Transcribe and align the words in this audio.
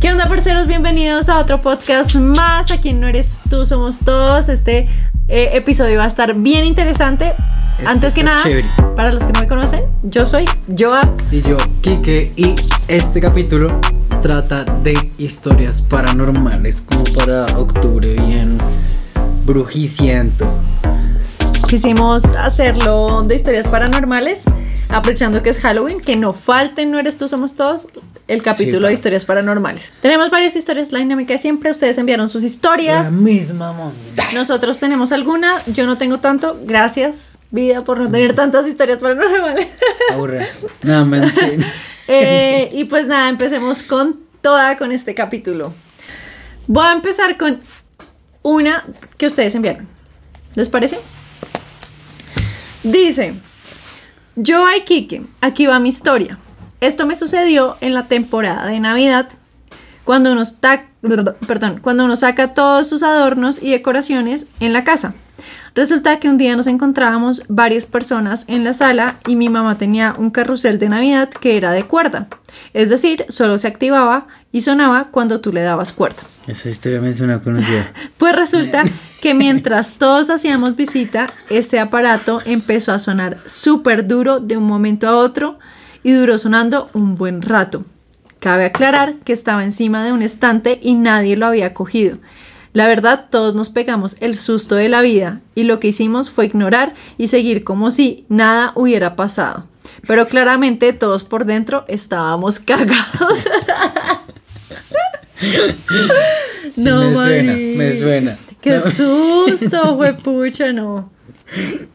¿Qué 0.00 0.10
onda, 0.10 0.26
parceros? 0.28 0.66
Bienvenidos 0.66 1.28
a 1.28 1.38
otro 1.38 1.60
podcast 1.60 2.14
más. 2.14 2.70
Aquí 2.70 2.94
no 2.94 3.06
eres 3.06 3.42
tú, 3.50 3.66
somos 3.66 3.98
todos. 3.98 4.48
Este 4.48 4.88
eh, 5.28 5.50
episodio 5.52 5.98
va 5.98 6.04
a 6.04 6.06
estar 6.06 6.34
bien 6.36 6.64
interesante. 6.64 7.34
Este 7.76 7.86
Antes 7.86 8.14
que 8.14 8.22
nada, 8.22 8.42
chévere. 8.42 8.70
para 8.96 9.12
los 9.12 9.22
que 9.24 9.32
no 9.34 9.40
me 9.40 9.46
conocen, 9.46 9.84
yo 10.02 10.24
soy 10.24 10.46
Joa. 10.76 11.06
Y 11.30 11.42
yo, 11.42 11.58
Kike, 11.82 12.32
y 12.34 12.56
este 12.88 13.20
capítulo 13.20 13.78
trata 14.22 14.64
de 14.64 15.12
historias 15.18 15.82
paranormales, 15.82 16.80
como 16.80 17.04
para 17.04 17.44
octubre, 17.58 18.14
bien 18.26 18.56
brujiciento. 19.44 20.50
Quisimos 21.68 22.24
hacerlo 22.24 23.22
de 23.24 23.34
historias 23.34 23.68
paranormales, 23.68 24.44
aprovechando 24.88 25.42
que 25.42 25.50
es 25.50 25.58
Halloween, 25.60 26.00
que 26.00 26.16
no 26.16 26.32
falten, 26.32 26.90
no 26.90 26.98
eres 26.98 27.18
tú, 27.18 27.28
somos 27.28 27.54
todos, 27.54 27.86
el 28.30 28.42
capítulo 28.42 28.78
claro. 28.78 28.86
de 28.88 28.94
historias 28.94 29.24
paranormales. 29.24 29.92
Tenemos 30.00 30.30
varias 30.30 30.54
historias, 30.54 30.92
la 30.92 31.00
dinámica 31.00 31.32
de 31.32 31.38
siempre, 31.38 31.70
ustedes 31.70 31.98
enviaron 31.98 32.30
sus 32.30 32.42
La 32.42 32.48
historias. 32.48 33.12
misma 33.12 33.72
monda. 33.72 34.24
Nosotros 34.32 34.78
tenemos 34.78 35.10
alguna, 35.10 35.60
yo 35.66 35.84
no 35.84 35.98
tengo 35.98 36.18
tanto, 36.18 36.60
gracias 36.64 37.38
vida 37.50 37.82
por 37.82 37.98
no 37.98 38.08
tener 38.08 38.34
tantas 38.34 38.68
historias 38.68 38.98
paranormales. 38.98 39.66
Aburre. 40.12 40.46
No. 40.82 41.10
Eh, 42.12 42.70
y 42.72 42.86
pues 42.86 43.06
nada, 43.06 43.28
empecemos 43.28 43.84
con 43.84 44.18
toda 44.40 44.76
con 44.76 44.90
este 44.90 45.14
capítulo. 45.14 45.72
Voy 46.66 46.84
a 46.84 46.92
empezar 46.92 47.38
con 47.38 47.60
una 48.42 48.84
que 49.16 49.28
ustedes 49.28 49.54
enviaron. 49.54 49.88
¿Les 50.56 50.68
parece? 50.68 50.98
Dice, 52.82 53.34
yo 54.34 54.64
Kike, 54.84 55.22
aquí 55.40 55.66
va 55.66 55.78
mi 55.78 55.90
historia. 55.90 56.36
Esto 56.80 57.06
me 57.06 57.14
sucedió 57.14 57.76
en 57.82 57.92
la 57.92 58.06
temporada 58.06 58.66
de 58.66 58.80
Navidad, 58.80 59.28
cuando 60.04 60.32
uno, 60.32 60.44
perdón, 61.46 61.80
cuando 61.82 62.06
uno 62.06 62.16
saca 62.16 62.54
todos 62.54 62.88
sus 62.88 63.02
adornos 63.02 63.62
y 63.62 63.70
decoraciones 63.70 64.46
en 64.60 64.72
la 64.72 64.82
casa. 64.82 65.14
Resulta 65.74 66.18
que 66.18 66.28
un 66.28 66.38
día 66.38 66.56
nos 66.56 66.66
encontrábamos 66.66 67.42
varias 67.48 67.86
personas 67.86 68.44
en 68.48 68.64
la 68.64 68.72
sala 68.72 69.18
y 69.26 69.36
mi 69.36 69.48
mamá 69.48 69.78
tenía 69.78 70.14
un 70.18 70.30
carrusel 70.30 70.78
de 70.78 70.88
Navidad 70.88 71.28
que 71.28 71.56
era 71.56 71.70
de 71.70 71.84
cuerda. 71.84 72.26
Es 72.72 72.88
decir, 72.88 73.24
solo 73.28 73.56
se 73.58 73.68
activaba 73.68 74.26
y 74.50 74.62
sonaba 74.62 75.08
cuando 75.10 75.40
tú 75.40 75.52
le 75.52 75.60
dabas 75.60 75.92
cuerda. 75.92 76.22
Esa 76.46 76.70
historia 76.70 77.00
me 77.00 77.12
suena 77.12 77.40
conocida. 77.40 77.92
Pues 78.18 78.34
resulta 78.34 78.84
que 79.20 79.34
mientras 79.34 79.96
todos 79.98 80.30
hacíamos 80.30 80.76
visita, 80.76 81.26
ese 81.50 81.78
aparato 81.78 82.40
empezó 82.44 82.92
a 82.92 82.98
sonar 82.98 83.38
súper 83.44 84.06
duro 84.06 84.40
de 84.40 84.56
un 84.56 84.64
momento 84.64 85.08
a 85.08 85.16
otro 85.16 85.58
y 86.02 86.12
duró 86.12 86.38
sonando 86.38 86.88
un 86.94 87.16
buen 87.16 87.42
rato. 87.42 87.84
Cabe 88.38 88.64
aclarar 88.64 89.16
que 89.24 89.32
estaba 89.32 89.64
encima 89.64 90.04
de 90.04 90.12
un 90.12 90.22
estante 90.22 90.78
y 90.82 90.94
nadie 90.94 91.36
lo 91.36 91.46
había 91.46 91.74
cogido. 91.74 92.16
La 92.72 92.86
verdad, 92.86 93.26
todos 93.30 93.54
nos 93.54 93.68
pegamos 93.68 94.16
el 94.20 94.36
susto 94.36 94.76
de 94.76 94.88
la 94.88 95.02
vida 95.02 95.40
y 95.54 95.64
lo 95.64 95.80
que 95.80 95.88
hicimos 95.88 96.30
fue 96.30 96.46
ignorar 96.46 96.94
y 97.18 97.28
seguir 97.28 97.64
como 97.64 97.90
si 97.90 98.24
nada 98.28 98.72
hubiera 98.76 99.16
pasado. 99.16 99.66
Pero 100.06 100.26
claramente 100.26 100.92
todos 100.92 101.24
por 101.24 101.44
dentro 101.46 101.84
estábamos 101.88 102.58
cagados. 102.60 103.46
Sí, 105.40 106.82
me 106.82 107.12
suena, 107.12 107.52
me 107.54 107.98
suena. 107.98 108.38
Qué 108.60 108.72
No. 108.76 108.80
susto, 108.80 109.98
pucha, 110.22 110.72
no. 110.72 111.10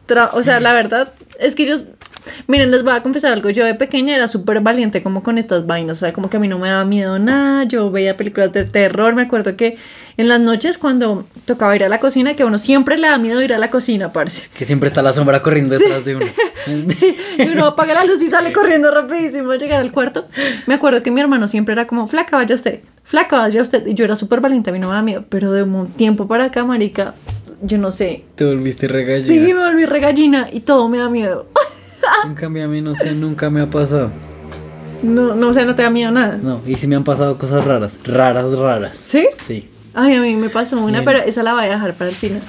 Tra- 0.08 0.32
o 0.34 0.44
sea, 0.44 0.60
la 0.60 0.74
verdad 0.74 1.14
es 1.40 1.56
que 1.56 1.66
yo, 1.68 1.76
miren, 2.48 2.72
les 2.72 2.84
voy 2.84 2.94
a 2.94 3.04
confesar 3.04 3.34
algo. 3.34 3.50
Yo 3.50 3.66
de 3.66 3.76
pequeña 3.76 4.16
era 4.16 4.28
súper 4.28 4.62
valiente 4.62 5.04
como 5.04 5.24
con 5.24 5.38
estas 5.38 5.66
vainas. 5.66 5.98
O 5.98 6.00
sea, 6.00 6.14
como 6.14 6.30
que 6.30 6.38
a 6.38 6.40
mí 6.40 6.48
no 6.48 6.60
me 6.60 6.70
daba 6.70 6.86
miedo 6.86 7.20
nada. 7.20 7.64
Yo 7.64 7.92
veía 7.92 8.18
películas 8.18 8.54
de 8.54 8.66
terror. 8.66 9.16
Me 9.16 9.24
acuerdo 9.24 9.56
que 9.56 9.78
en 10.18 10.30
las 10.30 10.40
noches 10.40 10.78
cuando 10.78 11.26
tocaba 11.46 11.76
ir 11.76 11.84
a 11.84 11.90
la 11.90 12.00
cocina, 12.00 12.36
que 12.36 12.44
a 12.44 12.46
uno 12.46 12.58
siempre 12.58 12.98
le 12.98 13.10
da 13.10 13.18
miedo 13.18 13.42
ir 13.42 13.54
a 13.54 13.58
la 13.58 13.70
cocina, 13.70 14.14
parce. 14.14 14.50
Que 14.54 14.66
siempre 14.66 14.88
está 14.88 15.02
la 15.02 15.14
sombra 15.14 15.42
corriendo 15.42 15.78
detrás 15.78 16.06
de 16.06 16.16
uno. 16.16 16.26
Sí, 16.98 17.16
y 17.38 17.48
uno 17.50 17.66
apaga 17.66 17.94
la 17.94 18.06
luz 18.06 18.22
y 18.24 18.28
sale 18.28 18.52
corriendo 18.52 18.90
rapidísimo 18.90 19.52
a 19.52 19.58
llegar 19.58 19.82
al 19.82 19.92
cuarto. 19.92 20.28
Me 20.66 20.74
acuerdo 20.74 21.04
que 21.04 21.12
mi 21.12 21.22
hermano 21.22 21.48
siempre 21.48 21.74
era 21.74 21.86
como, 21.86 22.08
flaca, 22.08 22.38
vaya 22.38 22.56
usted, 22.56 22.80
flaca, 23.04 23.38
vaya 23.38 23.62
usted. 23.62 23.86
Y 23.86 23.94
yo 23.94 24.04
era 24.04 24.16
súper 24.16 24.42
valiente, 24.42 24.72
a 24.72 24.74
mí 24.74 24.80
no 24.80 24.88
me 24.88 24.94
daba 24.94 25.04
miedo. 25.04 25.26
Pero 25.30 25.52
de 25.52 25.62
un 25.62 25.92
tiempo 25.92 26.26
para 26.26 26.46
acá, 26.46 26.64
marica, 26.64 27.14
yo 27.62 27.78
no 27.78 27.92
sé. 27.92 28.24
Te 28.34 28.46
volviste 28.46 28.88
regallina. 28.88 29.28
Sí, 29.28 29.40
me 29.54 29.60
volví 29.60 29.86
regallina 29.86 30.50
y 30.52 30.62
todo 30.62 30.90
me 30.90 30.98
da 30.98 31.10
miedo. 31.10 31.48
En 32.26 32.36
cambio, 32.36 32.66
a 32.66 32.68
mí 32.68 32.82
no 32.82 32.96
sé, 32.96 33.12
nunca 33.14 33.50
me 33.50 33.62
ha 33.62 33.70
pasado. 33.70 34.12
No, 35.04 35.36
no, 35.36 35.50
o 35.50 35.54
sea, 35.54 35.66
no 35.66 35.76
te 35.76 35.84
da 35.84 35.90
miedo 35.90 36.12
nada. 36.12 36.38
No, 36.42 36.62
y 36.66 36.76
sí 36.76 36.88
me 36.88 36.96
han 36.96 37.04
pasado 37.04 37.38
cosas 37.38 37.64
raras. 37.64 37.98
Raras, 38.04 38.52
raras. 38.58 38.96
¿Sí? 38.96 39.28
Sí. 39.42 39.70
Ay, 39.94 40.16
a 40.16 40.22
mí 40.22 40.36
me 40.36 40.50
pasó 40.50 40.80
una, 40.80 41.04
pero 41.04 41.20
esa 41.20 41.44
la 41.44 41.54
voy 41.54 41.66
a 41.66 41.70
dejar 41.70 41.94
para 41.94 42.10
el 42.10 42.16
final. 42.16 42.42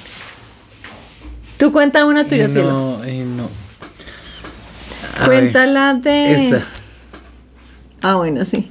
Tú 1.57 1.71
cuenta 1.71 2.05
una 2.05 2.25
tuya, 2.25 2.47
cielo. 2.47 2.71
No, 2.71 3.03
eh, 3.03 3.23
no. 3.23 3.49
A 5.19 5.25
Cuéntala 5.25 5.93
de. 5.95 6.49
Esta. 6.49 6.63
Ah, 8.01 8.15
bueno, 8.15 8.45
sí. 8.45 8.69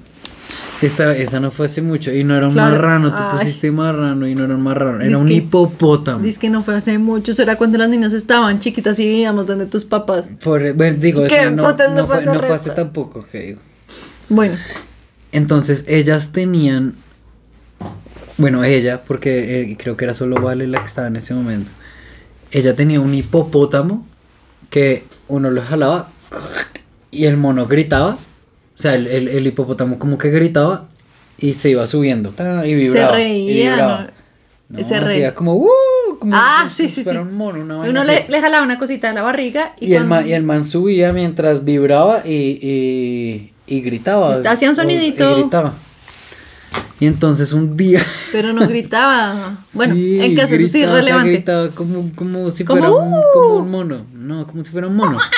Esta, 0.83 1.17
esa 1.17 1.41
no 1.41 1.51
fue 1.51 1.67
hace 1.67 1.81
mucho. 1.81 2.13
Y 2.13 2.23
no 2.23 2.37
era 2.37 2.47
un 2.49 2.53
Claro. 2.53 2.73
marrano. 2.73 3.11
Tú 3.15 3.23
Ay. 3.23 3.39
pusiste 3.39 3.71
marrano 3.71 4.27
y 4.27 4.35
no 4.35 4.45
era 4.45 4.55
un 4.55 4.63
marrano. 4.63 5.01
Era 5.03 5.17
un 5.19 5.31
hipopótamo. 5.31 6.23
Dice 6.23 6.39
que 6.39 6.51
no 6.51 6.63
fue 6.63 6.75
hace 6.77 6.99
mucho, 6.99 7.33
eso 7.33 7.43
era 7.43 7.57
cuando 7.57 7.79
las 7.79 7.89
niñas 7.89 8.13
estaban 8.13 8.61
chiquitas 8.61 8.99
y 8.99 9.07
vivíamos 9.07 9.47
donde 9.47 9.67
tus 9.67 9.85
papás. 9.85 10.29
Por, 10.45 10.73
bueno, 10.75 10.97
digo, 11.01 11.23
Es 11.25 11.33
que 11.33 11.41
esa 11.41 11.51
no, 11.51 11.63
no 11.63 11.69
no, 11.95 12.07
fue, 12.07 12.25
no 12.25 12.41
fue 12.41 12.53
hace 12.55 12.71
tampoco. 12.71 13.25
que 13.31 13.41
digo. 13.41 13.61
Bueno, 14.29 14.57
Entonces, 15.33 15.85
ellas 15.89 16.33
tenían. 16.33 16.95
Bueno, 18.39 18.65
ella, 18.65 19.03
porque 19.03 19.63
eh, 19.63 19.77
creo 19.79 19.97
que 19.97 20.05
era 20.05 20.13
solo 20.15 20.41
Vale 20.41 20.67
la 20.67 20.81
que 20.81 20.87
estaba 20.87 21.07
en 21.09 21.17
ese 21.17 21.33
momento. 21.33 21.71
Ella 22.51 22.77
tenía 22.77 23.01
un 23.01 23.15
hipopótamo 23.15 24.07
que 24.71 25.05
uno 25.29 25.51
lo 25.51 25.63
jalaba 25.63 26.11
y 27.11 27.25
el 27.25 27.37
mono 27.39 27.67
gritaba. 27.67 28.19
O 28.77 28.79
sea, 28.79 28.95
el, 28.95 29.07
el- 29.07 29.29
el 29.29 29.47
hipopótamo 29.47 29.99
como 29.99 30.19
que 30.19 30.31
gritaba 30.31 30.87
y 31.39 31.55
se 31.55 31.71
iba 31.71 31.87
subiendo. 31.87 32.33
Y 32.65 32.75
vibraba. 32.75 33.19
y 33.21 33.23
reía, 33.25 33.71
vibraba. 33.71 34.11
¿no? 34.69 34.79
No, 34.79 34.85
Se 34.85 35.01
reía. 35.01 35.29
hacía 35.29 35.35
como. 35.35 35.55
"Uh", 35.57 35.69
como 36.19 36.33
ah, 36.37 36.67
si 36.69 36.85
sí, 36.85 36.89
sí, 36.89 36.95
sí. 36.97 37.05
fuera 37.05 37.21
un 37.23 37.35
mono, 37.35 37.61
una 37.63 37.89
Uno 37.89 38.05
le, 38.05 38.27
le 38.29 38.41
jalaba 38.41 38.65
una 38.65 38.79
cosita 38.79 39.09
de 39.09 39.15
la 39.15 39.23
barriga 39.23 39.75
y, 39.81 39.89
Y, 39.93 39.95
el 39.95 40.05
man, 40.07 40.27
y 40.29 40.33
el 40.33 40.43
man 40.43 40.65
subía 40.65 41.13
mientras 41.13 41.65
vibraba 41.65 42.23
y, 42.27 42.59
y, 42.61 43.53
y 43.67 43.81
gritaba. 43.83 44.33
Hacía 44.47 44.71
un 44.71 44.77
sonidito. 44.77 45.31
Y 45.39 45.41
gritaba. 45.43 45.75
Y 47.01 47.07
entonces 47.07 47.53
un 47.53 47.77
día. 47.77 48.01
Pero 48.33 48.53
no 48.53 48.67
gritaba. 48.67 49.65
Bueno, 49.75 49.95
Sí, 49.95 50.21
en 50.21 50.35
caso 50.35 50.55
eso 50.55 50.59
sí 50.59 50.65
es 50.65 50.73
gritaba, 50.73 50.93
o 50.99 51.03
sea, 51.03 51.03
relevante. 51.03 51.31
gritaba 51.33 51.69
como, 51.71 52.11
como 52.15 52.51
si 52.51 52.65
Como, 52.65 52.81
fuera 52.81 52.95
un, 52.95 53.13
"Uh". 53.15 53.23
como 53.33 53.57
un 53.57 53.71
mono. 53.71 54.07
No, 54.15 54.47
como 54.47 54.65
si 54.65 54.71
fuera 54.71 54.87
un 54.89 54.97
mono. 54.97 55.19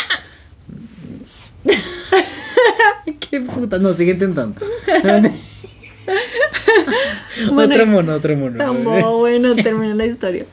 Qué 3.38 3.44
puta. 3.44 3.78
No, 3.78 3.94
sigue 3.94 4.12
intentando. 4.12 4.60
Bueno, 7.53 7.72
otro 7.72 7.87
mono, 7.87 8.15
otro 8.15 8.37
mono. 8.37 8.56
Tan 8.59 8.82
bueno, 8.82 9.54
termina 9.54 9.94
la 9.94 10.06
historia. 10.06 10.44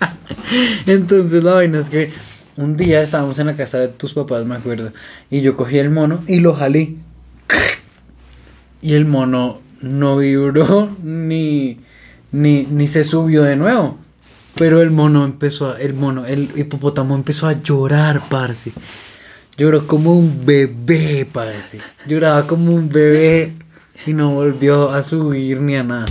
Entonces 0.86 1.44
la 1.44 1.54
vaina 1.54 1.80
es 1.80 1.90
que 1.90 2.10
un 2.56 2.78
día 2.78 3.02
estábamos 3.02 3.38
en 3.38 3.48
la 3.48 3.56
casa 3.56 3.78
de 3.78 3.88
tus 3.88 4.14
papás, 4.14 4.46
me 4.46 4.54
acuerdo, 4.54 4.92
y 5.30 5.42
yo 5.42 5.54
cogí 5.54 5.78
el 5.78 5.90
mono 5.90 6.22
y 6.26 6.40
lo 6.40 6.54
jalé. 6.54 6.94
Y 8.80 8.94
el 8.94 9.04
mono 9.04 9.60
no 9.82 10.16
vibró 10.16 10.96
ni, 11.02 11.78
ni, 12.32 12.66
ni 12.70 12.88
se 12.88 13.04
subió 13.04 13.42
de 13.42 13.56
nuevo. 13.56 13.98
Pero 14.54 14.80
el 14.80 14.90
mono 14.90 15.24
empezó 15.24 15.72
a, 15.72 15.78
el 15.78 15.92
mono, 15.92 16.24
el 16.24 16.50
hipopótamo 16.56 17.14
empezó 17.14 17.48
a 17.48 17.60
llorar, 17.60 18.28
parce. 18.30 18.72
Lloró 19.56 19.86
como 19.86 20.14
un 20.14 20.44
bebé, 20.44 21.26
parce. 21.30 21.78
Lloraba 22.06 22.46
como 22.46 22.72
un 22.72 22.88
bebé 22.88 23.52
y 24.06 24.12
no 24.12 24.30
volvió 24.30 24.90
a 24.90 25.02
subir 25.02 25.60
ni 25.60 25.76
a 25.76 25.82
nada. 25.82 26.06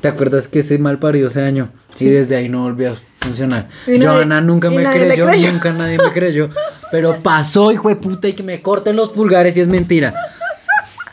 ¿Te 0.00 0.08
acuerdas 0.08 0.46
que 0.48 0.58
ese 0.60 0.78
mal 0.78 0.98
parido 0.98 1.30
se 1.30 1.40
dañó? 1.40 1.70
Sí. 1.94 2.06
Y 2.06 2.10
desde 2.10 2.36
ahí 2.36 2.48
no 2.48 2.62
volvió 2.62 2.92
a 2.92 2.96
funcionar. 3.20 3.68
Johanna 3.86 4.40
nunca 4.40 4.70
me 4.70 4.84
creyó, 4.84 5.26
creyó. 5.26 5.52
nunca 5.52 5.72
nadie 5.72 5.98
me 5.98 6.12
creyó. 6.12 6.50
Pero 6.90 7.16
pasó, 7.22 7.72
hijo 7.72 7.88
de 7.88 7.96
puta, 7.96 8.28
y 8.28 8.34
que 8.34 8.42
me 8.42 8.60
corten 8.62 8.96
los 8.96 9.10
pulgares 9.10 9.56
y 9.56 9.60
es 9.60 9.68
mentira. 9.68 10.14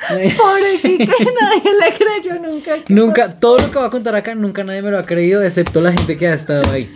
Pobre 0.07 0.79
Kike, 0.81 1.07
nadie 1.07 1.71
le 1.79 1.97
creyó 1.97 2.39
nunca. 2.39 2.75
¿Qué 2.83 2.93
Nunca, 2.93 3.39
todo 3.39 3.57
lo 3.57 3.71
que 3.71 3.77
voy 3.77 3.87
a 3.87 3.89
contar 3.89 4.15
acá, 4.15 4.35
nunca 4.35 4.63
nadie 4.63 4.81
me 4.81 4.91
lo 4.91 4.99
ha 4.99 5.05
creído, 5.05 5.41
excepto 5.41 5.81
la 5.81 5.91
gente 5.91 6.17
que 6.17 6.27
ha 6.27 6.33
estado 6.33 6.69
ahí. 6.71 6.89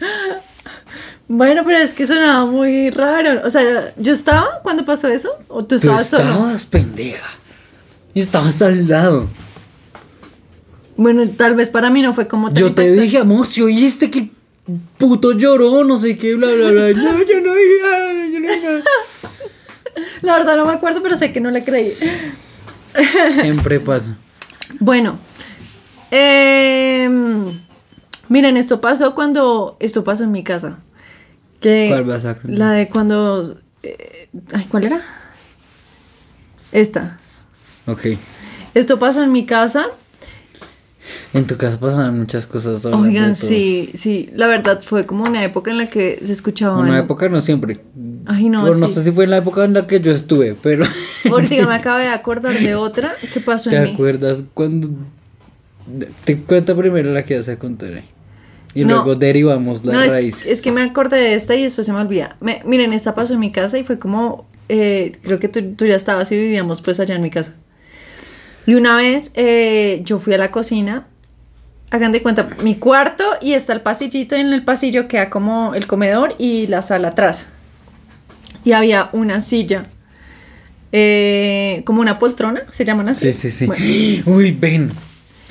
Bueno, 1.34 1.62
pero 1.64 1.78
es 1.78 1.94
que 1.94 2.06
sonaba 2.06 2.44
muy 2.44 2.90
raro. 2.90 3.40
O 3.46 3.48
sea, 3.48 3.94
¿yo 3.96 4.12
estaba 4.12 4.60
cuando 4.62 4.84
pasó 4.84 5.08
eso? 5.08 5.30
¿O 5.48 5.62
tú 5.62 5.68
Tú 5.68 5.74
estabas 5.76 6.06
solo? 6.10 6.24
estabas 6.24 6.64
pendeja. 6.64 7.26
Y 8.12 8.20
estabas 8.20 8.60
al 8.60 8.86
lado. 8.86 9.28
Bueno, 10.94 11.26
tal 11.30 11.54
vez 11.54 11.70
para 11.70 11.88
mí 11.88 12.02
no 12.02 12.12
fue 12.12 12.28
como 12.28 12.52
Yo 12.52 12.74
te 12.74 12.92
dije, 12.92 13.16
amor, 13.16 13.46
si 13.50 13.62
oíste 13.62 14.10
que 14.10 14.18
el 14.18 14.30
puto 14.98 15.32
lloró, 15.32 15.84
no 15.84 15.96
sé 15.96 16.18
qué, 16.18 16.34
bla, 16.34 16.48
bla, 16.48 16.70
bla. 16.70 16.92
No, 16.92 17.22
yo 17.22 17.40
no 17.40 17.52
oí 17.52 17.62
nada, 17.82 18.12
yo 18.12 18.38
no 18.38 18.48
oí 18.50 18.60
nada. 18.62 18.82
La 20.20 20.36
verdad 20.36 20.58
no 20.58 20.66
me 20.66 20.72
acuerdo, 20.72 21.02
pero 21.02 21.16
sé 21.16 21.32
que 21.32 21.40
no 21.40 21.50
le 21.50 21.64
creí. 21.64 21.90
Siempre 23.40 23.80
pasa. 23.80 24.16
Bueno, 24.80 25.18
em, 26.10 27.58
miren, 28.28 28.56
esto 28.58 28.82
pasó 28.82 29.14
cuando, 29.14 29.76
esto 29.80 30.04
pasó 30.04 30.24
en 30.24 30.32
mi 30.32 30.44
casa. 30.44 30.78
Que 31.62 31.86
¿Cuál 31.88 32.04
vas 32.04 32.24
a 32.24 32.34
contar? 32.34 32.58
La 32.58 32.72
de 32.72 32.88
cuando, 32.88 33.58
eh, 33.82 34.28
ay, 34.52 34.66
¿cuál 34.70 34.84
era? 34.84 35.00
Esta. 36.72 37.18
Ok. 37.86 38.06
Esto 38.74 38.98
pasó 38.98 39.22
en 39.22 39.32
mi 39.32 39.46
casa. 39.46 39.86
En 41.34 41.46
tu 41.46 41.56
casa 41.56 41.78
pasaban 41.80 42.18
muchas 42.18 42.46
cosas. 42.46 42.84
Oigan, 42.86 43.34
sí, 43.36 43.90
sí, 43.94 44.30
la 44.34 44.46
verdad 44.46 44.80
fue 44.82 45.04
como 45.04 45.24
una 45.24 45.42
época 45.44 45.70
en 45.70 45.78
la 45.78 45.88
que 45.88 46.20
se 46.22 46.32
escuchaban. 46.32 46.78
Una 46.78 46.98
época 47.00 47.28
no 47.28 47.40
siempre. 47.40 47.80
Ay, 48.26 48.48
no, 48.48 48.74
no 48.74 48.86
sí. 48.86 48.94
sé 48.94 49.02
si 49.04 49.10
fue 49.12 49.24
en 49.24 49.30
la 49.30 49.38
época 49.38 49.64
en 49.64 49.72
la 49.72 49.86
que 49.86 50.00
yo 50.00 50.12
estuve, 50.12 50.54
pero. 50.60 50.84
Ahorita 51.28 51.66
me 51.66 51.74
acabo 51.74 51.98
de 51.98 52.08
acordar 52.08 52.58
de 52.58 52.74
otra 52.76 53.16
que 53.32 53.40
pasó 53.40 53.70
¿Te 53.70 53.76
en 53.76 53.84
mí. 53.84 53.92
acuerdas 53.94 54.42
cuando.? 54.54 54.90
Te 56.24 56.38
cuenta 56.38 56.76
primero 56.76 57.12
la 57.12 57.24
que 57.24 57.36
vas 57.36 57.48
a 57.48 57.58
contar 57.58 57.94
ahí. 57.94 58.04
Y 58.74 58.84
No. 58.84 58.94
luego 58.96 59.14
derivamos 59.16 59.84
las 59.84 59.94
No, 59.94 60.02
es, 60.02 60.12
raíces. 60.12 60.46
es 60.46 60.62
que 60.62 60.72
me 60.72 60.82
acordé 60.82 61.16
de 61.18 61.34
esta 61.34 61.54
y 61.54 61.62
después 61.62 61.86
se 61.86 61.92
me 61.92 62.00
olvida. 62.00 62.36
Me- 62.40 62.62
miren, 62.64 62.92
esta 62.92 63.14
pasó 63.14 63.34
en 63.34 63.40
mi 63.40 63.50
casa 63.52 63.78
y 63.78 63.84
fue 63.84 63.98
como, 63.98 64.46
eh, 64.68 65.12
creo 65.22 65.38
que 65.38 65.48
tú, 65.48 65.74
tú 65.76 65.84
ya 65.86 65.96
estabas 65.96 66.32
y 66.32 66.36
vivíamos 66.36 66.80
pues 66.80 66.98
allá 67.00 67.14
en 67.14 67.20
mi 67.22 67.30
casa. 67.30 67.52
Y 68.66 68.74
una 68.74 68.96
vez 68.96 69.30
eh, 69.34 70.00
yo 70.04 70.18
fui 70.18 70.32
a 70.34 70.38
la 70.38 70.50
cocina, 70.50 71.06
hagan 71.90 72.12
de 72.12 72.22
cuenta, 72.22 72.48
mi 72.62 72.76
cuarto 72.76 73.24
y 73.42 73.52
está 73.52 73.74
el 73.74 73.82
pasillito 73.82 74.36
y 74.36 74.40
en 74.40 74.52
el 74.54 74.64
pasillo 74.64 75.06
queda 75.08 75.28
como 75.28 75.74
el 75.74 75.86
comedor 75.86 76.34
y 76.38 76.66
la 76.68 76.80
sala 76.80 77.08
atrás. 77.08 77.46
Y 78.64 78.72
había 78.72 79.10
una 79.12 79.40
silla, 79.42 79.84
eh, 80.92 81.82
como 81.84 82.00
una 82.00 82.18
poltrona, 82.18 82.62
se 82.70 82.84
llaman 82.84 83.08
así. 83.08 83.32
Sí, 83.32 83.50
sí, 83.50 83.50
sí. 83.50 83.66
Bueno, 83.66 83.84
Uy, 84.26 84.52
ven. 84.52 84.90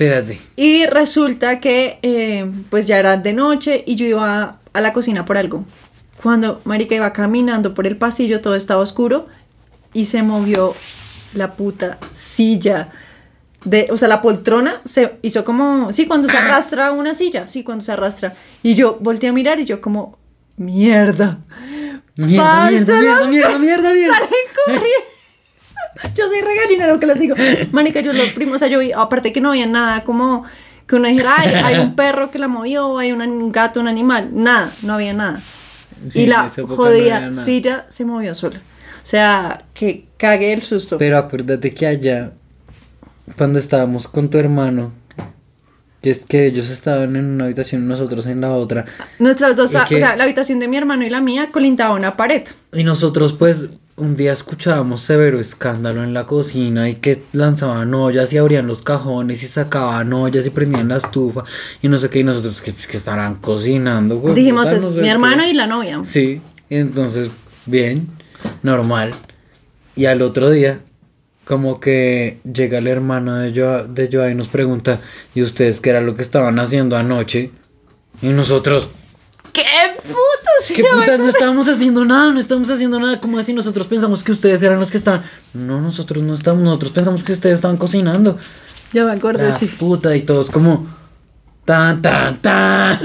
Espérate. 0.04 0.40
y 0.56 0.86
resulta 0.86 1.60
que 1.60 2.00
eh, 2.02 2.50
pues 2.70 2.88
ya 2.88 2.98
era 2.98 3.18
de 3.18 3.34
noche 3.34 3.84
y 3.86 3.96
yo 3.96 4.06
iba 4.06 4.42
a, 4.42 4.60
a 4.74 4.82
la 4.82 4.94
cocina 4.94 5.26
por 5.26 5.38
algo. 5.38 5.66
Cuando 6.22 6.62
Marica 6.66 6.96
iba 6.96 7.14
caminando 7.14 7.74
por 7.74 7.88
el 7.88 7.98
pasillo, 7.98 8.42
todo 8.42 8.56
estaba 8.56 8.82
oscuro 8.82 9.28
y 9.94 10.06
se 10.06 10.24
movió 10.24 10.74
la 11.34 11.54
puta 11.54 11.98
silla. 12.14 12.90
De, 13.64 13.88
o 13.92 13.98
sea, 13.98 14.08
la 14.08 14.22
poltrona 14.22 14.82
se 14.86 15.18
hizo 15.22 15.44
como, 15.46 15.94
sí, 15.94 16.08
cuando 16.08 16.28
se 16.28 16.38
arrastra 16.38 16.92
una 16.92 17.14
silla, 17.14 17.48
sí, 17.48 17.64
cuando 17.64 17.84
se 17.84 17.92
arrastra. 17.92 18.36
Y 18.64 18.76
yo 18.76 18.98
volteé 19.02 19.30
a 19.30 19.34
mirar 19.34 19.60
y 19.60 19.66
yo 19.66 19.82
como, 19.82 20.18
mierda. 20.58 21.40
Mierda, 22.16 22.70
mierda, 22.70 23.00
mierda, 23.00 23.28
mierda, 23.28 23.58
mierda, 23.60 23.94
mierda. 23.94 24.16
Salen 24.20 24.30
corriendo. 24.66 25.11
Yo 26.16 26.28
soy 26.28 26.42
regalina 26.42 26.88
lo 26.88 27.00
que 27.00 27.06
les 27.06 27.20
digo. 27.20 27.36
Manica, 27.72 28.02
yo 28.02 28.14
lo 28.14 28.24
primo, 28.34 28.56
o 28.56 28.58
sea, 28.58 28.68
yo 28.68 28.80
vi, 28.80 28.92
aparte 28.92 29.32
que 29.32 29.42
no 29.42 29.50
había 29.50 29.66
nada 29.66 30.04
como 30.04 30.46
que 30.88 30.96
uno 30.96 31.08
dijera, 31.08 31.36
ay, 31.38 31.54
hay 31.54 31.80
un 31.80 31.96
perro 31.96 32.32
que 32.32 32.40
la 32.40 32.48
movió, 32.48 32.98
hay 32.98 33.12
un, 33.12 33.52
gato, 33.52 33.80
un 33.80 33.88
animal. 33.88 34.30
Nada, 34.34 34.72
no 34.82 34.94
había 34.94 35.14
nada. 35.14 35.42
Sí, 36.10 36.22
y 36.22 36.26
la 36.28 36.52
no 36.58 36.68
jodida 36.68 37.20
nada. 37.20 37.32
silla 37.32 37.86
se 37.90 38.04
movió 38.06 38.36
sola. 38.36 38.58
O 38.58 39.06
sea, 39.06 39.64
que 39.74 40.06
cagué 40.18 40.54
el 40.54 40.62
susto. 40.62 40.98
Pero 40.98 41.18
acuérdate 41.18 41.74
que 41.74 41.88
allá, 41.88 42.34
cuando 43.38 43.58
estábamos 43.58 44.08
con 44.08 44.30
tu 44.30 44.38
hermano, 44.38 44.92
que 46.02 46.10
es 46.10 46.26
que 46.26 46.48
ellos 46.48 46.70
estaban 46.70 47.16
en 47.16 47.26
una 47.26 47.46
habitación 47.46 47.84
y 47.84 47.88
nosotros 47.88 48.26
en 48.26 48.42
la 48.42 48.52
otra, 48.52 48.86
Nuestras 49.20 49.56
dos, 49.56 49.74
¿Y 49.74 49.96
o 49.96 50.00
sea, 50.00 50.16
la 50.16 50.24
habitación 50.24 50.60
de 50.60 50.68
mi 50.68 50.78
hermano 50.78 51.06
y 51.06 51.10
la 51.10 51.22
mía 51.22 51.50
colindaba 51.52 51.96
una 51.96 52.18
pared. 52.18 52.44
y 52.74 52.84
nosotros 52.84 53.34
pues 53.34 53.68
un 54.02 54.16
día 54.16 54.34
escuchábamos 54.34 55.02
severo 55.02 55.40
escándalo 55.40 56.04
en 56.04 56.14
la 56.16 56.26
cocina 56.26 56.90
y 56.90 56.96
que 56.96 57.22
lanzaban 57.34 57.94
ollas 57.94 58.34
y 58.34 58.38
abrían 58.40 58.66
los 58.66 58.82
cajones 58.82 59.44
y 59.44 59.48
sacaban 59.48 60.12
ollas 60.12 60.46
y 60.48 60.50
prendían 60.50 60.88
la 60.88 60.98
estufa 60.98 61.44
y 61.84 61.88
no 61.88 62.00
sé 62.00 62.10
qué, 62.10 62.20
y 62.20 62.24
nosotros 62.24 62.62
que, 62.62 62.74
que 62.74 62.98
estarán 62.98 63.36
cocinando. 63.36 64.18
güey, 64.18 64.34
Dijimos, 64.34 64.66
puta, 64.66 64.76
es 64.78 64.82
no 64.82 64.90
mi 64.90 65.02
qué". 65.04 65.10
hermano 65.10 65.48
y 65.48 65.54
la 65.54 65.68
novia. 65.68 66.02
Sí, 66.04 66.42
entonces, 66.72 67.30
bien, 67.68 68.08
normal. 68.64 69.12
Y 69.96 70.06
al 70.06 70.24
otro 70.24 70.50
día, 70.50 70.80
como 71.46 71.80
que 71.80 72.40
llega 72.52 72.80
el 72.80 72.88
hermano 72.88 73.36
de 73.36 73.54
Joa, 73.54 73.84
de 73.84 74.10
Joa 74.12 74.32
y 74.32 74.36
nos 74.36 74.48
pregunta, 74.48 75.00
¿y 75.36 75.44
ustedes 75.44 75.80
qué 75.80 75.92
era 75.92 76.02
lo 76.02 76.16
que 76.16 76.24
estaban 76.24 76.58
haciendo 76.60 76.98
anoche? 76.98 77.52
Y 78.22 78.30
nosotros, 78.30 78.90
¡Qué! 79.54 79.64
¿Qué 80.76 80.84
putas? 80.84 81.20
No 81.20 81.30
estábamos 81.30 81.68
haciendo 81.68 82.06
nada, 82.06 82.32
no 82.32 82.40
estábamos 82.40 82.70
haciendo 82.70 83.00
nada. 83.00 83.20
¿Cómo 83.20 83.38
así? 83.38 83.54
Nosotros 83.54 83.88
pensamos 83.88 84.24
que 84.24 84.32
ustedes 84.32 84.62
eran 84.62 84.80
los 84.80 84.92
que 84.92 84.98
estaban. 84.98 85.24
No, 85.54 85.82
nosotros 85.82 86.24
no 86.24 86.34
estamos, 86.34 86.64
nosotros 86.64 86.92
pensamos 86.92 87.24
que 87.24 87.34
ustedes 87.34 87.56
estaban 87.56 87.78
cocinando. 87.78 88.38
Yo 88.94 89.06
me 89.06 89.14
acuerdo, 89.14 89.44
La 89.48 89.58
sí. 89.58 89.66
puta, 89.68 90.16
y 90.16 90.22
todos 90.22 90.50
como. 90.50 90.88
Tan, 91.66 92.02
tan, 92.02 92.38
tan. 92.40 93.00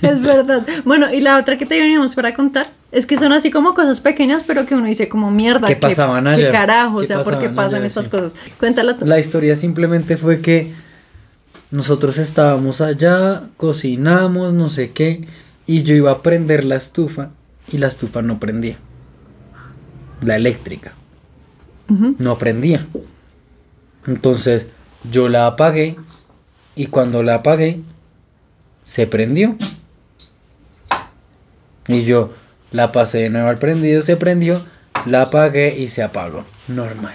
Es 0.00 0.22
verdad. 0.22 0.64
Bueno, 0.84 1.12
y 1.12 1.20
la 1.20 1.38
otra 1.38 1.58
que 1.58 1.66
te 1.66 1.80
veníamos 1.80 2.14
para 2.14 2.34
contar 2.34 2.70
es 2.92 3.06
que 3.06 3.18
son 3.18 3.32
así 3.32 3.50
como 3.50 3.74
cosas 3.74 4.00
pequeñas, 4.00 4.44
pero 4.46 4.64
que 4.66 4.74
uno 4.74 4.86
dice 4.86 5.08
como 5.08 5.30
mierda. 5.30 5.66
¿Qué 5.66 5.76
pasaban 5.76 6.26
allá? 6.26 6.46
¿Qué 6.46 6.52
carajo? 6.52 6.98
O 6.98 7.00
¿Qué 7.00 7.06
sea, 7.06 7.22
¿por 7.22 7.38
qué 7.38 7.48
pasaban 7.48 7.54
pasan 7.56 7.84
estas 7.84 8.04
Sí. 8.04 8.10
cosas? 8.10 8.34
Cuéntala 8.60 8.96
tú. 8.96 9.06
La 9.06 9.18
historia 9.18 9.56
simplemente 9.56 10.16
fue 10.16 10.40
que 10.40 10.72
nosotros 11.70 12.18
estábamos 12.18 12.80
allá, 12.80 13.44
cocinamos, 13.56 14.52
no 14.52 14.68
sé 14.68 14.92
qué, 14.92 15.26
y 15.72 15.84
yo 15.84 15.94
iba 15.94 16.10
a 16.10 16.20
prender 16.20 16.64
la 16.64 16.76
estufa 16.76 17.30
y 17.72 17.78
la 17.78 17.86
estufa 17.86 18.20
no 18.20 18.38
prendía. 18.38 18.76
La 20.20 20.36
eléctrica. 20.36 20.92
No 21.88 22.36
prendía. 22.36 22.86
Entonces 24.06 24.66
yo 25.10 25.30
la 25.30 25.46
apagué 25.46 25.96
y 26.76 26.88
cuando 26.88 27.22
la 27.22 27.36
apagué 27.36 27.80
se 28.84 29.06
prendió. 29.06 29.56
Y 31.88 32.04
yo 32.04 32.34
la 32.70 32.92
pasé 32.92 33.18
de 33.20 33.30
nuevo 33.30 33.48
al 33.48 33.58
prendido, 33.58 34.02
se 34.02 34.18
prendió, 34.18 34.62
la 35.06 35.22
apagué 35.22 35.78
y 35.78 35.88
se 35.88 36.02
apagó. 36.02 36.44
Normal. 36.68 37.14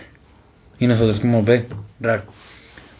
Y 0.79 0.87
nosotros 0.87 1.19
como 1.19 1.43
ve, 1.43 1.67
raro. 1.99 2.23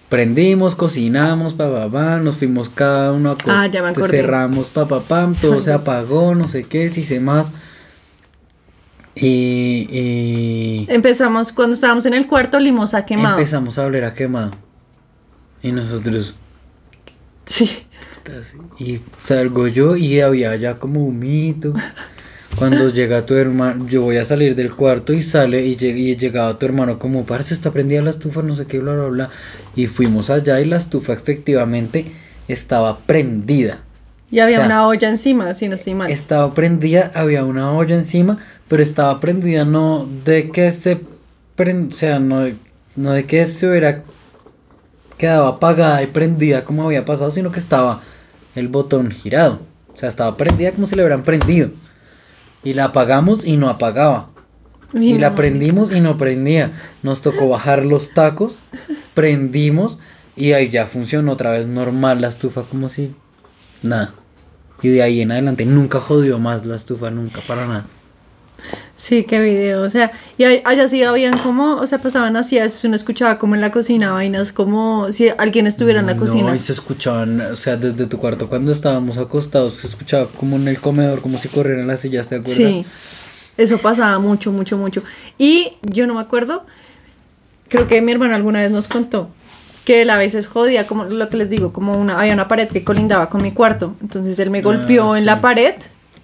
Prendimos, 0.09 0.73
cocinamos, 0.75 1.53
pa, 1.53 1.69
pa, 1.69 1.89
pa, 1.89 2.17
nos 2.17 2.37
fuimos 2.37 2.69
cada 2.69 3.11
uno 3.11 3.31
a 3.31 3.37
Ah, 3.47 3.67
ya 3.67 3.81
me 3.81 3.89
acordé. 3.89 4.17
cerramos, 4.19 4.67
pa, 4.67 4.87
pa, 4.87 5.01
pam, 5.01 5.35
todo 5.35 5.61
se 5.61 5.73
apagó, 5.73 6.33
no 6.33 6.47
sé 6.47 6.63
qué, 6.63 6.89
si 6.89 7.03
sé 7.03 7.19
más. 7.19 7.51
Y, 9.15 9.87
y 9.91 10.85
Empezamos, 10.89 11.51
cuando 11.51 11.73
estábamos 11.73 12.05
en 12.05 12.13
el 12.13 12.27
cuarto, 12.27 12.59
limosa 12.59 13.05
quemado. 13.05 13.37
empezamos 13.37 13.77
a 13.77 13.85
oler 13.85 14.05
a 14.05 14.13
quemado. 14.13 14.51
Y 15.61 15.71
nosotros, 15.71 16.35
Sí. 17.45 17.83
y 18.77 18.99
salgo 19.17 19.67
yo 19.67 19.95
y 19.95 20.21
había 20.21 20.55
ya 20.55 20.77
como 20.79 21.05
humito. 21.05 21.73
Cuando 22.57 22.89
llega 22.89 23.25
tu 23.25 23.35
hermano, 23.35 23.87
yo 23.87 24.01
voy 24.01 24.17
a 24.17 24.25
salir 24.25 24.55
del 24.55 24.73
cuarto 24.73 25.13
y 25.13 25.21
sale 25.21 25.63
y, 25.65 25.77
lleg- 25.77 25.97
y 25.97 26.15
llegaba 26.15 26.57
tu 26.57 26.65
hermano 26.65 26.97
como, 26.97 27.23
parce, 27.23 27.53
está 27.53 27.71
prendida 27.71 28.01
la 28.01 28.09
estufa, 28.09 28.41
no 28.41 28.55
sé 28.55 28.65
qué, 28.65 28.79
bla, 28.79 28.93
bla, 28.95 29.05
bla. 29.07 29.29
Y 29.75 29.87
fuimos 29.87 30.29
allá 30.29 30.59
y 30.59 30.65
la 30.65 30.77
estufa 30.77 31.13
efectivamente 31.13 32.05
estaba 32.47 32.97
prendida. 32.97 33.79
Y 34.31 34.39
había 34.39 34.57
O 34.57 34.59
sea, 34.61 34.65
una 34.65 34.87
olla 34.87 35.07
encima, 35.09 35.53
si 35.53 35.67
no 35.69 35.75
estoy 35.75 35.93
mal. 35.93 36.09
Estaba 36.11 36.53
prendida, 36.53 37.11
había 37.13 37.45
una 37.45 37.71
olla 37.73 37.95
encima, 37.95 38.37
pero 38.67 38.81
estaba 38.81 39.19
prendida 39.19 39.63
no 39.63 40.07
de 40.25 40.49
que 40.49 40.71
se 40.71 40.99
prend, 41.55 41.93
o 41.93 41.95
sea, 41.95 42.19
no, 42.19 42.41
de- 42.41 42.55
no 42.95 43.11
de 43.11 43.25
que 43.25 43.45
se 43.45 43.69
hubiera 43.69 44.03
quedado 45.17 45.47
apagada 45.47 46.01
y 46.03 46.07
prendida 46.07 46.63
como 46.65 46.83
había 46.83 47.05
pasado, 47.05 47.29
sino 47.31 47.51
que 47.51 47.59
estaba 47.59 48.01
el 48.55 48.67
botón 48.67 49.11
girado. 49.11 49.61
O 49.93 49.97
sea, 49.97 50.09
estaba 50.09 50.35
prendida 50.37 50.71
como 50.71 50.87
si 50.87 50.95
le 50.95 51.03
hubieran 51.03 51.23
prendido. 51.23 51.69
Y 52.63 52.73
la 52.73 52.85
apagamos 52.85 53.45
y 53.45 53.57
no 53.57 53.69
apagaba. 53.69 54.29
Uy, 54.93 55.13
Y 55.13 55.17
la 55.19 55.35
prendimos 55.35 55.91
y 55.91 56.01
no 56.01 56.17
prendía. 56.17 56.73
Nos 57.03 57.21
tocó 57.21 57.49
bajar 57.49 57.85
los 57.85 58.13
tacos, 58.13 58.57
prendimos 59.13 59.99
y 60.35 60.53
ahí 60.53 60.69
ya 60.69 60.85
funcionó 60.85 61.33
otra 61.33 61.51
vez 61.51 61.67
normal 61.67 62.21
la 62.21 62.29
estufa, 62.29 62.63
como 62.63 62.89
si 62.89 63.15
nada. 63.81 64.13
Y 64.81 64.89
de 64.89 65.01
ahí 65.01 65.21
en 65.21 65.31
adelante 65.31 65.65
nunca 65.65 65.99
jodió 65.99 66.37
más 66.37 66.65
la 66.65 66.75
estufa, 66.75 67.09
nunca, 67.09 67.41
para 67.47 67.65
nada. 67.65 67.85
Sí, 68.95 69.23
qué 69.25 69.39
video. 69.39 69.83
O 69.83 69.89
sea, 69.89 70.11
y 70.37 70.43
allá 70.43 70.87
sí 70.87 71.03
habían 71.03 71.37
como, 71.37 71.75
o 71.75 71.85
sea, 71.87 71.99
pasaban 71.99 72.35
así, 72.35 72.57
a 72.57 72.63
veces 72.63 72.83
uno 72.83 72.95
escuchaba 72.95 73.37
como 73.37 73.53
en 73.55 73.61
la 73.61 73.71
cocina 73.71 74.11
vainas, 74.11 74.51
como 74.51 75.11
si 75.11 75.29
alguien 75.37 75.67
estuviera 75.67 75.99
en 75.99 76.07
la 76.07 76.15
No, 76.15 76.19
cocina. 76.21 76.55
y 76.55 76.59
se 76.59 76.73
escuchaban, 76.73 77.39
o 77.41 77.55
sea, 77.55 77.77
desde 77.77 78.07
tu 78.07 78.17
cuarto 78.17 78.49
cuando 78.49 78.71
estábamos 78.71 79.17
acostados, 79.17 79.75
se 79.79 79.87
escuchaba 79.87 80.27
como 80.27 80.55
en 80.55 80.67
el 80.67 80.79
comedor, 80.79 81.21
como 81.21 81.37
si 81.37 81.47
corrieran 81.47 81.85
las 81.87 81.99
sillas, 82.01 82.27
¿te 82.27 82.35
acuerdas? 82.35 82.55
Sí, 82.55 82.85
eso 83.57 83.77
pasaba 83.77 84.17
mucho, 84.19 84.51
mucho, 84.51 84.77
mucho. 84.77 85.03
Y 85.37 85.73
yo 85.83 86.07
no 86.07 86.15
me 86.15 86.21
acuerdo, 86.21 86.65
creo 87.67 87.87
que 87.87 88.01
mi 88.01 88.11
hermano 88.11 88.35
alguna 88.35 88.61
vez 88.61 88.71
nos 88.71 88.87
contó 88.87 89.29
que 89.85 90.01
él 90.01 90.09
a 90.09 90.17
veces 90.17 90.47
jodía, 90.47 90.85
como 90.87 91.05
lo 91.05 91.29
que 91.29 91.37
les 91.37 91.49
digo, 91.49 91.71
como 91.71 91.93
una, 91.93 92.19
había 92.19 92.33
una 92.33 92.47
pared 92.47 92.67
que 92.67 92.83
colindaba 92.83 93.29
con 93.29 93.41
mi 93.41 93.51
cuarto. 93.53 93.95
Entonces 94.01 94.37
él 94.39 94.49
me 94.49 94.61
golpeó 94.61 95.13
Ah, 95.13 95.17
en 95.17 95.21
sí. 95.21 95.25
la 95.25 95.39
pared 95.39 95.75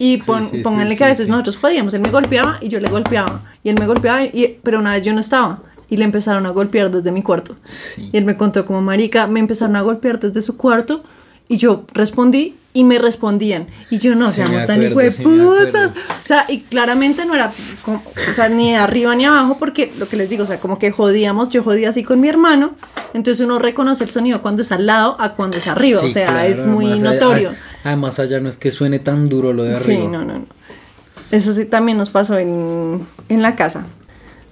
y 0.06 0.18
pon- 0.18 0.46
sí, 0.50 0.58
sí, 0.58 0.64
pónganle 0.64 0.92
sí, 0.92 0.98
que 0.98 1.04
a 1.04 1.08
veces 1.08 1.28
nosotros 1.28 1.58
jodíamos. 1.58 1.94
Él 1.94 2.02
me 2.02 2.10
golpeaba 2.10 2.58
y 2.62 2.68
yo 2.68 2.80
le 2.80 2.90
golpeaba. 2.90 3.42
Y 3.64 3.70
él 3.70 3.76
me 3.80 3.86
golpeaba, 3.88 4.24
y, 4.24 4.60
pero 4.64 4.80
una 4.80 4.92
vez 4.94 5.04
yo 5.04 5.14
no 5.14 5.20
estaba. 5.22 5.62
y 5.90 5.98
le 5.98 6.06
empezaron 6.06 6.46
a 6.48 6.50
golpear 6.50 6.90
desde 6.90 7.12
mi 7.12 7.22
cuarto. 7.22 7.56
Y 7.98 8.18
él 8.18 8.26
me 8.26 8.36
contó 8.36 8.66
como 8.66 8.82
marica, 8.82 9.28
me 9.28 9.40
empezaron 9.40 9.76
a 9.76 9.82
golpear 9.82 10.20
desde 10.20 10.42
su 10.42 10.58
cuarto 10.58 11.04
y 11.48 11.58
yo 11.58 11.86
respondí 11.94 12.56
y 12.76 12.84
me 12.86 12.98
respondían. 12.98 13.68
Y 13.92 14.00
yo 14.00 14.16
no, 14.16 14.30
Sí, 14.32 14.38
seamos 14.38 14.66
tan 14.66 14.82
hijo 14.82 14.98
de 15.00 15.12
sí 15.12 15.22
putas. 15.24 15.92
O 15.92 16.26
sea, 16.28 16.46
y 16.50 16.62
claramente 16.62 17.24
no 17.26 17.36
era, 17.36 17.52
como- 17.84 18.02
o 18.30 18.34
sea, 18.34 18.50
ni 18.50 18.72
de 18.72 18.78
arriba 18.78 19.14
ni 19.16 19.26
abajo, 19.26 19.58
porque 19.60 19.92
lo 20.00 20.08
que 20.10 20.18
les 20.18 20.30
digo, 20.30 20.44
o 20.44 20.48
sea, 20.48 20.60
como 20.60 20.80
que 20.80 20.90
jodíamos, 20.92 21.50
yo 21.50 21.64
jodía 21.64 21.90
así 21.90 22.04
con 22.04 22.20
mi 22.20 22.30
hermano, 22.30 22.76
entonces 23.14 23.46
uno 23.46 23.60
reconoce 23.60 24.04
el 24.04 24.10
sonido 24.10 24.42
cuando 24.42 24.64
es 24.64 24.72
al 24.72 24.88
lado 24.88 25.16
a 25.20 25.34
cuando 25.36 25.58
es 25.58 25.68
arriba, 25.68 26.00
o 26.00 26.04
Sí, 26.08 26.14
sea, 26.14 26.28
claro, 26.30 26.48
es 26.50 26.66
muy 26.66 26.86
además 26.88 27.12
allá- 27.12 27.20
notorio. 27.20 27.52
Además 27.84 28.20
allá 28.20 28.40
no 28.40 28.50
es 28.50 28.58
que 28.58 28.72
suene 28.72 28.98
tan 28.98 29.30
duro 29.30 29.54
lo 29.54 29.64
de 29.66 29.76
Sí, 29.78 29.92
arriba. 29.94 30.10
no, 30.10 30.24
no, 30.26 30.34
no. 30.40 30.46
Eso 31.30 31.54
sí 31.54 31.66
también 31.66 31.98
nos 32.00 32.10
pasó 32.10 32.38
en, 32.40 33.02
en 33.30 33.42
la 33.44 33.56
casa. 33.56 33.86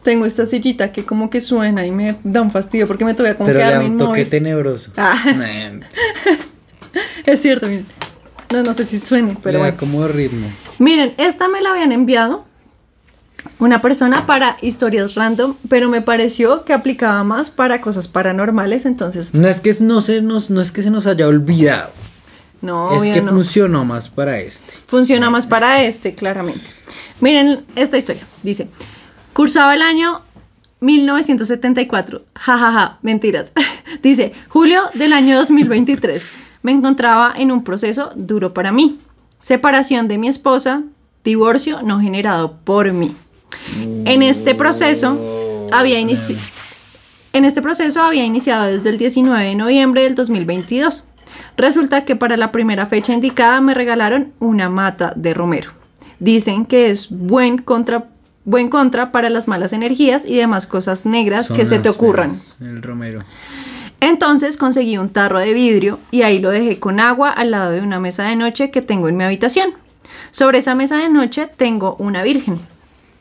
Tengo 0.04 0.26
esta 0.26 0.46
sillita 0.48 0.92
que 0.92 1.06
como 1.06 1.30
que 1.30 1.40
suena 1.42 1.86
y 1.86 1.92
me 1.92 2.18
da 2.24 2.42
un 2.42 2.50
fastidio 2.52 2.88
porque 2.88 3.06
me 3.06 3.14
toca 3.14 3.36
como 3.36 3.46
Pero 3.48 3.60
le 3.60 3.64
da 3.66 3.70
quedarme 3.72 3.90
un 3.92 3.98
toque 3.98 4.10
inmóvil. 4.22 4.30
tenebroso. 4.30 4.92
Ah. 4.98 5.24
Es 7.26 7.42
cierto, 7.42 7.68
miren. 7.68 7.86
No, 8.52 8.64
no 8.64 8.74
sé 8.74 8.84
si 8.84 9.00
suene, 9.00 9.38
pero 9.42 9.60
le 9.60 9.66
bueno. 9.66 9.78
como 9.78 10.08
ritmo. 10.08 10.48
Miren, 10.78 11.14
esta 11.18 11.48
me 11.48 11.62
la 11.62 11.72
habían 11.72 11.92
enviado 11.92 12.46
una 13.60 13.82
persona 13.82 14.26
para 14.26 14.58
historias 14.62 15.16
random, 15.16 15.56
pero 15.70 15.90
me 15.90 16.02
pareció 16.02 16.66
que 16.66 16.74
aplicaba 16.74 17.24
más 17.24 17.50
para 17.50 17.82
cosas 17.82 18.08
paranormales, 18.08 18.86
entonces 18.86 19.34
No 19.34 19.48
es 19.48 19.62
que 19.62 19.76
no, 19.80 20.02
se 20.02 20.22
nos, 20.22 20.50
no 20.50 20.62
es 20.62 20.72
que 20.72 20.84
se 20.84 20.90
nos 20.90 21.08
haya 21.08 21.28
olvidado. 21.28 21.92
no, 22.62 22.92
es 22.92 23.00
obvio 23.00 23.14
que 23.14 23.22
no. 23.22 23.32
funcionó 23.32 23.86
más 23.86 24.10
para 24.10 24.40
este. 24.40 24.74
Funciona 24.86 25.30
más 25.30 25.46
para 25.46 25.84
este, 25.84 26.14
claramente. 26.14 26.66
Miren 27.20 27.66
esta 27.76 27.98
historia. 27.98 28.24
Dice, 28.44 28.68
cursaba 29.34 29.76
el 29.76 29.82
año 29.82 30.22
1974. 30.82 32.26
Ja, 32.36 32.58
ja, 32.58 32.72
ja, 32.72 33.00
mentiras. 33.02 33.54
Dice, 34.02 34.34
julio 34.50 34.82
del 34.96 35.14
año 35.14 35.38
2023. 35.38 36.41
Me 36.64 36.72
encontraba 36.72 37.34
en 37.36 37.52
un 37.52 37.64
proceso 37.64 38.12
duro 38.16 38.54
para 38.54 38.72
mí. 38.72 38.98
Separación 39.40 40.08
de 40.08 40.18
mi 40.18 40.28
esposa, 40.28 40.84
divorcio 41.24 41.82
no 41.82 42.00
generado 42.00 42.58
por 42.64 42.92
mí. 42.94 43.16
En 44.06 44.22
este 44.24 44.56
proceso 44.56 45.70
había 45.72 46.00
iniciado... 46.00 46.42
En 47.34 47.46
este 47.46 47.62
proceso 47.62 48.02
había 48.02 48.26
iniciado 48.26 48.66
desde 48.66 48.90
el 48.90 48.98
19 48.98 49.46
de 49.46 49.56
noviembre 49.56 50.04
del 50.04 50.16
2022. 50.16 51.06
Resulta 51.56 52.04
que 52.04 52.16
para 52.16 52.36
la 52.36 52.52
primera 52.52 52.86
fecha 52.86 53.14
indicada 53.14 53.62
me 53.62 53.74
regalaron 53.74 54.34
una 54.40 54.70
mata 54.70 55.14
de 55.16 55.34
romero. 55.34 55.72
Dicen 56.20 56.66
que 56.66 56.90
es 56.90 57.10
buen 57.10 57.58
contra, 57.58 58.10
buen 58.44 58.70
contra 58.70 59.12
para 59.12 59.30
las 59.30 59.48
malas 59.48 59.72
energías 59.72 60.26
y 60.26 60.36
demás 60.36 60.68
cosas 60.68 61.06
negras 61.06 61.48
Son 61.48 61.58
que 61.58 61.66
se 61.66 61.80
te 61.80 61.90
ocurran. 61.90 62.40
El 62.60 62.82
romero. 62.84 63.24
Entonces 64.02 64.58
conseguí 64.58 64.98
un 64.98 65.10
tarro 65.10 65.40
de 65.40 65.54
vidrio 65.54 66.00
y 66.12 66.24
ahí 66.24 66.40
lo 66.40 66.50
dejé 66.50 66.80
con 66.80 67.00
agua 67.00 67.30
al 67.32 67.52
lado 67.52 67.72
de 67.72 67.82
una 67.82 68.00
mesa 68.00 68.24
de 68.24 68.36
noche 68.36 68.72
que 68.72 68.82
tengo 68.82 69.08
en 69.08 69.16
mi 69.16 69.24
habitación. 69.24 69.74
Sobre 70.32 70.58
esa 70.58 70.76
mesa 70.76 70.98
de 70.98 71.08
noche 71.10 71.48
tengo 71.56 71.96
una 72.00 72.24
virgen. 72.24 72.60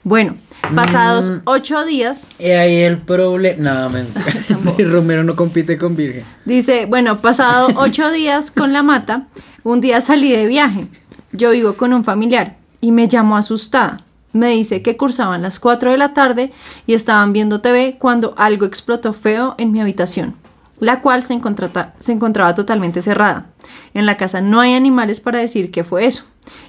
Bueno, 0.02 0.36
pasados 0.74 1.28
Mm. 1.30 1.40
ocho 1.44 1.84
días, 1.84 2.28
Y 2.38 2.46
ahí 2.50 2.76
el 2.78 2.96
problema. 2.98 3.90
El 4.78 4.90
romero 4.90 5.22
no 5.22 5.36
compite 5.36 5.76
con 5.76 5.94
Virgen. 5.96 6.24
Dice, 6.46 6.86
bueno, 6.86 7.20
pasado 7.20 7.68
ocho 7.76 8.10
días 8.10 8.50
con 8.50 8.72
la 8.72 8.82
mata, 8.82 9.26
un 9.62 9.80
día 9.82 10.00
salí 10.00 10.32
de 10.32 10.46
viaje. 10.46 10.86
Yo 11.32 11.50
vivo 11.50 11.74
con 11.74 11.92
un 11.92 12.04
familiar 12.04 12.56
y 12.80 12.92
me 12.92 13.06
llamó 13.08 13.36
asustada. 13.36 14.00
Me 14.32 14.48
dice 14.50 14.80
que 14.80 14.96
cursaban 14.96 15.42
las 15.42 15.58
4 15.60 15.90
de 15.90 15.98
la 15.98 16.14
tarde 16.14 16.52
y 16.86 16.94
estaban 16.94 17.32
viendo 17.34 17.60
TV 17.60 17.96
cuando 17.98 18.32
algo 18.38 18.64
explotó 18.64 19.12
feo 19.12 19.54
en 19.58 19.72
mi 19.72 19.80
habitación, 19.80 20.34
la 20.80 21.02
cual 21.02 21.22
se, 21.22 21.34
encontraba 21.34 22.54
totalmente 22.54 23.02
cerrada. 23.02 23.46
En 23.94 24.06
la 24.06 24.16
casa 24.16 24.40
no 24.40 24.60
hay 24.60 24.74
animales 24.74 25.20
para 25.20 25.38
decir 25.38 25.70
qué 25.70 25.84
fue 25.84 26.06
eso. 26.06 26.24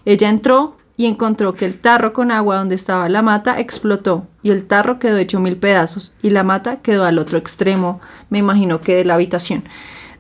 Ella 0.06 0.30
entró 0.30 0.78
y 0.98 1.06
encontró 1.08 1.54
que 1.54 1.66
el 1.66 1.80
tarro 1.80 2.14
con 2.14 2.30
agua 2.30 2.58
donde 2.58 2.76
estaba 2.76 3.10
la 3.10 3.22
mata 3.22 3.60
explotó 3.60 4.28
y 4.44 4.52
el 4.52 4.66
tarro 4.66 5.00
quedó 5.00 5.18
hecho 5.18 5.40
mil 5.40 5.58
pedazos 5.58 6.14
y 6.22 6.30
la 6.30 6.44
mata 6.44 6.82
quedó 6.82 7.06
al 7.06 7.18
otro 7.18 7.38
extremo, 7.38 8.00
me 8.30 8.40
imagino 8.40 8.82
que 8.82 8.96
de 8.96 9.06
la 9.06 9.16
habitación. 9.16 9.64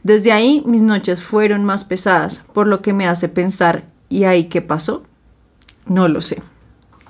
Desde 0.03 0.31
ahí 0.31 0.63
mis 0.65 0.81
noches 0.81 1.21
fueron 1.21 1.65
más 1.65 1.83
pesadas, 1.83 2.41
por 2.53 2.67
lo 2.67 2.81
que 2.81 2.93
me 2.93 3.07
hace 3.07 3.29
pensar, 3.29 3.83
¿y 4.09 4.23
ahí 4.23 4.45
qué 4.45 4.61
pasó? 4.61 5.03
No 5.85 6.07
lo 6.07 6.21
sé. 6.21 6.41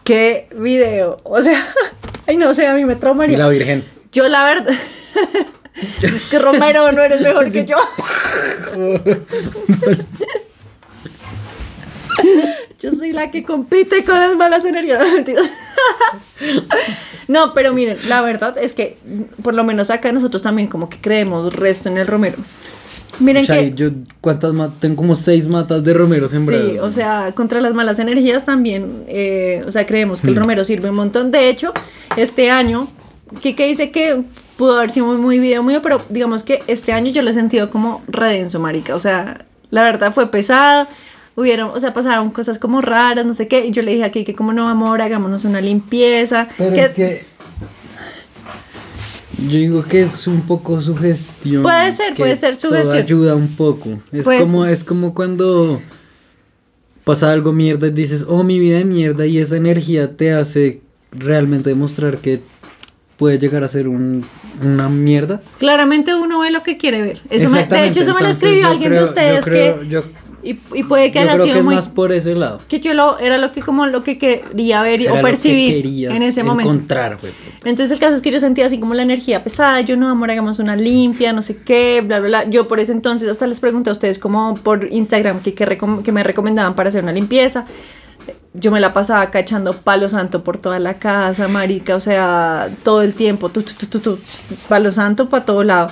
¿Qué 0.04 0.50
video? 0.58 1.18
O 1.24 1.42
sea, 1.42 1.66
ay 2.28 2.36
no 2.36 2.54
sé, 2.54 2.68
a 2.68 2.74
mí 2.74 2.84
me 2.84 2.98
Y 3.30 3.36
la 3.36 3.48
Virgen. 3.48 3.86
Yo 4.12 4.28
la 4.28 4.44
verdad... 4.44 4.74
es 6.02 6.26
que 6.26 6.40
Romero 6.40 6.92
no 6.92 7.04
eres 7.04 7.22
mejor 7.22 7.52
que 7.52 7.66
yo. 7.66 7.78
Yo 12.80 12.92
soy 12.92 13.14
la 13.14 13.32
que 13.32 13.44
compite 13.44 14.04
con 14.04 14.16
las 14.20 14.36
malas 14.36 14.66
energías. 14.66 15.02
No, 17.28 17.54
pero 17.54 17.74
miren, 17.74 17.98
la 18.10 18.20
verdad 18.22 18.58
es 18.58 18.74
que 18.74 18.98
por 19.42 19.54
lo 19.54 19.64
menos 19.64 19.90
acá 19.90 20.12
nosotros 20.12 20.42
también 20.42 20.68
como 20.68 20.90
que 20.90 21.00
creemos 21.00 21.54
resto 21.56 21.88
en 21.88 21.98
el 21.98 22.06
romero. 22.06 22.36
Miren 23.22 23.44
o 23.44 23.46
sea, 23.46 23.60
que 23.60 23.74
yo 23.74 23.90
cuántas 24.20 24.52
matas, 24.52 24.80
tengo 24.82 24.98
como 24.98 25.16
seis 25.16 25.46
matas 25.48 25.82
de 25.82 25.94
romero 25.94 26.28
sembradas. 26.28 26.72
Sí, 26.72 26.80
o 26.80 26.92
sea, 26.92 27.32
contra 27.34 27.62
las 27.62 27.74
malas 27.74 28.00
energías 28.00 28.44
también, 28.44 29.06
eh, 29.08 29.64
o 29.66 29.72
sea, 29.72 29.86
creemos 29.86 30.20
que 30.20 30.28
Hmm. 30.28 30.32
el 30.32 30.36
romero 30.36 30.64
sirve 30.66 30.90
un 30.90 30.98
montón. 30.98 31.32
De 31.32 31.48
hecho, 31.48 31.72
este 32.18 32.50
año, 32.50 32.90
Kike 33.40 33.66
dice 33.66 33.92
que 33.92 34.24
pudo 34.62 34.78
haber 34.78 34.92
sido 34.92 35.08
muy, 35.08 35.18
muy 35.18 35.40
video 35.40 35.64
mío, 35.64 35.82
pero 35.82 36.00
digamos 36.10 36.44
que 36.44 36.60
este 36.68 36.94
año 36.94 37.12
yo 37.12 37.24
lo 37.24 37.32
he 37.32 37.34
sentido 37.34 37.72
como 37.72 38.04
redenso, 38.08 38.60
marica. 38.60 38.94
O 38.94 39.00
sea, 39.00 39.44
la 39.72 39.82
verdad 39.82 40.14
fue 40.14 40.30
pesado. 40.30 40.88
Hubieron, 41.36 41.72
o 41.74 41.80
sea, 41.80 41.94
pasaron 41.94 42.30
cosas 42.30 42.60
como 42.60 42.80
raras, 42.80 43.26
no 43.26 43.34
sé 43.34 43.48
qué. 43.48 43.66
Y 43.66 43.72
yo 43.72 43.82
le 43.82 43.94
dije 43.94 44.04
a 44.04 44.12
Kike, 44.12 44.36
como 44.36 44.54
no, 44.54 44.70
amor, 44.70 45.02
hagámonos 45.02 45.46
una 45.46 45.62
limpieza. 45.62 46.48
Pero 46.60 46.74
que- 46.76 46.84
es 46.84 46.92
que. 46.92 47.26
Yo 49.40 49.58
digo 49.58 49.84
que 49.84 50.04
es 50.04 50.28
un 50.28 50.42
poco 50.42 50.80
sugestión. 50.80 51.64
Puede 51.64 51.92
ser, 51.92 52.10
que 52.14 52.22
puede 52.22 52.36
ser 52.36 52.56
sugestión. 52.56 52.98
ayuda 53.00 53.36
un 53.36 53.48
poco. 53.48 53.98
Es 54.12 54.28
como, 54.28 54.68
es 54.68 54.84
como 54.84 55.16
cuando 55.16 55.82
pasa 57.04 57.32
algo 57.32 57.52
mierda 57.52 57.88
y 57.88 57.92
dices, 57.92 58.28
oh, 58.30 58.44
mi 58.44 58.60
vida 58.60 58.78
de 58.78 58.86
mierda, 58.86 59.26
y 59.26 59.40
esa 59.40 59.56
energía 59.56 60.16
te 60.16 60.34
hace 60.34 60.82
realmente 61.12 61.72
demostrar 61.72 62.20
que 62.20 62.42
puede 63.22 63.38
llegar 63.38 63.64
a 63.64 63.68
ser 63.68 63.88
un, 63.88 64.26
una 64.64 64.90
mierda. 64.90 65.42
Claramente 65.60 66.16
uno 66.16 66.40
ve 66.40 66.52
lo 66.52 66.64
que 66.64 66.78
quiere 66.78 67.02
ver. 67.02 67.22
Eso 67.30 67.50
me- 67.50 67.66
de 67.66 67.88
hecho, 67.88 68.02
eso 68.02 68.14
me 68.14 68.22
lo 68.22 68.28
escribió 68.30 68.68
alguien 68.68 68.90
creo- 68.90 69.02
de 69.04 69.08
ustedes 69.08 69.38
yo 69.38 69.52
creo- 69.52 69.80
que... 69.82 69.88
Yo, 69.88 70.04
Y, 70.44 70.58
y 70.74 70.84
puede 70.86 71.12
que 71.12 71.20
haya 71.20 71.34
sido 71.34 71.46
que 71.46 71.60
es 71.60 71.64
muy... 71.64 71.76
más 71.76 71.88
por 71.88 72.12
ese 72.12 72.34
lado. 72.34 72.60
que 72.68 72.80
yo 72.80 72.96
lo 72.96 73.20
era 73.20 73.38
lo 73.38 73.52
que 73.52 73.62
como 73.62 73.86
lo 73.86 74.02
que 74.04 74.18
quería 74.18 74.82
ver 74.82 75.00
Era 75.02 75.14
o 75.14 75.16
que 75.18 75.22
percibir 75.22 75.86
en 76.12 76.24
ese 76.24 76.44
momento. 76.44 76.72
encontrar. 76.74 77.18
Entonces 77.64 77.92
el 77.92 78.00
caso 78.00 78.16
es 78.16 78.22
que 78.22 78.32
yo 78.32 78.40
sentía 78.40 78.66
así 78.66 78.80
como 78.80 78.96
la 78.96 79.04
energía 79.04 79.44
pesada, 79.44 79.82
yo 79.82 79.96
no, 79.98 80.10
amor, 80.10 80.32
hagamos 80.32 80.58
una 80.58 80.76
limpia, 80.76 81.32
no 81.32 81.44
sé 81.44 81.58
qué, 81.58 82.02
bla, 82.04 82.20
bla, 82.20 82.28
bla. 82.28 82.50
Yo 82.50 82.68
por 82.68 82.80
ese 82.80 82.92
entonces 82.92 83.30
hasta 83.30 83.46
les 83.46 83.60
pregunté 83.60 83.92
a 83.92 83.94
ustedes 83.94 84.18
como 84.18 84.56
por 84.56 84.88
Instagram 84.92 85.42
que, 85.42 85.54
que 85.54 86.12
me 86.12 86.24
recomendaban 86.24 86.74
para 86.74 86.90
hacer 86.90 87.04
una 87.04 87.14
limpieza. 87.14 87.68
Yo 88.54 88.72
me 88.72 88.80
la 88.80 88.94
pasaba 88.94 89.22
acá 89.22 89.40
echando 89.40 89.74
palo 89.74 90.10
santo 90.10 90.44
por 90.44 90.58
toda 90.58 90.78
la 90.80 91.00
casa, 91.00 91.48
marica, 91.48 91.96
o 91.96 92.00
sea, 92.00 92.70
todo 92.84 93.02
el 93.02 93.14
tiempo, 93.14 93.50
tu, 93.50 93.62
tu, 93.64 93.74
tu, 93.74 93.86
tu, 93.88 94.00
tu, 94.00 94.20
palo 94.68 94.92
santo 94.92 95.30
para 95.30 95.46
todo 95.46 95.64
lado. 95.64 95.88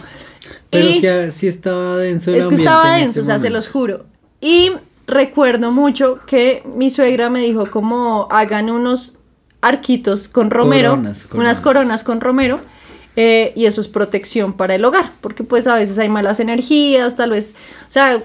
Pero 0.70 0.88
Y- 0.90 1.00
sí, 1.00 1.08
sí 1.32 1.48
estaba 1.48 1.98
denso 1.98 2.32
el 2.32 2.38
es 2.38 2.48
que 2.48 2.56
estaba 2.56 2.98
en 3.00 3.06
denso, 3.06 3.22
o 3.22 3.24
sea, 3.24 3.40
se 3.40 3.50
los 3.50 3.70
juro. 3.70 4.06
Y 4.42 4.72
recuerdo 5.08 5.72
mucho 5.72 6.20
que 6.28 6.64
mi 6.76 6.90
suegra 6.90 7.30
me 7.30 7.40
dijo 7.42 7.72
como 7.72 8.28
hagan 8.30 8.70
unos 8.70 9.18
arquitos 9.62 10.28
con 10.28 10.50
romero, 10.52 10.92
Coronas, 10.92 11.24
coronas. 11.26 11.46
unas 11.46 11.62
coronas 11.62 12.04
con 12.04 12.22
romero, 12.22 12.62
eh, 13.16 13.52
y 13.56 13.66
eso 13.66 13.82
es 13.82 13.88
protección 13.88 14.54
para 14.54 14.76
el 14.76 14.86
hogar, 14.86 15.12
porque 15.22 15.44
pues 15.44 15.66
a 15.68 15.76
veces 15.76 15.98
hay 15.98 16.10
malas 16.10 16.40
energías, 16.40 17.16
tal 17.16 17.32
vez, 17.32 17.54
o 17.88 17.92
sea, 17.92 18.22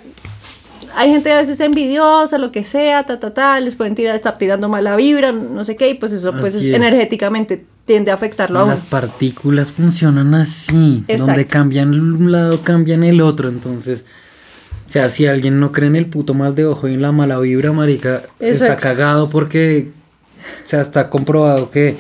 hay 0.97 1.11
gente 1.11 1.33
a 1.33 1.39
veces 1.39 1.61
envidiosa, 1.61 2.39
lo 2.39 2.53
que 2.53 2.65
sea, 2.65 3.05
ta, 3.05 3.19
ta, 3.21 3.33
ta, 3.35 3.61
les 3.61 3.77
pueden 3.77 3.95
tirar, 3.95 4.15
estar 4.15 4.39
tirando 4.39 4.69
mala 4.69 4.97
vibra, 4.97 5.33
no 5.33 5.65
sé 5.65 5.77
qué, 5.77 5.91
y 5.91 5.95
pues 5.95 6.13
eso 6.13 6.33
pues 6.33 6.55
Así 6.55 6.59
es- 6.59 6.67
es. 6.67 6.75
energéticamente 6.75 7.65
tiende 7.85 8.11
a 8.11 8.15
afectarlo 8.15 8.61
a 8.61 8.65
uno. 8.65 8.73
Las 8.73 8.83
partículas 8.85 9.73
funcionan 9.73 10.35
así, 10.35 11.05
Exacto. 11.07 11.27
donde 11.27 11.47
cambian 11.47 11.93
un 11.95 12.33
lado, 12.33 12.63
cambian 12.63 13.05
el 13.05 13.21
otro, 13.21 13.49
entonces, 13.49 14.05
o 14.87 14.89
sea, 14.89 15.11
si 15.11 15.27
alguien 15.27 15.61
no 15.61 15.73
cree 15.73 15.89
en 15.89 15.97
el 15.97 16.07
puto 16.07 16.35
mal 16.35 16.55
de 16.55 16.67
ojo 16.67 16.89
y 16.89 16.95
en 16.95 17.03
la 17.03 17.13
mala 17.13 17.39
vibra, 17.39 17.73
marica, 17.73 18.23
Eso 18.41 18.65
está 18.67 18.77
cagado 18.77 19.29
porque, 19.31 19.91
o 20.65 20.69
sea, 20.69 20.81
está 20.81 21.11
comprobado 21.11 21.71
que 21.71 21.97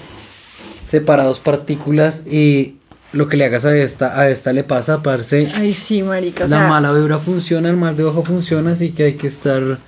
separa 0.87 1.25
dos 1.25 1.41
partículas 1.41 2.27
y 2.27 2.74
lo 3.15 3.29
que 3.29 3.37
le 3.37 3.45
hagas 3.47 3.65
a 3.65 3.77
esta, 3.77 4.19
a 4.19 4.29
esta 4.29 4.53
le 4.53 4.65
pasa, 4.65 5.03
parce, 5.03 5.49
Ay, 5.55 5.73
sí, 5.73 6.03
marica, 6.03 6.45
o 6.45 6.49
la 6.49 6.59
sea, 6.59 6.69
mala 6.69 6.93
vibra 6.93 7.19
funciona, 7.19 7.71
el 7.71 7.77
mal 7.77 7.97
de 7.97 8.05
ojo 8.05 8.25
funciona, 8.25 8.73
así 8.73 8.91
que 8.91 9.05
hay 9.05 9.15
que 9.15 9.27
estar 9.27 9.79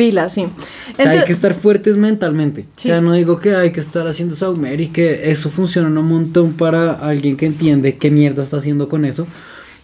Pila, 0.00 0.30
sí. 0.30 0.44
O 0.44 0.96
sea, 0.96 1.10
hay 1.10 1.24
que 1.24 1.32
estar 1.32 1.52
fuertes 1.52 1.98
mentalmente. 1.98 2.64
Sí. 2.76 2.88
O 2.88 2.92
sea, 2.92 3.02
no 3.02 3.12
digo 3.12 3.38
que 3.38 3.54
hay 3.54 3.70
que 3.70 3.80
estar 3.80 4.06
haciendo 4.06 4.34
saumer 4.34 4.80
y 4.80 4.86
que 4.86 5.30
eso 5.30 5.50
funciona 5.50 5.88
un 5.88 6.08
montón 6.08 6.54
para 6.54 6.92
alguien 6.92 7.36
que 7.36 7.44
entiende 7.44 7.98
qué 7.98 8.10
mierda 8.10 8.42
está 8.42 8.56
haciendo 8.56 8.88
con 8.88 9.04
eso. 9.04 9.26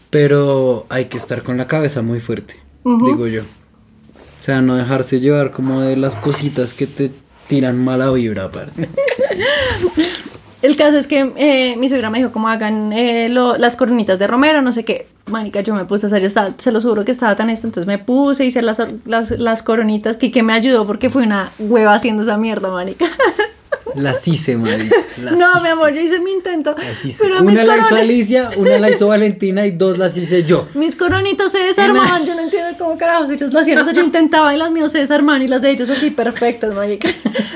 Pero 0.08 0.86
hay 0.88 1.06
que 1.06 1.18
estar 1.18 1.42
con 1.42 1.58
la 1.58 1.66
cabeza 1.66 2.00
muy 2.00 2.20
fuerte, 2.20 2.56
digo 2.82 3.26
yo. 3.26 3.42
O 3.42 4.42
sea, 4.42 4.62
no 4.62 4.76
dejarse 4.76 5.20
llevar 5.20 5.50
como 5.50 5.82
de 5.82 5.96
las 5.96 6.16
cositas 6.16 6.72
que 6.72 6.86
te 6.86 7.10
tiran 7.48 7.84
mala 7.84 8.10
vibra 8.10 8.44
aparte. 8.44 8.88
El 10.62 10.76
caso 10.76 10.96
es 10.96 11.06
que 11.06 11.32
eh, 11.36 11.76
mi 11.76 11.88
suegra 11.88 12.10
me 12.10 12.18
dijo 12.18 12.32
cómo 12.32 12.48
hagan 12.48 12.92
eh, 12.92 13.28
lo- 13.28 13.56
las 13.58 13.76
coronitas 13.76 14.18
de 14.18 14.26
romero, 14.26 14.62
no 14.62 14.72
sé 14.72 14.84
qué. 14.84 15.06
Manica, 15.30 15.60
yo 15.60 15.74
me 15.74 15.84
puse 15.84 16.06
a 16.06 16.08
hacer, 16.08 16.20
yo 16.22 16.28
estaba, 16.28 16.50
se 16.56 16.72
lo 16.72 16.80
juro 16.80 17.04
que 17.04 17.12
estaba 17.12 17.34
tan 17.36 17.50
esto, 17.50 17.66
entonces 17.66 17.86
me 17.86 17.98
puse 17.98 18.44
a 18.44 18.48
hacer 18.48 18.64
las, 18.64 18.80
las, 19.04 19.30
las 19.32 19.62
coronitas, 19.62 20.16
que, 20.16 20.30
que 20.30 20.42
me 20.42 20.52
ayudó 20.54 20.86
porque 20.86 21.10
fue 21.10 21.24
una 21.24 21.50
hueva 21.58 21.94
haciendo 21.94 22.22
esa 22.22 22.36
mierda, 22.38 22.70
manica. 22.70 23.06
Las 23.96 24.26
hice, 24.28 24.56
marica. 24.56 24.94
las 25.22 25.38
no, 25.38 25.50
hice. 25.50 25.62
mi 25.62 25.68
amor, 25.68 25.92
yo 25.92 26.00
hice 26.00 26.20
mi 26.20 26.32
intento. 26.32 26.74
Las 26.76 27.04
hice. 27.04 27.24
Pero 27.24 27.42
Una 27.42 27.64
la 27.64 27.78
hizo 27.78 27.96
Alicia, 27.96 28.50
una 28.56 28.78
la 28.78 28.90
hizo 28.90 29.08
Valentina 29.16 29.66
y 29.66 29.72
dos 29.72 29.98
las 29.98 30.16
hice 30.16 30.44
yo. 30.44 30.68
mis 30.74 30.96
coronitas 30.96 31.52
se 31.52 31.58
desarmaban, 31.58 32.24
yo 32.26 32.34
no 32.34 32.42
entiendo 32.42 32.76
cómo 32.78 32.96
carajos 32.96 33.30
ellos 33.30 33.52
lo 33.52 33.60
hacían, 33.60 33.78
o 33.78 33.84
sea, 33.84 33.92
yo 33.92 34.02
intentaba 34.02 34.54
y 34.54 34.58
las 34.58 34.70
mías 34.70 34.92
se 34.92 34.98
desarmaban 34.98 35.42
y 35.42 35.48
las 35.48 35.62
de 35.62 35.70
ellos 35.70 35.88
así 35.90 36.10
perfectas, 36.10 36.74
marica. 36.74 37.08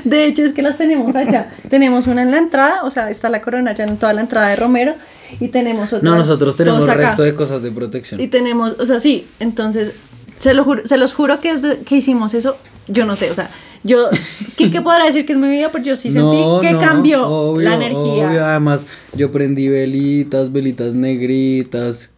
De 0.04 0.24
hecho, 0.26 0.42
es 0.44 0.52
que 0.52 0.62
las 0.62 0.78
tenemos 0.78 1.14
allá. 1.14 1.50
Tenemos 1.68 2.06
una 2.06 2.22
en 2.22 2.30
la 2.30 2.38
entrada, 2.38 2.82
o 2.84 2.90
sea, 2.90 3.10
está 3.10 3.28
la 3.28 3.42
corona 3.42 3.74
ya 3.74 3.84
en 3.84 3.96
toda 3.96 4.12
la 4.12 4.20
entrada 4.22 4.48
de 4.48 4.56
Romero 4.56 4.94
y 5.38 5.48
tenemos 5.48 5.92
otra. 5.92 6.08
No, 6.08 6.16
nosotros 6.16 6.56
tenemos 6.56 6.88
acá. 6.88 7.08
resto 7.10 7.22
de 7.22 7.34
cosas 7.34 7.62
de 7.62 7.70
protección. 7.70 8.20
Y 8.20 8.28
tenemos, 8.28 8.74
o 8.78 8.86
sea, 8.86 8.98
sí, 9.00 9.26
entonces, 9.38 9.94
se, 10.40 10.52
lo 10.54 10.64
juro, 10.64 10.82
se 10.84 10.96
los 10.96 11.14
juro 11.14 11.40
que 11.40 11.56
desde 11.56 11.78
que 11.84 11.94
hicimos 11.96 12.34
eso, 12.34 12.56
yo 12.88 13.06
no 13.06 13.14
sé, 13.14 13.30
o 13.30 13.34
sea, 13.36 13.48
yo, 13.84 14.08
¿qué, 14.56 14.70
qué 14.70 14.80
podrá 14.82 15.04
decir 15.06 15.24
que 15.24 15.32
es 15.34 15.38
mi 15.38 15.48
vida? 15.48 15.70
Pues 15.70 15.84
yo 15.84 15.94
sí 15.96 16.10
sentí 16.10 16.20
No, 16.40 16.60
que 16.60 16.72
no, 16.72 16.80
cambió 16.80 17.26
obvio, 17.28 17.68
la 17.68 17.76
energía. 17.76 18.28
obvio. 18.28 18.44
Además, 18.44 18.86
yo 19.14 19.30
prendí 19.30 19.68
velitas, 19.68 20.52
velitas 20.52 20.92
negritas. 20.94 22.10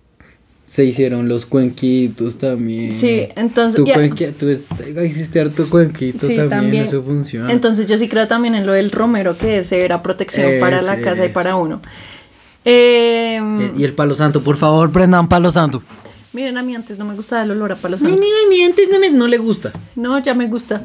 Se 0.64 0.84
hicieron 0.84 1.28
los 1.28 1.44
cuenquitos 1.44 2.38
también. 2.38 2.92
Sí, 2.94 3.28
entonces, 3.36 3.76
Tu 3.76 3.86
ya- 3.86 3.96
cuenqui- 3.96 4.32
tú 4.32 4.48
hiciste 5.02 5.40
harto 5.40 5.68
cuenquito 5.68 6.20
Sí, 6.26 6.36
también, 6.36 6.48
también. 6.50 6.84
eso 6.86 7.02
funciona. 7.02 7.52
Entonces 7.52 7.86
yo 7.86 7.98
sí 7.98 8.08
creo 8.08 8.26
también 8.26 8.54
en 8.54 8.66
lo 8.66 8.72
del 8.72 8.90
romero, 8.90 9.36
que 9.36 9.58
ese 9.58 9.84
era 9.84 10.02
protección 10.02 10.50
para 10.60 10.80
la 10.80 10.98
casa 11.00 11.24
y 11.24 11.26
es. 11.26 11.32
para 11.32 11.56
uno. 11.56 11.82
Eh, 12.64 13.40
y 13.76 13.84
el 13.84 13.92
palo 13.92 14.14
santo, 14.14 14.42
por 14.42 14.56
favor, 14.56 14.90
prendan 14.90 15.28
palo 15.28 15.50
santo. 15.50 15.82
Miren, 16.32 16.56
a 16.58 16.62
mí 16.62 16.74
antes 16.74 16.98
no 16.98 17.04
me 17.04 17.14
gustaba 17.14 17.42
el 17.42 17.50
olor 17.50 17.72
a 17.72 17.76
palo 17.76 17.98
santo. 17.98 18.16
ni, 18.18 18.26
ni, 18.50 18.64
antes 18.64 18.88
no, 18.90 18.98
me- 18.98 19.10
no 19.10 19.26
le 19.28 19.38
gusta. 19.38 19.72
No, 19.96 20.18
ya 20.18 20.34
me 20.34 20.48
gusta. 20.48 20.82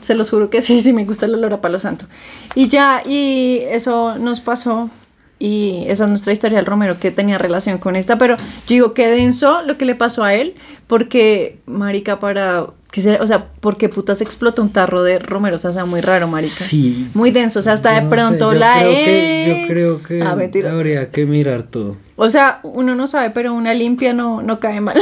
Se 0.00 0.14
los 0.14 0.30
juro 0.30 0.48
que 0.50 0.62
sí, 0.62 0.82
sí 0.82 0.92
me 0.92 1.04
gusta 1.04 1.26
el 1.26 1.34
olor 1.34 1.52
a 1.54 1.60
palo 1.60 1.78
santo. 1.78 2.06
Y 2.54 2.68
ya, 2.68 3.02
y 3.06 3.60
eso 3.68 4.16
nos 4.18 4.40
pasó. 4.40 4.90
Y 5.38 5.84
esa 5.88 6.04
es 6.04 6.08
nuestra 6.08 6.32
historia 6.32 6.58
del 6.58 6.66
Romero 6.66 6.98
que 7.00 7.10
tenía 7.10 7.36
relación 7.36 7.78
con 7.78 7.96
esta. 7.96 8.16
Pero 8.16 8.36
yo 8.36 8.42
digo 8.68 8.94
que 8.94 9.08
denso 9.08 9.62
lo 9.62 9.76
que 9.76 9.84
le 9.84 9.94
pasó 9.94 10.22
a 10.24 10.34
él. 10.34 10.54
Porque, 10.86 11.58
marica, 11.66 12.20
para. 12.20 12.66
Que 12.92 13.00
se, 13.02 13.18
o 13.20 13.26
sea, 13.26 13.48
porque 13.60 13.88
putas 13.88 14.20
explotó 14.20 14.62
un 14.62 14.70
tarro 14.72 15.02
de 15.02 15.18
Romero. 15.18 15.56
O 15.56 15.58
sea, 15.58 15.84
muy 15.86 16.00
raro, 16.02 16.28
marica. 16.28 16.52
Sí. 16.52 17.08
Muy 17.14 17.30
denso. 17.32 17.58
O 17.58 17.62
sea, 17.62 17.72
hasta 17.72 17.94
de 17.94 18.02
no 18.02 18.10
pronto 18.10 18.50
sé, 18.50 18.54
yo 18.54 18.60
la 18.60 18.74
creo 18.78 18.92
que- 18.92 19.50
ex- 19.50 19.60
Yo 19.62 19.74
creo 19.74 20.02
que 20.02 20.22
Ah, 20.22 20.36
mentira. 20.36 20.70
habría 20.72 21.10
que 21.10 21.24
mirar 21.26 21.62
todo. 21.64 21.96
O 22.16 22.28
sea, 22.30 22.60
uno 22.62 22.94
no 22.94 23.06
sabe, 23.08 23.30
pero 23.30 23.54
una 23.54 23.72
limpia 23.74 24.12
no, 24.12 24.42
no 24.42 24.60
cae 24.60 24.80
mal. 24.80 25.00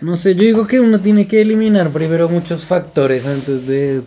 No 0.00 0.14
sé, 0.16 0.36
yo 0.36 0.42
digo 0.42 0.64
que 0.66 0.78
uno 0.78 1.00
tiene 1.00 1.26
que 1.26 1.40
eliminar 1.40 1.90
primero 1.90 2.28
muchos 2.28 2.64
factores 2.64 3.26
antes 3.26 3.66
de... 3.66 4.02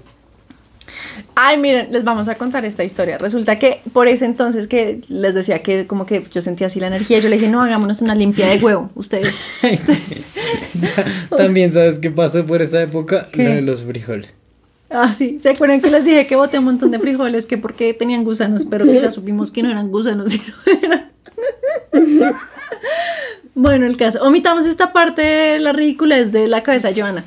Ay, 1.36 1.58
miren, 1.58 1.92
les 1.92 2.04
vamos 2.04 2.28
a 2.28 2.36
contar 2.36 2.66
esta 2.66 2.84
historia. 2.84 3.18
Resulta 3.18 3.58
que 3.58 3.82
por 3.94 4.08
ese 4.08 4.26
entonces 4.26 4.68
que 4.68 5.02
les 5.08 5.34
decía 5.34 5.62
que 5.62 5.88
como 5.88 6.06
que 6.06 6.24
yo 6.32 6.42
sentía 6.42 6.68
así 6.68 6.80
la 6.80 6.88
energía, 6.88 7.20
yo 7.20 7.30
le 7.30 7.38
dije, 7.38 7.50
no, 7.50 7.62
hagámonos 7.62 8.02
una 8.02 8.16
limpia 8.16 8.48
de 8.48 8.58
huevo, 8.58 8.90
ustedes. 8.96 9.34
También 11.38 11.72
sabes 11.72 12.00
qué 12.00 12.12
pasó 12.12 12.46
por 12.46 12.62
esa 12.62 12.82
época, 12.82 13.30
¿Qué? 13.32 13.44
lo 13.44 13.50
de 13.50 13.62
los 13.62 13.84
frijoles. 13.84 14.36
Ah, 14.90 15.14
sí, 15.14 15.40
¿se 15.42 15.50
acuerdan 15.50 15.80
que 15.80 15.90
les 15.90 16.04
dije 16.04 16.28
que 16.28 16.36
boté 16.36 16.60
un 16.60 16.66
montón 16.66 16.92
de 16.92 17.00
frijoles 17.00 17.46
que 17.46 17.58
porque 17.58 17.94
tenían 17.94 18.26
gusanos, 18.26 18.66
pero 18.66 18.86
que 18.86 19.02
ya 19.02 19.10
supimos 19.10 19.50
que 19.50 19.64
no 19.64 19.72
eran 19.72 19.90
gusanos, 19.90 20.32
sino 20.34 20.54
eran... 20.84 21.12
bueno, 23.56 23.86
el 23.86 23.96
caso. 23.96 24.22
Omitamos 24.22 24.66
esta 24.66 24.92
parte 24.92 25.60
la 25.60 25.72
ridiculez 25.72 26.34
de 26.34 26.50
la 26.50 26.62
cabeza 26.62 26.92
de 26.92 27.02
Joana. 27.02 27.24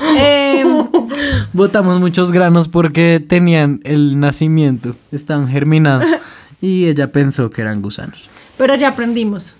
Em, 0.00 0.88
Botamos 1.52 2.00
muchos 2.00 2.32
granos 2.32 2.68
porque 2.68 3.24
tenían 3.26 3.80
el 3.84 4.20
nacimiento, 4.20 4.96
estaban 5.12 5.48
germinados. 5.48 6.06
Y 6.60 6.88
ella 6.88 7.12
pensó 7.12 7.50
que 7.50 7.62
eran 7.62 7.80
gusanos. 7.80 8.28
Pero 8.56 8.74
ya 8.74 8.88
aprendimos. 8.88 9.54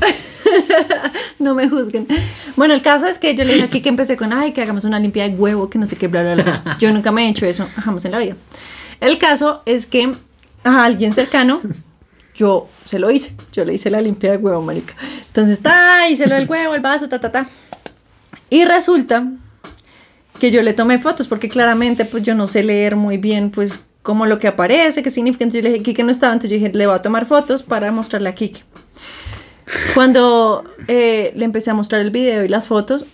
no 1.40 1.52
me 1.56 1.68
juzguen. 1.68 2.06
Bueno, 2.54 2.74
el 2.74 2.82
caso 2.82 3.08
es 3.08 3.18
que 3.18 3.34
yo 3.34 3.42
le 3.42 3.54
dije 3.54 3.64
aquí 3.64 3.80
que 3.80 3.88
empecé 3.88 4.16
con, 4.16 4.32
ay, 4.32 4.52
que 4.52 4.62
hagamos 4.62 4.84
una 4.84 5.00
limpia 5.00 5.28
de 5.28 5.34
huevo, 5.34 5.68
que 5.68 5.80
no 5.80 5.86
sé 5.88 5.96
qué, 5.96 6.06
bla, 6.06 6.22
bla, 6.22 6.44
bla. 6.44 6.76
Yo 6.78 6.92
nunca 6.92 7.10
me 7.10 7.26
he 7.26 7.30
hecho 7.30 7.44
eso, 7.44 7.66
jamás 7.82 8.04
en 8.04 8.12
la 8.12 8.20
vida. 8.20 8.36
El 9.00 9.18
caso 9.18 9.62
es 9.66 9.88
que 9.88 10.12
a 10.62 10.84
alguien 10.84 11.12
cercano, 11.12 11.60
yo 12.36 12.68
se 12.84 13.00
lo 13.00 13.10
hice. 13.10 13.34
Yo 13.52 13.64
le 13.64 13.74
hice 13.74 13.90
la 13.90 14.00
limpia 14.00 14.30
de 14.30 14.36
huevo, 14.36 14.62
marica. 14.62 14.94
Entonces, 15.26 15.60
ta, 15.60 16.08
hice 16.08 16.28
lo 16.28 16.36
del 16.36 16.48
huevo, 16.48 16.74
el 16.74 16.82
vaso, 16.82 17.08
ta, 17.08 17.20
ta, 17.20 17.32
ta. 17.32 17.48
Y 18.50 18.64
resulta 18.64 19.26
que 20.40 20.50
yo 20.50 20.62
le 20.62 20.72
tomé 20.72 20.98
fotos 20.98 21.28
porque 21.28 21.48
claramente 21.48 22.04
pues 22.04 22.22
yo 22.22 22.34
no 22.34 22.46
sé 22.46 22.62
leer 22.62 22.94
muy 22.96 23.16
bien 23.18 23.50
pues 23.50 23.80
como 24.02 24.26
lo 24.26 24.38
que 24.38 24.46
aparece, 24.48 25.02
qué 25.02 25.10
significa. 25.10 25.44
Entonces 25.44 25.62
yo 25.62 25.68
le 25.68 25.72
dije, 25.72 25.82
Kike 25.84 26.04
no 26.04 26.12
estaba, 26.12 26.32
entonces 26.32 26.50
yo 26.58 26.64
dije, 26.64 26.76
le 26.76 26.86
voy 26.86 26.94
a 26.94 27.02
tomar 27.02 27.26
fotos 27.26 27.62
para 27.62 27.90
mostrarle 27.90 28.28
a 28.28 28.34
Kike. 28.34 28.62
Cuando 29.94 30.64
eh, 30.86 31.32
le 31.34 31.44
empecé 31.44 31.70
a 31.70 31.74
mostrar 31.74 32.00
el 32.00 32.10
video 32.12 32.44
y 32.44 32.48
las 32.48 32.66
fotos, 32.68 33.04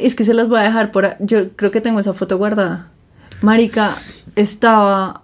es 0.00 0.14
que 0.14 0.24
se 0.24 0.34
las 0.34 0.48
voy 0.48 0.60
a 0.60 0.62
dejar 0.62 0.92
por... 0.92 1.16
Yo 1.20 1.50
creo 1.56 1.70
que 1.70 1.80
tengo 1.80 1.98
esa 2.00 2.12
foto 2.12 2.38
guardada. 2.38 2.88
Marica 3.40 3.92
estaba... 4.36 5.22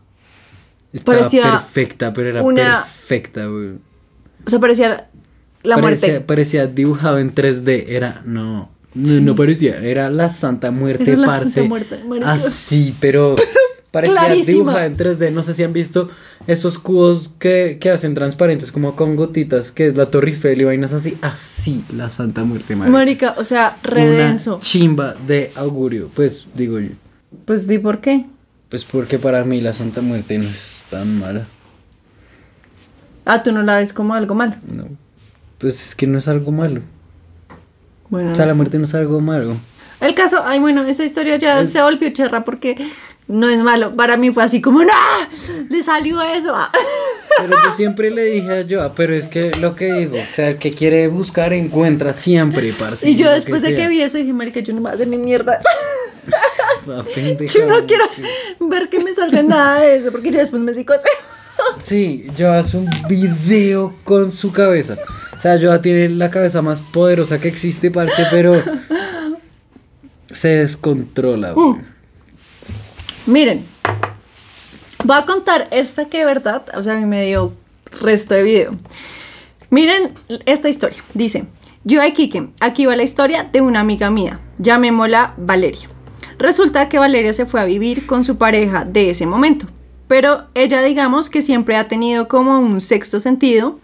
Estaba 0.93 1.19
Parecía 1.19 1.43
perfecta, 1.43 2.13
pero 2.13 2.29
era 2.31 2.43
una- 2.43 2.85
perfecta, 2.85 3.47
güey. 3.47 3.73
O 4.47 4.51
sea, 4.51 4.59
parecía 4.61 5.09
la 5.63 5.77
parecía, 5.77 6.09
muerte. 6.09 6.25
parecía 6.25 6.67
dibujado 6.67 7.19
en 7.19 7.35
3D, 7.35 7.85
era, 7.89 8.23
no, 8.25 8.69
no, 8.95 9.21
no 9.21 9.35
parecía, 9.35 9.79
era 9.79 10.09
la 10.11 10.29
Santa 10.31 10.71
Muerte, 10.71 11.13
Era 11.13 11.21
la 11.21 11.27
parce. 11.27 11.51
Santa 11.51 11.69
Muerte. 11.69 12.01
Así, 12.25 12.95
pero 13.01 13.37
parecía 13.91 14.21
Clarísima. 14.21 14.53
dibujada 14.53 14.87
en 14.87 14.97
3D, 14.97 15.33
no 15.33 15.43
sé 15.43 15.55
si 15.55 15.63
han 15.63 15.73
visto 15.73 16.09
esos 16.47 16.79
cubos 16.79 17.31
que, 17.39 17.79
que 17.81 17.91
hacen 17.91 18.15
transparentes 18.15 18.71
como 18.73 18.97
con 18.97 19.17
gotitas, 19.17 19.71
que 19.73 19.87
es 19.89 19.97
la 19.97 20.07
Torre 20.11 20.31
Eiffel 20.31 20.61
y 20.61 20.65
vainas 20.65 20.93
así, 20.93 21.17
así, 21.23 21.85
la 21.97 22.11
Santa 22.11 22.45
Muerte, 22.45 22.77
marica. 22.77 22.93
Marica, 22.93 23.35
o 23.39 23.45
sea, 23.45 23.77
redenso. 23.83 24.59
chimba 24.61 25.15
de 25.27 25.53
augurio, 25.55 26.11
pues 26.15 26.47
digo 26.55 26.79
yo, 26.81 26.91
Pues 27.47 27.67
di 27.67 27.79
por 27.79 28.01
qué. 28.01 28.27
pues 28.69 28.85
porque 28.85 29.19
para 29.19 29.43
mí 29.45 29.61
la 29.61 29.73
Santa 29.73 30.03
Muerte 30.03 30.39
no 30.39 30.45
es 30.49 30.83
tan 30.91 31.19
mala, 31.19 31.47
Ah, 33.25 33.43
tú 33.43 33.53
no 33.53 33.63
la 33.63 33.77
ves 33.79 33.93
como 33.95 34.13
algo 34.15 34.35
malo. 34.35 34.55
no, 34.67 34.87
pues 35.59 35.83
es 35.83 35.95
que 35.95 36.07
no 36.07 36.19
es 36.19 36.29
algo 36.29 36.53
malo, 36.53 36.83
Bueno, 38.09 38.33
o 38.33 38.35
sea, 38.35 38.47
la 38.47 38.55
muerte 38.55 38.79
no 38.79 38.85
es 38.85 38.95
algo 38.95 39.21
malo. 39.21 39.57
El 40.01 40.15
caso, 40.15 40.43
ay, 40.45 40.59
bueno, 40.59 40.83
esa 40.85 41.05
historia 41.05 41.37
ya 41.37 41.65
se 41.65 41.81
volvió 41.81 42.11
cherra 42.11 42.45
porque 42.45 42.77
no 43.27 43.49
es 43.49 43.59
malo. 43.63 43.95
Para 43.95 44.17
mí 44.17 44.33
fue 44.33 44.43
así 44.43 44.61
como, 44.61 44.85
¡no! 44.85 44.93
Le 45.71 45.83
salió 45.83 46.21
eso. 46.23 46.55
ah". 46.55 46.71
Pero 47.39 47.57
yo 47.65 47.73
siempre 47.73 48.11
le 48.11 48.25
dije 48.25 48.61
a 48.61 48.67
Joa, 48.69 48.95
pero 48.95 49.13
es 49.13 49.27
que 49.27 49.51
lo 49.57 49.75
que 49.75 49.93
digo, 49.93 50.17
o 50.19 50.35
sea, 50.35 50.51
el 50.51 50.59
que 50.59 50.71
quiere 50.71 51.09
buscar 51.09 51.53
encuentra 51.53 52.13
siempre, 52.13 52.73
parce. 52.73 53.11
y 53.11 53.17
yo 53.17 53.29
después 53.29 53.63
de 53.63 53.75
que 53.75 53.89
vi 53.89 54.01
eso 54.03 54.19
dije, 54.19 54.33
marica, 54.33 54.61
yo 54.61 54.73
no 54.73 54.81
me 54.81 54.83
voy 54.83 54.93
a 54.93 54.95
hacer 54.95 55.09
ni 55.09 55.19
mierda. 55.19 55.59
Ah, 56.87 57.03
yo 57.55 57.67
no 57.67 57.87
quiero 57.87 58.05
ver 58.61 58.89
que 58.91 58.99
me 59.01 59.15
salga 59.15 59.43
nada 59.43 59.81
de 59.81 59.97
eso 59.97 60.13
porque 60.13 60.31
yo 60.31 60.39
después 60.39 60.61
me 60.61 60.75
psicoseo. 60.75 61.11
Sí, 61.81 62.27
Joa 62.39 62.59
hace 62.59 62.77
un 62.77 62.89
video 63.09 63.95
con 64.05 64.33
su 64.33 64.53
cabeza. 64.53 64.97
O 65.35 65.39
sea, 65.39 65.59
Joa 65.61 65.83
tiene 65.83 66.09
la 66.09 66.31
cabeza 66.31 66.63
más 66.63 66.81
poderosa 66.81 67.39
que 67.39 67.49
existe, 67.49 67.91
parce, 67.91 68.27
pero 68.31 68.55
se 70.27 70.49
descontrola, 70.49 71.55
Uh. 71.55 71.79
Miren, 73.27 73.65
voy 75.05 75.17
a 75.17 75.25
contar 75.25 75.69
esta 75.71 76.07
que 76.07 76.19
de 76.19 76.27
verdad, 76.27 76.65
o 76.75 76.83
sea, 76.83 76.95
a 76.95 77.01
mí 77.01 77.07
me 77.07 77.25
dio 77.25 77.55
resto 78.03 78.35
de 78.35 78.43
video. 78.43 78.77
Miren 79.71 80.13
esta 80.45 80.69
historia. 80.69 81.03
Dice, 81.15 81.47
yo 81.85 82.01
Kike, 82.15 82.51
aquí 82.61 82.87
va 82.87 82.97
la 82.97 83.03
historia 83.03 83.49
de 83.51 83.61
una 83.61 83.81
amiga 83.81 84.11
mía, 84.11 84.41
llamémosla 84.59 85.35
Valeria. 85.37 85.89
Resulta 86.39 86.89
que 86.89 86.99
Valeria 86.99 87.33
se 87.33 87.47
fue 87.47 87.61
a 87.61 87.65
vivir 87.65 88.07
con 88.07 88.25
su 88.25 88.37
pareja 88.37 88.85
de 88.85 89.11
ese 89.11 89.27
momento, 89.27 89.67
pero 90.09 90.47
ella 90.55 90.83
digamos 90.83 91.31
que 91.31 91.43
siempre 91.43 91.77
ha 91.77 91.89
tenido 91.89 92.29
como 92.29 92.59
un 92.59 92.81
sexto 92.81 93.21
sentido, 93.21 93.79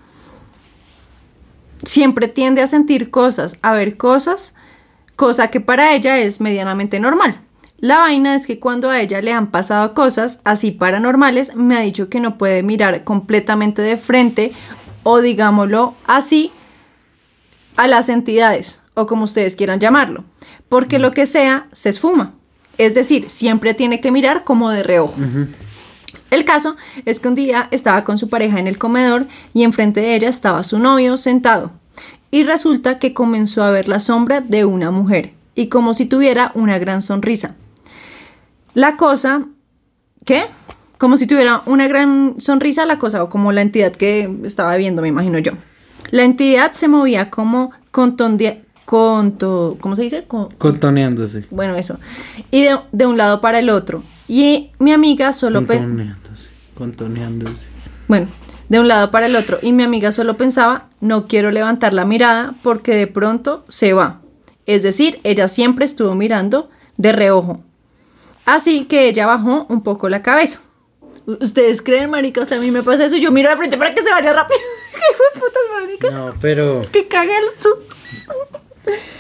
siempre 1.83 2.29
tiende 2.29 2.63
a 2.63 2.67
sentir 2.67 3.11
cosas, 3.11 3.57
a 3.63 3.73
ver 3.73 3.97
cosas 3.97 4.55
cosa 5.21 5.49
que 5.49 5.61
para 5.61 5.95
ella 5.95 6.19
es 6.19 6.41
medianamente 6.41 6.99
normal. 6.99 7.43
La 7.79 7.99
vaina 7.99 8.35
es 8.35 8.47
que 8.47 8.59
cuando 8.59 8.89
a 8.89 9.01
ella 9.01 9.21
le 9.21 9.35
han 9.35 9.51
pasado 9.51 9.93
cosas 9.93 10.41
así 10.45 10.71
paranormales, 10.71 11.55
me 11.55 11.77
ha 11.77 11.81
dicho 11.81 12.09
que 12.09 12.21
no 12.21 12.39
puede 12.39 12.63
mirar 12.63 13.05
completamente 13.05 13.83
de 13.83 13.99
frente 13.99 14.53
o 15.03 15.21
digámoslo 15.21 15.95
así 16.07 16.53
a 17.77 17.87
las 17.87 18.09
entidades 18.09 18.83
o 18.95 19.07
como 19.07 19.25
ustedes 19.25 19.57
quieran 19.57 19.79
llamarlo, 19.79 20.25
porque 20.71 20.99
lo 20.99 21.11
que 21.11 21.27
sea 21.27 21.69
se 21.73 21.91
esfuma. 21.91 22.33
Es 22.79 22.95
decir, 22.95 23.29
siempre 23.29 23.75
tiene 23.75 24.01
que 24.01 24.11
mirar 24.11 24.45
como 24.45 24.71
de 24.71 24.83
reojo. 24.83 25.17
El 26.31 26.45
caso 26.45 26.77
es 27.05 27.19
que 27.21 27.29
un 27.29 27.35
día 27.35 27.69
estaba 27.71 28.05
con 28.05 28.19
su 28.19 28.29
pareja 28.29 28.59
en 28.61 28.67
el 28.67 28.79
comedor 28.79 29.27
y 29.55 29.65
enfrente 29.65 30.01
de 30.01 30.15
ella 30.15 30.29
estaba 30.29 30.63
su 30.63 30.79
novio 30.79 31.17
sentado. 31.17 31.73
Y 32.31 32.45
resulta 32.45 32.99
que 32.99 33.13
comenzó 33.15 33.65
a 33.65 33.71
ver 33.71 33.89
la 33.89 33.99
sombra 33.99 34.41
de 34.41 34.65
una 34.65 34.91
mujer 34.93 35.33
y 35.57 35.67
como 35.67 35.95
si 35.95 36.07
tuviera 36.07 36.53
una 36.55 36.79
gran 36.79 37.03
sonrisa. 37.03 37.57
La 38.75 38.97
cosa, 38.97 39.47
¿qué? 40.25 40.45
Como 40.99 41.17
si 41.17 41.27
tuviera 41.27 41.63
una 41.67 41.89
gran 41.89 42.37
sonrisa 42.39 42.87
la 42.87 42.99
cosa 42.99 43.25
o 43.25 43.29
como 43.31 43.51
la 43.53 43.63
entidad 43.63 43.93
que 43.93 44.31
estaba 44.45 44.77
viendo, 44.77 45.03
me 45.03 45.09
imagino 45.09 45.39
yo. 45.39 45.53
La 46.11 46.23
entidad 46.25 46.73
se 46.73 46.87
movía 46.89 47.31
como 47.31 47.73
contonde, 47.91 48.63
conto, 48.85 49.77
¿cómo 49.81 49.97
se 49.97 50.03
dice? 50.03 50.25
Con- 50.25 50.51
Contoneándose. 50.53 51.47
bueno, 51.51 51.75
eso. 51.75 51.99
Y 52.51 52.63
de, 52.65 52.79
de 52.93 53.07
un 53.07 53.17
lado 53.17 53.41
para 53.41 53.59
el 53.59 53.71
otro. 53.71 54.03
Y 54.31 54.71
mi 54.79 54.93
amiga 54.93 55.33
solo... 55.33 55.67
Contoneándose. 55.67 56.51
Contoneándose. 56.79 57.67
bueno, 58.07 58.29
de 58.69 58.79
un 58.79 58.87
lado 58.87 59.11
para 59.11 59.27
el 59.27 59.35
otro. 59.35 59.59
Y 59.61 59.73
mi 59.73 59.83
amiga 59.83 60.13
solo 60.13 60.37
pensaba, 60.37 60.87
no 61.01 61.27
quiero 61.27 61.51
levantar 61.51 61.93
la 61.93 62.05
mirada 62.05 62.55
porque 62.63 62.95
de 62.95 63.09
pronto 63.09 63.65
se 63.67 63.93
va. 63.93 64.21
Es 64.67 64.85
decir, 64.85 65.19
ella 65.25 65.49
siempre 65.49 65.85
estuvo 65.85 66.15
mirando 66.15 66.71
de 66.97 67.11
reojo. 67.11 67.61
Así 68.47 68.85
que 68.85 69.09
ella 69.09 69.27
bajó 69.27 69.67
un 69.69 69.83
poco 69.83 70.09
la 70.09 70.23
cabeza. 70.23 70.61
¿Ustedes 71.27 71.83
creen, 71.83 72.11
marica? 72.11 72.43
O 72.43 72.47
sea, 72.47 72.59
a 72.59 72.61
mí 72.61 72.71
me 72.71 72.85
pasa 72.85 73.07
eso. 73.07 73.17
Yo 73.17 73.33
miro 73.33 73.51
de 73.51 73.57
frente 73.57 73.77
para 73.77 73.93
que 73.97 74.01
se 74.01 74.13
vaya 74.13 74.33
rápido. 74.33 74.61
¿Qué 74.93 75.41
putas, 75.41 75.63
marica? 75.73 76.11
No, 76.13 76.35
pero. 76.41 76.83
Que 76.93 77.09
cague 77.09 77.37
el 77.37 77.61
susto. 77.61 77.97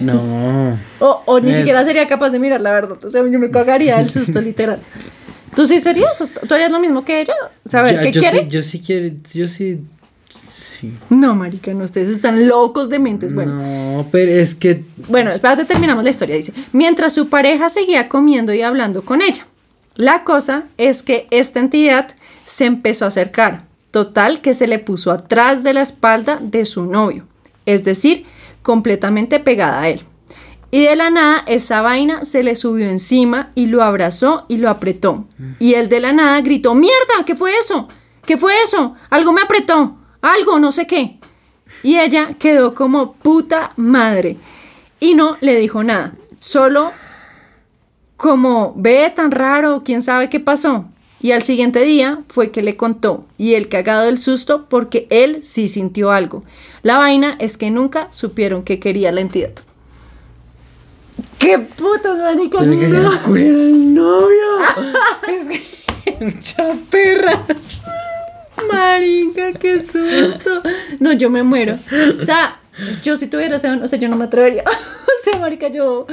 No. 0.01 0.79
O, 1.01 1.23
o 1.27 1.41
ni 1.41 1.51
Es- 1.51 1.59
siquiera 1.59 1.85
sería 1.85 2.07
capaz 2.07 2.31
de 2.31 2.39
mirar, 2.39 2.61
la 2.61 2.73
verdad. 2.73 3.03
O 3.05 3.11
sea, 3.11 3.23
yo 3.29 3.39
me 3.39 3.51
cagaría 3.51 3.97
del 3.99 4.11
susto, 4.11 4.41
literal. 4.41 4.81
¿Tú 5.55 5.67
sí 5.67 5.81
serías? 5.81 6.17
¿Tú 6.49 6.55
harías 6.55 6.71
lo 6.71 6.79
mismo 6.81 7.05
que 7.05 7.21
ella? 7.23 7.35
¿Saber 7.67 7.97
Ya, 7.97 8.01
qué 8.03 8.13
yo 8.13 8.21
quiere? 8.21 8.41
Sí, 8.43 8.49
yo 8.49 8.63
sí 8.63 8.81
quiero. 8.81 9.15
Yo 9.35 9.49
sí. 9.49 9.81
Sí. 10.29 10.95
No, 11.09 11.35
marica, 11.35 11.75
no, 11.75 11.83
ustedes 11.85 12.09
están 12.09 12.47
locos 12.47 12.89
de 12.89 13.01
mentes. 13.01 13.35
Bueno, 13.35 13.55
No, 13.57 14.07
pero 14.13 14.31
es 14.31 14.55
que. 14.55 14.85
bueno, 15.09 15.33
espérate, 15.33 15.65
terminamos 15.65 16.05
la 16.05 16.11
historia. 16.11 16.37
Dice, 16.37 16.53
mientras 16.73 17.13
su 17.13 17.29
pareja 17.29 17.69
seguía 17.69 18.09
comiendo 18.09 18.55
y 18.55 18.63
hablando 18.63 19.03
con 19.03 19.23
ella. 19.23 19.47
La 19.97 20.23
cosa 20.23 20.65
es 20.79 21.03
que 21.03 21.27
esta 21.33 21.59
entidad 21.59 22.15
se 22.47 22.65
empezó 22.65 23.05
a 23.05 23.09
acercar. 23.09 23.65
Total 23.91 24.41
que 24.41 24.55
se 24.55 24.69
le 24.69 24.79
puso 24.79 25.11
atrás 25.11 25.65
de 25.65 25.75
la 25.75 25.83
espalda 25.83 26.39
de 26.41 26.65
su 26.65 26.87
novio. 26.87 27.27
Es 27.67 27.83
decir, 27.83 28.25
completamente 28.63 29.41
pegada 29.41 29.83
a 29.83 29.89
él. 29.89 30.03
Y 30.71 30.85
de 30.85 30.95
la 30.95 31.11
nada 31.11 31.43
esa 31.47 31.81
vaina 31.81 32.25
se 32.25 32.43
le 32.43 32.55
subió 32.55 32.89
encima 32.89 33.51
y 33.55 33.67
lo 33.67 33.83
abrazó 33.83 34.45
y 34.49 34.59
lo 34.59 34.71
apretó. 34.71 35.27
Y 35.59 35.75
él 35.75 35.89
de 35.89 36.01
la 36.01 36.13
nada 36.13 36.41
gritó, 36.43 36.75
mierda, 36.75 37.25
¿qué 37.27 37.35
fue 37.35 37.53
eso? 37.59 37.89
¿Qué 38.25 38.37
fue 38.37 38.53
eso? 38.63 38.95
Algo 39.11 39.33
me 39.33 39.41
apretó. 39.41 39.97
Algo, 40.23 40.61
no 40.61 40.71
sé 40.71 40.87
qué. 40.87 41.19
Y 41.83 41.99
ella 41.99 42.35
quedó 42.39 42.75
como 42.75 43.15
puta 43.15 43.73
madre. 43.77 44.37
Y 45.01 45.15
no 45.15 45.37
le 45.41 45.57
dijo 45.57 45.83
nada. 45.83 46.13
Solo 46.39 46.93
como 48.17 48.75
ve 48.77 49.13
tan 49.15 49.31
raro, 49.31 49.83
quién 49.85 50.03
sabe 50.03 50.29
qué 50.29 50.39
pasó. 50.39 50.85
Y 51.23 51.33
al 51.33 51.43
siguiente 51.43 51.83
día 51.83 52.21
fue 52.29 52.51
que 52.51 52.63
le 52.63 52.77
contó 52.77 53.27
y 53.37 53.55
él 53.55 53.69
cagado 53.69 54.05
del 54.07 54.19
susto 54.19 54.67
porque 54.71 55.07
él 55.11 55.43
sí 55.43 55.69
sintió 55.69 56.13
algo. 56.13 56.43
La 56.83 56.97
vaina 56.97 57.37
es 57.41 57.57
que 57.59 57.71
nunca 57.71 58.09
supieron 58.11 58.63
que 58.63 58.81
quería 58.81 59.13
la 59.13 59.21
entidad. 59.21 59.51
¡Qué 61.39 61.59
putas, 61.59 62.19
marica! 62.19 62.63
No! 62.63 63.23
culiar 63.23 63.55
al 63.55 63.95
novio. 63.95 64.47
es 65.29 65.59
que. 65.59 65.71
Mucha 66.25 66.75
perra. 66.91 67.43
Marica, 68.71 69.53
qué 69.55 69.81
susto. 69.81 70.63
No, 71.01 71.13
yo 71.13 71.31
me 71.31 71.43
muero. 71.43 71.79
O 72.21 72.25
sea, 72.25 72.61
yo 73.03 73.17
si 73.17 73.27
tuviera 73.27 73.57
o 73.57 73.59
sea, 73.59 73.99
yo 73.99 74.09
no 74.09 74.17
me 74.17 74.25
atrevería. 74.25 74.65
O 74.67 75.23
sea, 75.31 75.39
marica, 75.39 75.69
yo. 75.69 76.07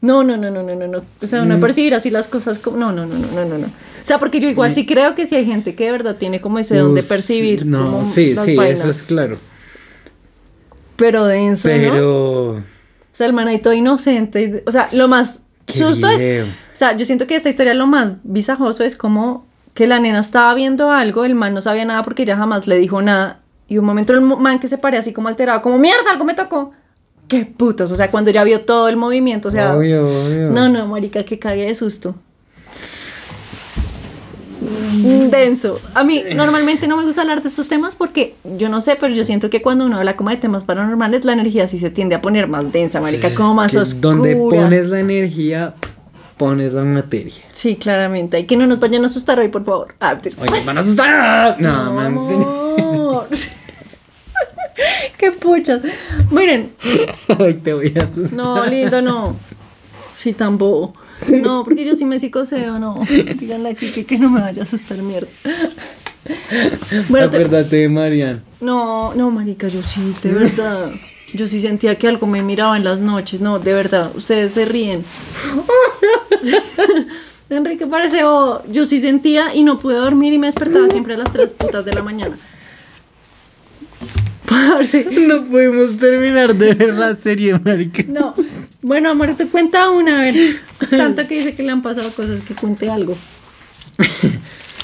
No, 0.00 0.22
no, 0.22 0.36
no, 0.36 0.48
no, 0.48 0.62
no, 0.62 0.76
no, 0.76 0.86
no. 0.86 1.04
O 1.20 1.26
sea, 1.26 1.42
Mm. 1.42 1.48
no 1.48 1.58
percibir 1.60 1.92
así 1.94 2.10
las 2.10 2.28
cosas 2.28 2.60
como. 2.60 2.76
No, 2.76 2.92
no, 2.92 3.04
no, 3.04 3.16
no, 3.18 3.26
no, 3.32 3.44
no, 3.44 3.58
no. 3.58 3.66
O 4.04 4.06
sea, 4.06 4.18
porque 4.18 4.38
yo 4.38 4.50
igual 4.50 4.70
sí 4.70 4.84
creo 4.84 5.14
que 5.14 5.26
si 5.26 5.34
hay 5.34 5.46
gente 5.46 5.74
que 5.74 5.86
de 5.86 5.92
verdad 5.92 6.16
tiene 6.16 6.42
como 6.42 6.58
ese 6.58 6.76
don 6.76 6.94
de 6.94 7.02
percibir. 7.02 7.64
No, 7.64 7.84
como 7.84 8.04
sí, 8.04 8.36
sí, 8.36 8.54
vainas. 8.54 8.80
eso 8.80 8.90
es 8.90 9.02
claro. 9.02 9.38
Pero 10.96 11.24
denso, 11.24 11.68
¿no? 11.68 11.74
Pero. 11.74 12.50
O 12.50 12.62
sea, 13.12 13.26
el 13.26 13.32
man 13.32 13.48
ahí 13.48 13.60
todo 13.60 13.72
inocente. 13.72 14.62
O 14.66 14.72
sea, 14.72 14.90
lo 14.92 15.08
más 15.08 15.44
Qué 15.64 15.78
susto 15.78 16.06
es. 16.08 16.46
O 16.46 16.76
sea, 16.76 16.94
yo 16.98 17.06
siento 17.06 17.26
que 17.26 17.34
esta 17.34 17.48
historia 17.48 17.72
lo 17.72 17.86
más 17.86 18.16
visajoso 18.24 18.84
es 18.84 18.94
como 18.94 19.46
que 19.72 19.86
la 19.86 19.98
nena 20.00 20.20
estaba 20.20 20.54
viendo 20.54 20.90
algo, 20.90 21.24
el 21.24 21.34
man 21.34 21.54
no 21.54 21.62
sabía 21.62 21.86
nada 21.86 22.02
porque 22.02 22.24
ella 22.24 22.36
jamás 22.36 22.66
le 22.66 22.78
dijo 22.78 23.00
nada. 23.00 23.40
Y 23.68 23.78
un 23.78 23.86
momento 23.86 24.12
el 24.12 24.20
man 24.20 24.58
que 24.58 24.68
se 24.68 24.76
pare 24.76 24.98
así 24.98 25.14
como 25.14 25.28
alterado, 25.28 25.62
como 25.62 25.78
mierda, 25.78 26.10
algo 26.10 26.26
me 26.26 26.34
tocó. 26.34 26.72
Qué 27.26 27.46
putos. 27.46 27.90
O 27.90 27.96
sea, 27.96 28.10
cuando 28.10 28.30
ya 28.30 28.44
vio 28.44 28.60
todo 28.60 28.90
el 28.90 28.98
movimiento, 28.98 29.48
o 29.48 29.50
sea. 29.50 29.74
Obvio, 29.74 30.06
obvio. 30.06 30.50
No, 30.50 30.68
no, 30.68 30.86
marica, 30.86 31.24
que 31.24 31.38
cague 31.38 31.64
de 31.64 31.74
susto. 31.74 32.14
Mm, 34.64 35.28
Denso. 35.30 35.80
A 35.94 36.04
mí 36.04 36.22
normalmente 36.34 36.86
no 36.88 36.96
me 36.96 37.04
gusta 37.04 37.20
hablar 37.22 37.42
de 37.42 37.48
estos 37.48 37.68
temas 37.68 37.94
porque 37.96 38.34
yo 38.56 38.68
no 38.68 38.80
sé, 38.80 38.96
pero 38.98 39.14
yo 39.14 39.24
siento 39.24 39.50
que 39.50 39.60
cuando 39.62 39.84
uno 39.86 39.98
habla 39.98 40.16
como 40.16 40.30
de 40.30 40.36
temas 40.36 40.64
paranormales, 40.64 41.24
la 41.24 41.32
energía 41.34 41.68
sí 41.68 41.78
se 41.78 41.90
tiende 41.90 42.14
a 42.14 42.20
poner 42.20 42.48
más 42.48 42.72
densa, 42.72 43.00
marica, 43.00 43.28
Es 43.28 43.34
como 43.36 43.54
más 43.54 43.74
oscura. 43.76 44.00
Donde 44.16 44.36
pones 44.36 44.88
la 44.88 45.00
energía, 45.00 45.74
pones 46.36 46.72
la 46.72 46.82
materia. 46.84 47.34
Sí, 47.52 47.76
claramente. 47.76 48.38
Y 48.40 48.44
que 48.46 48.56
no 48.56 48.66
nos 48.66 48.80
vayan 48.80 49.02
a 49.02 49.06
asustar 49.06 49.38
hoy, 49.38 49.48
por 49.48 49.64
favor. 49.64 49.94
Ah, 50.00 50.16
te- 50.18 50.30
Oye, 50.40 50.62
van 50.64 50.78
a 50.78 50.80
asustar. 50.80 51.60
No, 51.60 51.84
No, 51.92 51.92
man. 51.92 52.18
Qué 55.18 55.30
puchas. 55.32 55.80
Miren, 56.30 56.72
Ay, 57.38 57.54
te 57.54 57.72
voy 57.74 57.92
a 57.96 58.02
asustar. 58.04 58.32
no, 58.32 58.66
lindo, 58.66 59.00
no. 59.02 59.36
Sí, 60.12 60.32
tan 60.32 60.58
bobo. 60.58 60.94
No, 61.42 61.64
porque 61.64 61.84
yo 61.84 61.94
sí 61.96 62.04
me 62.04 62.18
psicoseo, 62.18 62.78
no. 62.78 63.00
Díganle 63.38 63.70
aquí 63.70 63.88
que, 63.90 64.04
que 64.04 64.18
no 64.18 64.30
me 64.30 64.40
vaya 64.40 64.62
a 64.62 64.64
asustar, 64.64 64.98
mierda. 64.98 65.28
Bueno, 67.08 67.30
te- 67.30 67.36
Acuérdate 67.36 67.76
de 67.76 67.88
Marian. 67.88 68.42
no, 68.60 69.14
no, 69.14 69.30
marica, 69.30 69.68
yo 69.68 69.82
sí, 69.82 70.14
de 70.22 70.32
verdad. 70.32 70.90
Yo 71.32 71.48
sí 71.48 71.60
sentía 71.60 71.96
que 71.98 72.06
algo 72.08 72.26
me 72.26 72.42
miraba 72.42 72.76
en 72.76 72.84
las 72.84 73.00
noches, 73.00 73.40
no, 73.40 73.58
de 73.58 73.72
verdad. 73.72 74.10
Ustedes 74.14 74.52
se 74.52 74.64
ríen. 74.64 75.04
Enrique 77.50 77.86
parece 77.86 78.22
bobo. 78.24 78.62
Yo 78.70 78.86
sí 78.86 79.00
sentía 79.00 79.54
y 79.54 79.64
no 79.64 79.78
pude 79.78 79.96
dormir 79.96 80.32
y 80.32 80.38
me 80.38 80.46
despertaba 80.46 80.88
siempre 80.88 81.14
a 81.14 81.18
las 81.18 81.32
tres 81.32 81.52
putas 81.52 81.84
de 81.84 81.92
la 81.92 82.02
mañana. 82.02 82.38
Parce. 84.46 85.04
No 85.10 85.44
pudimos 85.44 85.96
terminar 85.98 86.54
de 86.54 86.74
ver 86.74 86.94
la 86.94 87.14
serie, 87.14 87.58
marica. 87.58 88.02
No. 88.06 88.34
Bueno, 88.86 89.08
amor, 89.10 89.34
te 89.34 89.46
cuenta 89.46 89.88
una, 89.90 90.18
a 90.20 90.22
ver. 90.24 90.34
Tanto 90.90 91.26
que 91.26 91.38
dice 91.38 91.54
que 91.54 91.62
le 91.62 91.72
han 91.72 91.80
pasado 91.80 92.10
cosas, 92.12 92.42
que 92.42 92.54
cuente 92.54 92.90
algo. 92.90 93.16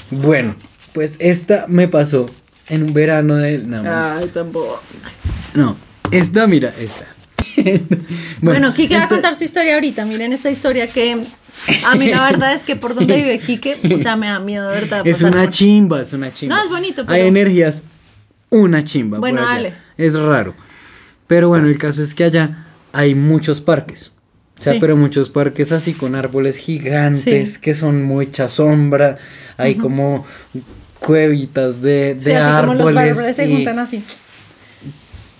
Bueno, 0.09 0.55
pues 0.93 1.15
esta 1.19 1.65
me 1.69 1.87
pasó 1.87 2.25
en 2.67 2.83
un 2.83 2.93
verano 2.93 3.35
de... 3.37 3.59
No, 3.59 3.81
Ay, 3.85 4.27
tampoco. 4.33 4.81
no. 5.53 5.77
esta, 6.11 6.47
mira, 6.47 6.73
esta. 6.79 7.05
Bueno, 8.41 8.73
Kike 8.73 8.95
va 8.97 9.03
a 9.03 9.07
contar 9.07 9.35
su 9.35 9.45
historia 9.45 9.75
ahorita. 9.75 10.03
Miren 10.05 10.33
esta 10.33 10.51
historia 10.51 10.87
que 10.87 11.17
a 11.85 11.95
mí 11.95 12.07
la 12.09 12.25
verdad 12.25 12.53
es 12.53 12.63
que 12.63 12.75
por 12.75 12.93
donde 12.95 13.15
vive 13.15 13.39
Kike, 13.39 13.95
o 13.95 13.99
sea, 13.99 14.17
me 14.17 14.27
da 14.27 14.39
miedo, 14.39 14.67
de 14.69 14.81
verdad. 14.81 15.01
Es 15.07 15.21
una 15.21 15.43
por- 15.43 15.49
chimba, 15.51 16.01
es 16.01 16.11
una 16.11 16.33
chimba. 16.33 16.57
No, 16.57 16.63
es 16.63 16.69
bonito, 16.69 17.01
Hay 17.03 17.07
pero- 17.07 17.27
energías, 17.27 17.83
una 18.49 18.83
chimba. 18.83 19.15
por 19.17 19.21
Bueno, 19.21 19.41
allá. 19.41 19.49
dale. 19.53 19.73
Es 19.97 20.13
raro. 20.19 20.55
Pero 21.27 21.47
bueno, 21.47 21.67
el 21.67 21.77
caso 21.77 22.03
es 22.03 22.13
que 22.13 22.25
allá 22.25 22.65
hay 22.93 23.15
muchos 23.15 23.61
parques. 23.61 24.11
O 24.59 24.63
sea, 24.63 24.73
Sí. 24.73 24.79
pero 24.79 24.95
muchos 24.95 25.29
parques 25.31 25.71
así 25.71 25.93
con 25.93 26.13
árboles 26.15 26.55
gigantes 26.57 27.53
Sí. 27.55 27.61
que 27.61 27.73
son 27.73 28.03
mucha 28.03 28.47
sombra. 28.47 29.17
Hay 29.57 29.75
como 29.75 30.25
cuevitas 30.99 31.81
de, 31.81 32.13
de 32.15 32.21
Sí, 32.21 32.31
así 32.31 32.61
como 32.61 32.73
los 32.75 32.87
árboles. 32.87 33.11
árboles 33.17 33.35
se 33.35 33.47
juntan 33.47 33.79
así. 33.79 34.03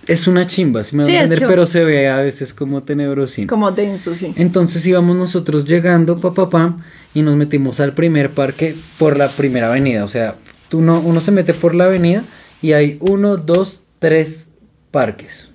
Es 0.08 0.26
una 0.26 0.48
chimba, 0.48 0.82
si 0.82 0.96
me 0.96 1.04
Sí, 1.04 1.14
a 1.14 1.22
entender, 1.22 1.46
pero 1.48 1.64
se 1.64 1.84
ve 1.84 2.08
a 2.08 2.16
veces 2.16 2.52
como 2.52 2.82
tenebrosín. 2.82 3.46
Como 3.46 3.70
denso, 3.70 4.16
sí. 4.16 4.32
Entonces 4.36 4.84
íbamos 4.84 5.16
nosotros 5.16 5.64
llegando, 5.64 6.18
pa, 6.18 6.34
pa, 6.34 6.50
pa, 6.50 6.76
y 7.14 7.22
nos 7.22 7.36
metimos 7.36 7.78
al 7.78 7.92
primer 7.94 8.30
parque 8.30 8.74
por 8.98 9.16
la 9.16 9.28
primera 9.28 9.68
avenida. 9.68 10.04
O 10.04 10.08
sea, 10.08 10.34
tú 10.68 10.80
no, 10.82 10.98
uno 10.98 11.20
se 11.20 11.30
mete 11.30 11.54
por 11.54 11.76
la 11.76 11.84
avenida 11.84 12.24
y 12.60 12.72
hay 12.72 12.96
uno, 13.00 13.36
dos, 13.36 13.82
tres 14.00 14.48
parques. 14.90 15.48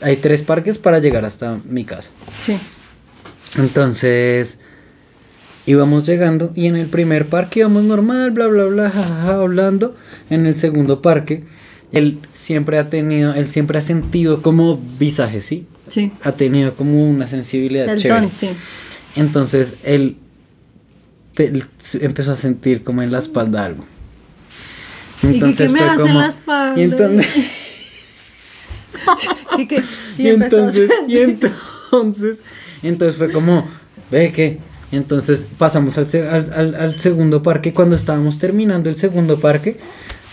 Hay 0.00 0.16
tres 0.16 0.42
parques 0.42 0.78
para 0.78 0.98
llegar 0.98 1.24
hasta 1.24 1.58
mi 1.64 1.84
casa. 1.84 2.10
Sí. 2.38 2.56
Entonces 3.58 4.58
íbamos 5.66 6.06
llegando 6.06 6.52
y 6.54 6.66
en 6.66 6.76
el 6.76 6.86
primer 6.86 7.26
parque 7.28 7.60
íbamos 7.60 7.84
normal, 7.84 8.30
bla, 8.30 8.46
bla, 8.46 8.64
bla, 8.64 8.90
jajaja, 8.90 9.34
hablando. 9.34 9.96
En 10.30 10.46
el 10.46 10.56
segundo 10.56 11.02
parque, 11.02 11.44
él 11.92 12.18
siempre 12.34 12.78
ha 12.78 12.88
tenido, 12.88 13.34
él 13.34 13.50
siempre 13.50 13.78
ha 13.78 13.82
sentido 13.82 14.42
como 14.42 14.80
visaje, 14.98 15.42
¿sí? 15.42 15.66
Sí. 15.88 16.12
Ha 16.22 16.32
tenido 16.32 16.74
como 16.74 17.04
una 17.08 17.26
sensibilidad 17.26 17.88
El 17.88 17.98
chévere. 17.98 18.20
ton, 18.22 18.32
sí. 18.32 18.48
Entonces 19.16 19.74
él, 19.82 20.16
él 21.36 21.64
empezó 22.00 22.32
a 22.32 22.36
sentir 22.36 22.84
como 22.84 23.02
en 23.02 23.10
la 23.10 23.18
espalda 23.18 23.64
algo. 23.64 23.84
¿Y 25.22 25.38
qué- 25.40 25.54
qué 25.54 25.68
me 25.68 25.80
hace 25.80 26.08
en 26.08 26.16
la 26.18 26.26
espalda? 26.28 26.80
Y 26.80 26.84
entonces, 26.84 27.26
¿Y, 30.18 30.28
entonces, 30.28 30.90
y 31.08 31.18
entonces, 31.18 32.42
entonces 32.82 33.16
fue 33.16 33.30
como, 33.32 33.68
ve 34.10 34.32
que, 34.32 34.58
entonces 34.92 35.46
pasamos 35.58 35.96
al, 35.98 36.74
al, 36.76 36.94
segundo 36.98 37.42
parque. 37.42 37.72
Cuando 37.72 37.96
estábamos 37.96 38.38
terminando 38.38 38.88
el 38.88 38.96
segundo 38.96 39.38
parque, 39.38 39.78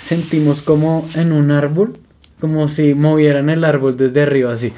sentimos 0.01 0.61
como 0.61 1.07
en 1.15 1.31
un 1.31 1.51
árbol, 1.51 1.97
como 2.39 2.67
si 2.67 2.93
movieran 2.93 3.49
el 3.49 3.63
árbol 3.63 3.97
desde 3.97 4.21
arriba 4.21 4.53
así. 4.53 4.73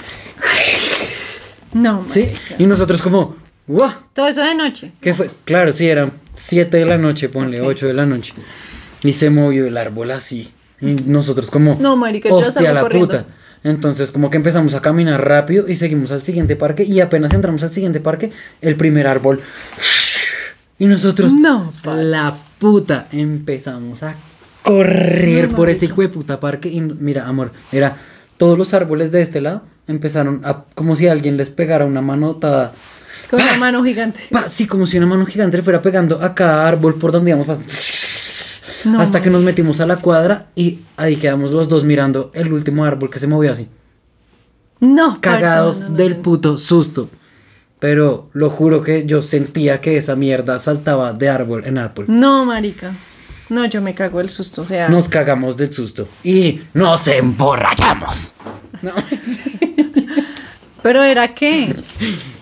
No, 1.73 2.05
¿Sí? 2.07 2.21
marica. 2.21 2.55
Y 2.57 2.65
nosotros 2.65 3.01
como, 3.01 3.35
¡guau! 3.67 3.91
Todo 4.13 4.27
eso 4.27 4.41
de 4.41 4.55
noche. 4.55 4.91
¿Qué 5.01 5.13
fue? 5.13 5.29
Claro, 5.45 5.71
sí, 5.71 5.87
eran 5.87 6.11
7 6.35 6.77
de 6.77 6.85
la 6.85 6.97
noche, 6.97 7.29
ponle, 7.29 7.61
Ok. 7.61 7.67
8 7.67 7.87
de 7.87 7.93
la 7.93 8.05
noche. 8.05 8.33
Y 9.03 9.13
se 9.13 9.29
movió 9.29 9.67
el 9.67 9.77
árbol 9.77 10.11
así. 10.11 10.51
Y 10.81 10.93
nosotros 11.05 11.49
como, 11.51 11.77
No, 11.79 11.95
marica, 11.95 12.29
yo 12.29 12.35
hostia 12.35 12.51
salgo 12.53 12.73
la 12.73 12.81
corriendo. 12.81 13.07
puta. 13.07 13.25
Entonces 13.63 14.11
como 14.11 14.29
que 14.29 14.37
empezamos 14.37 14.73
a 14.73 14.81
caminar 14.81 15.27
rápido 15.27 15.67
y 15.67 15.75
seguimos 15.75 16.11
al 16.11 16.21
siguiente 16.21 16.55
parque 16.55 16.83
y 16.83 17.01
apenas 17.01 17.33
entramos 17.33 17.61
al 17.63 17.71
siguiente 17.73 17.99
parque, 17.99 18.31
el 18.61 18.75
primer 18.75 19.07
árbol. 19.07 19.41
Y 20.77 20.85
nosotros, 20.85 21.33
No, 21.33 21.73
parce. 21.83 22.03
la 22.03 22.35
puta, 22.57 23.07
empezamos 23.11 24.01
a 24.03 24.15
correr 24.63 25.49
No, 25.49 25.55
por 25.55 25.69
ese 25.69 25.85
hijo 25.85 26.01
de 26.01 26.09
puta 26.09 26.39
parque. 26.39 26.69
Y 26.69 26.79
mira, 26.79 27.27
amor, 27.27 27.51
era 27.71 27.97
todos 28.37 28.57
los 28.57 28.73
árboles 28.73 29.11
de 29.11 29.21
este 29.21 29.41
lado 29.41 29.63
empezaron 29.89 30.41
a, 30.45 30.65
como 30.75 30.95
si 30.95 31.07
alguien 31.07 31.35
les 31.35 31.49
pegara 31.49 31.85
una 31.85 32.01
manotada. 32.01 32.73
Con 33.29 33.41
una 33.41 33.57
mano 33.57 33.83
gigante. 33.83 34.21
Sí, 34.47 34.65
como 34.67 34.87
si 34.87 34.97
una 34.97 35.07
mano 35.07 35.25
gigante 35.25 35.57
le 35.57 35.63
fuera 35.63 35.81
pegando 35.81 36.21
a 36.21 36.33
cada 36.33 36.67
árbol 36.67 36.95
por 36.95 37.11
donde 37.11 37.31
íbamos 37.31 37.47
pasando. 37.47 37.71
No, 38.85 38.99
Hasta 39.01 39.21
que 39.21 39.29
nos 39.29 39.43
metimos 39.43 39.79
a 39.81 39.85
la 39.85 39.97
cuadra 39.97 40.47
y 40.55 40.79
ahí 40.97 41.17
quedamos 41.17 41.51
los 41.51 41.67
dos 41.67 41.83
mirando 41.83 42.31
el 42.33 42.53
último 42.53 42.85
árbol 42.85 43.09
que 43.09 43.19
se 43.19 43.27
movió 43.27 43.51
así. 43.51 43.67
No, 44.79 45.19
Cagados 45.21 45.79
no, 45.81 45.89
del 45.89 46.15
puto 46.17 46.57
susto. 46.57 47.09
Pero 47.79 48.29
lo 48.33 48.49
juro 48.49 48.81
que 48.81 49.05
yo 49.05 49.21
sentía 49.21 49.79
que 49.81 49.97
esa 49.97 50.15
mierda 50.15 50.59
saltaba 50.59 51.13
de 51.13 51.29
árbol 51.29 51.63
en 51.65 51.77
árbol. 51.77 52.05
No, 52.07 52.45
marica. 52.45 52.91
No, 53.49 53.65
yo 53.65 53.81
me 53.81 53.93
cago 53.95 54.21
el 54.21 54.29
susto, 54.29 54.61
o 54.61 54.65
sea. 54.65 54.89
Nos 54.89 55.07
cagamos 55.09 55.57
del 55.57 55.73
susto. 55.73 56.07
Y 56.23 56.61
nos 56.73 57.07
emborrachamos. 57.07 58.33
No. 58.81 58.91
Pero 60.81 61.03
era 61.03 61.33
qué? 61.33 61.75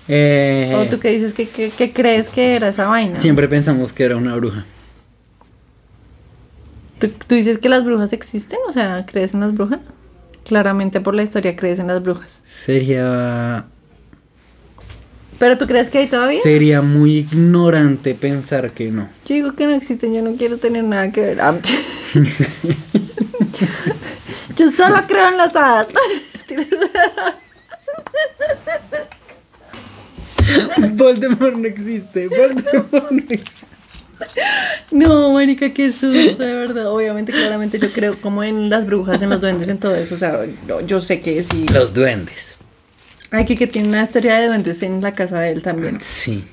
Eh, 0.08 0.73
¿O 0.76 0.86
tú 0.89 1.00
qué 1.00 1.10
dices 1.12 1.34
que, 1.34 1.47
que- 1.47 1.69
que 1.69 1.91
crees 1.91 2.30
que 2.30 2.56
era 2.56 2.69
esa 2.69 2.86
vaina? 2.86 3.19
Siempre 3.19 3.47
pensamos 3.47 3.93
que 3.93 4.04
era 4.04 4.15
una 4.15 4.36
bruja. 4.36 4.65
¿Tú, 6.99 7.10
tú 7.10 7.36
dices 7.36 7.57
que 7.57 7.69
las 7.69 7.83
brujas 7.83 8.13
existen? 8.13 8.60
O 8.67 8.71
sea, 8.71 9.05
¿crees 9.05 9.33
en 9.33 9.41
las 9.41 9.53
brujas? 9.53 9.79
Claramente 10.43 11.01
por 11.01 11.13
la 11.13 11.23
historia 11.23 11.55
crees 11.55 11.79
en 11.79 11.88
las 11.88 12.01
brujas. 12.01 12.41
Sería 12.47 13.65
¿Pero 15.39 15.57
tú 15.57 15.65
crees 15.67 15.89
que 15.89 15.97
hay 15.99 16.07
todavía? 16.07 16.41
Sería 16.41 16.81
muy 16.81 17.17
ignorante 17.17 18.15
pensar 18.15 18.71
que 18.71 18.89
no. 18.91 19.10
Yo 19.25 19.36
digo 19.36 19.55
que 19.55 19.67
no 19.67 19.73
existen, 19.73 20.13
yo 20.13 20.21
no 20.21 20.36
quiero 20.36 20.57
tener 20.57 20.83
nada 20.83 21.10
que 21.12 21.21
ver. 21.21 21.39
Ah, 21.41 21.55
yo 24.55 24.69
solo 24.69 25.01
creo 25.07 25.29
en 25.29 25.38
las 25.38 25.55
hadas. 25.55 25.88
Voldemort 30.93 31.55
no 31.55 31.67
existe. 31.67 32.29
Voldemort 32.29 33.12
no 33.12 33.23
existe. 33.29 33.76
No, 34.91 35.34
marica, 35.34 35.73
qué 35.73 35.91
susto, 35.91 36.43
de 36.43 36.53
verdad. 36.53 36.89
Obviamente, 36.91 37.32
claramente 37.32 37.77
yo 37.77 37.89
creo 37.91 38.15
como 38.15 38.43
en 38.43 38.69
las 38.69 38.86
brujas, 38.86 39.21
en 39.21 39.30
los 39.30 39.41
duendes, 39.41 39.67
en 39.67 39.77
todo 39.77 39.93
eso. 39.95 40.15
O 40.15 40.17
sea, 40.17 40.45
yo, 40.67 40.82
yo 40.82 41.01
sé 41.01 41.19
que 41.21 41.43
sí. 41.43 41.65
Los 41.73 41.93
duendes. 41.93 42.58
Aquí 43.32 43.56
que 43.56 43.67
tiene 43.67 43.89
una 43.89 44.03
historia 44.03 44.36
de 44.39 44.47
duendes 44.47 44.82
en 44.84 45.01
la 45.01 45.13
casa 45.13 45.39
de 45.41 45.51
él 45.51 45.62
también. 45.62 45.99
Sí. 45.99 46.45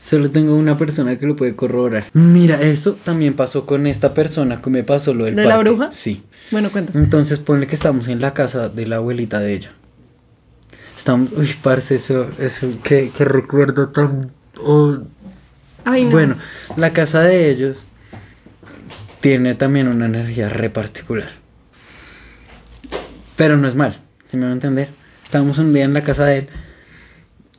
Solo 0.00 0.30
tengo 0.30 0.56
una 0.56 0.76
persona 0.78 1.18
que 1.18 1.26
lo 1.26 1.36
puede 1.36 1.54
corroborar. 1.54 2.06
Mira, 2.14 2.60
eso 2.60 2.96
también 3.04 3.34
pasó 3.34 3.66
con 3.66 3.86
esta 3.86 4.14
persona 4.14 4.60
que 4.62 4.70
me 4.70 4.82
pasó 4.82 5.12
lo 5.14 5.26
del 5.26 5.36
¿Lo 5.36 5.42
de 5.42 5.48
la 5.48 5.54
parque. 5.56 5.70
bruja? 5.70 5.92
Sí. 5.92 6.22
Bueno, 6.50 6.70
cuenta. 6.70 6.98
Entonces 6.98 7.38
ponle 7.38 7.66
que 7.66 7.74
estamos 7.74 8.08
en 8.08 8.20
la 8.20 8.32
casa 8.34 8.68
de 8.68 8.86
la 8.86 8.96
abuelita 8.96 9.38
de 9.40 9.54
ella. 9.54 9.72
Estamos, 10.96 11.30
uy, 11.36 11.50
parce, 11.62 11.96
eso, 11.96 12.28
eso, 12.38 12.68
qué, 12.82 13.10
qué 13.16 13.24
recuerdo 13.24 13.88
tan... 13.90 14.32
oh, 14.62 14.98
Ay, 15.84 16.04
no. 16.04 16.10
Bueno, 16.10 16.36
la 16.76 16.92
casa 16.92 17.22
de 17.22 17.50
ellos 17.50 17.78
tiene 19.20 19.54
también 19.54 19.88
una 19.88 20.06
energía 20.06 20.48
re 20.48 20.70
particular. 20.70 21.28
Pero 23.36 23.56
no 23.56 23.68
es 23.68 23.74
mal, 23.74 23.96
si 24.26 24.36
me 24.36 24.44
va 24.44 24.50
a 24.50 24.54
entender. 24.54 24.88
Estábamos 25.22 25.58
un 25.58 25.72
día 25.72 25.84
en 25.84 25.94
la 25.94 26.02
casa 26.02 26.26
de 26.26 26.38
él 26.38 26.48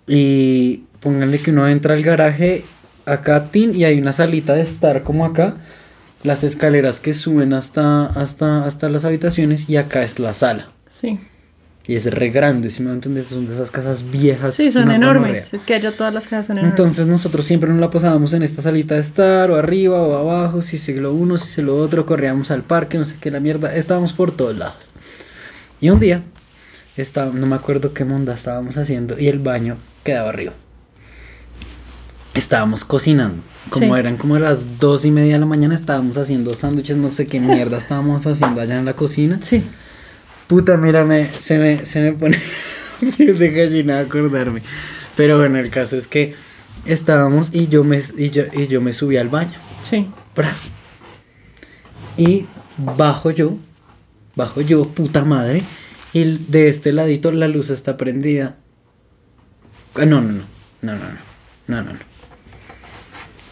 y 0.08 0.84
pónganle 1.00 1.40
que 1.40 1.52
uno 1.52 1.68
entra 1.68 1.94
al 1.94 2.04
garaje 2.04 2.66
acá, 3.06 3.50
tin, 3.52 3.76
y 3.76 3.86
hay 3.86 4.00
una 4.00 4.14
salita 4.14 4.54
de 4.54 4.62
estar 4.62 5.04
como 5.04 5.26
acá. 5.26 5.56
Las 6.24 6.44
escaleras 6.44 7.00
que 7.00 7.14
suben 7.14 7.54
hasta, 7.54 8.06
hasta, 8.06 8.66
hasta 8.66 8.90
las 8.90 9.04
habitaciones 9.04 9.70
y 9.70 9.78
acá 9.78 10.04
es 10.04 10.20
la 10.20 10.34
sala. 10.34 10.68
Sí. 11.02 11.20
Y 11.86 11.96
es 11.96 12.06
re 12.06 12.30
grande, 12.30 12.72
si 12.72 12.82
me 12.82 12.88
va 12.88 12.91
a 12.93 12.96
entender. 12.96 13.26
Son 13.28 13.46
de 13.46 13.54
esas 13.56 13.69
casas 13.69 14.10
viejas. 14.10 14.54
Sí, 14.54 14.72
son 14.72 14.89
enormes. 14.89 15.22
gonorrea. 15.24 15.43
Es 15.52 15.63
que 15.65 15.74
allá 15.74 15.91
todas 15.91 16.13
las 16.13 16.28
casas 16.28 16.46
son 16.48 16.58
enormes. 16.60 16.80
Entonces 16.80 17.08
nosotros 17.08 17.43
siempre 17.46 17.69
nos 17.69 17.80
la 17.80 17.89
pasábamos 17.89 18.32
en 18.34 18.41
esta 18.43 18.62
salita 18.62 18.96
de 18.96 19.02
estar, 19.02 19.52
o 19.52 19.56
arriba, 19.58 20.02
o 20.02 20.15
abajo, 20.15 20.62
si 20.62 20.78
se 20.78 20.93
lo 20.93 21.13
uno, 21.13 21.38
si 21.38 21.48
se 21.50 21.62
lo 21.62 21.76
otro, 21.78 22.06
corríamos 22.06 22.52
al 22.52 22.63
parque, 22.63 22.98
no 22.98 23.04
sé 23.04 23.15
qué, 23.19 23.32
la 23.32 23.41
mierda, 23.41 23.76
estábamos 23.76 24.13
por 24.13 24.32
todos 24.32 24.58
lados. 24.58 24.76
Y 25.82 25.89
un 25.89 26.00
día, 26.00 26.24
estaba, 26.96 27.34
no 27.34 27.46
me 27.48 27.56
acuerdo 27.56 27.93
qué 27.93 28.06
monda 28.06 28.34
estábamos 28.34 28.78
haciendo, 28.78 29.19
y 29.19 29.28
el 29.28 29.39
baño 29.39 29.76
quedaba 30.06 30.30
arriba. 30.30 30.54
Estábamos 32.34 32.84
cocinando, 32.86 33.43
como 33.69 33.93
Sí. 33.93 34.00
eran 34.00 34.17
como 34.17 34.39
las 34.39 34.80
dos 34.80 35.04
y 35.06 35.12
media 35.12 35.34
de 35.34 35.39
la 35.39 35.46
mañana, 35.46 35.76
estábamos 35.76 36.17
haciendo 36.17 36.56
sándwiches, 36.56 36.96
no 36.98 37.12
sé 37.12 37.28
qué 37.28 37.39
mierda 37.39 37.78
estábamos 37.78 38.26
haciendo 38.26 38.60
allá 38.62 38.80
en 38.80 38.86
la 38.86 38.93
cocina. 38.93 39.38
Sí. 39.41 39.63
Puta, 40.54 40.78
mírame, 40.78 41.32
se 41.39 41.58
me, 41.58 41.84
se 41.84 42.00
me 42.00 42.13
pone 42.13 42.39
de 43.18 43.50
gallina 43.50 44.02
acordarme. 44.02 44.62
Pero 45.18 45.39
bueno, 45.39 45.58
el 45.58 45.72
caso 45.72 45.98
es 45.98 46.08
que 46.08 46.36
estábamos 46.86 47.50
y 47.52 47.70
yo 47.70 47.84
me, 47.84 48.00
y 48.20 48.30
yo, 48.30 48.44
y 48.54 48.68
yo 48.68 48.80
me 48.80 48.94
subí 48.94 49.18
al 49.18 49.30
baño. 49.30 49.58
Sí. 49.82 50.08
Bras. 50.36 50.68
Y 52.18 52.46
bajo 52.78 53.32
yo, 53.32 53.58
bajo 54.36 54.62
yo, 54.62 54.88
puta 54.89 55.26
madre. 55.26 55.63
Y 56.13 56.24
de 56.38 56.70
este 56.70 56.92
ladito 56.94 57.32
la 57.32 57.48
luz 57.48 57.72
está 57.72 57.98
prendida. 57.98 58.58
Ah, 59.96 60.06
No, 60.06 60.22
no, 60.22 60.34
no, 60.34 60.44
no, 60.84 60.94
no, 60.94 61.00
no, 61.00 61.18
no, 61.66 61.82
no, 61.84 61.94
no. 61.94 62.00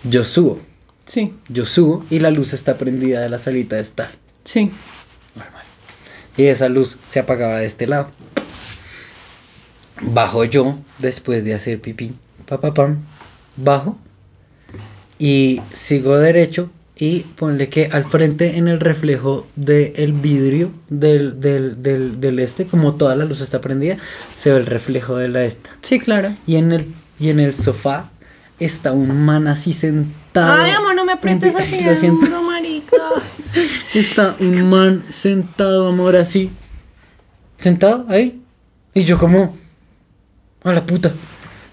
Yo 0.04 0.24
subo, 0.24 0.62
Sí. 1.04 1.34
yo 1.50 1.66
subo 1.66 2.06
y 2.12 2.20
la 2.20 2.30
luz 2.30 2.54
está 2.54 2.78
prendida 2.78 3.22
de 3.22 3.30
la 3.30 3.40
salita 3.40 3.78
de 3.78 3.82
estar. 3.82 4.12
Sí. 4.44 4.72
Y 6.38 6.46
esa 6.46 6.70
luz 6.70 6.98
se 7.08 7.20
apagaba 7.20 7.58
de 7.58 7.66
este 7.66 7.88
lado. 7.88 8.10
Bajo 10.02 10.44
yo 10.46 10.78
después 11.00 11.44
de 11.44 11.54
hacer 11.54 11.80
pipí. 11.80 12.14
Pa, 12.46 12.60
pa, 12.60 12.74
pam. 12.74 13.00
Bajo. 13.56 13.98
Y 15.20 15.62
sigo 15.74 16.18
derecho. 16.18 16.70
Y 16.96 17.22
ponle 17.22 17.68
que 17.68 17.90
al 17.92 18.06
frente 18.06 18.58
en 18.58 18.68
el 18.68 18.80
reflejo 18.80 19.48
del 19.56 20.14
vidrio 20.14 20.72
del, 20.88 21.40
del, 21.40 21.82
del, 21.82 22.22
del 22.22 22.38
este, 22.38 22.68
como 22.68 22.94
toda 22.94 23.16
la 23.16 23.26
luz 23.26 23.42
está 23.42 23.60
prendida, 23.60 23.98
se 24.36 24.52
ve 24.52 24.58
el 24.58 24.68
reflejo 24.68 25.16
de 25.16 25.28
la 25.28 25.44
esta. 25.44 25.72
Sí, 25.82 26.00
claro. 26.00 26.36
Y 26.46 26.58
en 26.58 26.72
el, 26.72 26.94
y 27.20 27.30
en 27.30 27.40
el 27.40 27.56
sofá 27.56 28.12
está 28.60 28.92
un 28.92 29.26
man 29.26 29.48
así 29.48 29.74
sentado. 29.74 30.62
Ay, 30.62 30.72
amor, 30.72 30.94
no 30.94 31.04
me 31.04 31.14
aprietes 31.14 31.56
así. 31.56 31.82
Lo 31.82 31.96
siento. 31.96 32.30
No, 32.30 32.44
marica. 32.44 32.98
Está 33.96 34.36
un 34.40 34.70
man 34.70 35.04
sentado, 35.12 35.88
amor, 35.88 36.16
así. 36.16 36.50
Sentado 37.58 38.06
ahí. 38.10 38.42
Y 38.94 39.04
yo 39.04 39.18
como... 39.18 39.58
A 40.64 40.74
la 40.74 40.86
puta. 40.86 41.12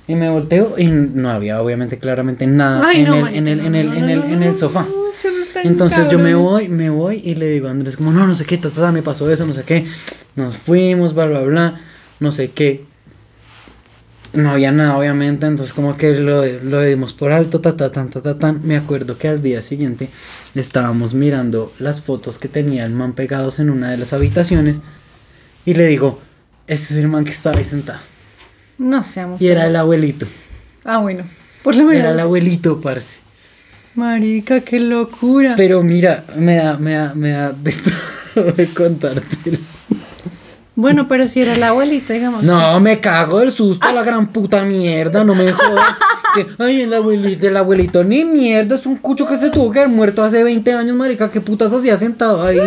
Y 0.07 0.15
me 0.15 0.31
volteo 0.31 0.77
y 0.79 0.87
no 0.87 1.31
había 1.31 1.61
obviamente 1.61 1.99
claramente 1.99 2.47
nada 2.47 2.89
Ay, 2.89 3.01
en, 3.01 3.05
no, 3.07 3.27
el, 3.27 3.35
en, 3.35 3.49
el, 3.49 3.61
en, 3.61 4.09
en, 4.09 4.43
en 4.43 4.57
sofá. 4.57 4.87
Entonces 5.63 6.09
yo 6.09 6.19
me 6.19 6.35
voy, 6.35 6.69
me 6.69 6.89
voy 6.89 7.21
y 7.25 7.35
le 7.35 7.51
digo 7.51 7.69
a 7.69 7.71
Andrés 7.71 7.97
como, 7.97 8.13
no, 8.13 8.27
no 8.27 8.35
sé 8.35 8.45
qué, 8.45 8.57
ta, 8.57 8.71
ta, 8.71 8.83
ta, 8.83 8.93
me 8.93 9.03
pasó 9.03 9.31
eso, 9.31 9.45
no 9.45 9.53
sé 9.53 9.65
qué. 9.65 9.87
Nos 10.37 10.57
fuimos, 10.57 11.15
bla, 11.15 11.27
bla, 11.27 11.43
bla. 11.43 11.81
no 12.21 12.33
sé 12.33 12.51
qué. 12.53 12.85
No 14.35 14.51
había 14.51 14.71
nada, 14.73 14.97
obviamente, 14.99 15.47
entonces 15.47 15.73
como 15.73 15.97
que 15.97 16.11
lo, 16.15 16.45
lo 16.45 16.83
dimos 16.83 17.15
por 17.15 17.33
alto, 17.33 17.61
ta, 17.61 17.77
ta, 17.77 17.91
tan, 17.91 18.11
ta, 18.11 18.21
ta, 18.21 18.39
tan. 18.39 18.61
Me 18.67 18.77
acuerdo 18.77 19.17
que 19.17 19.29
al 19.29 19.43
día 19.43 19.63
siguiente 19.63 20.11
estábamos 20.55 21.15
mirando 21.15 21.73
las 21.79 22.01
fotos 22.01 22.39
que 22.39 22.49
tenía 22.49 22.85
el 22.85 22.93
man 22.93 23.15
pegados 23.15 23.59
en 23.59 23.71
una 23.71 23.91
de 23.91 23.97
las 23.97 24.13
habitaciones 24.13 24.79
y 25.65 25.75
le 25.75 25.87
digo, 25.87 26.21
este 26.67 26.95
es 26.95 27.01
el 27.01 27.09
man 27.09 27.25
que 27.25 27.31
estaba 27.33 27.59
ahí 27.59 27.65
sentado. 27.65 28.01
No 28.77 29.03
seamos. 29.03 29.41
Y 29.41 29.49
era 29.49 29.67
el 29.67 29.77
abuelito. 29.77 30.27
Ah, 30.85 30.99
bueno. 30.99 31.25
Por 31.63 31.75
lo 31.75 31.85
menos. 31.85 32.01
Era 32.01 32.11
el 32.11 32.21
abuelito, 32.21 32.81
parce. 32.81 33.19
Marica, 33.95 34.61
qué 34.61 34.79
locura. 34.79 35.55
Pero 35.57 35.83
mira, 35.83 36.25
me 36.37 36.57
da, 36.57 36.79
me 36.79 36.93
da, 36.93 37.15
me 37.15 37.31
da 37.31 37.53
de 37.53 37.75
todo 38.35 38.53
de 38.53 38.67
contártelo. 38.69 39.59
Bueno, 40.79 41.09
pero 41.09 41.27
si 41.27 41.43
era 41.43 41.55
el 41.55 41.63
abuelito, 41.65 42.13
digamos. 42.13 42.45
No, 42.45 42.79
me 42.79 43.01
cago 43.01 43.41
del 43.41 43.51
susto, 43.51 43.91
la 43.93 44.05
gran 44.05 44.29
puta 44.29 44.63
mierda, 44.63 45.25
no 45.25 45.35
me 45.35 45.51
jodas. 45.51 45.97
Que, 46.37 46.47
ay, 46.61 46.83
el 46.83 46.95
abuelito, 46.95 47.49
el 47.49 47.57
abuelito, 47.57 48.05
ni 48.05 48.25
mierda, 48.25 48.77
es 48.77 48.87
un 48.87 48.95
cucho 48.95 49.27
que 49.27 49.39
se 49.39 49.51
tuvo 49.51 49.73
que 49.73 49.81
haber 49.81 49.91
muerto 49.91 50.23
hace 50.23 50.45
20 50.45 50.73
años, 50.75 50.95
marica, 50.95 51.33
qué 51.33 51.41
putas 51.41 51.73
hacía 51.73 51.99
sentado 51.99 52.45
ahí. 52.45 52.61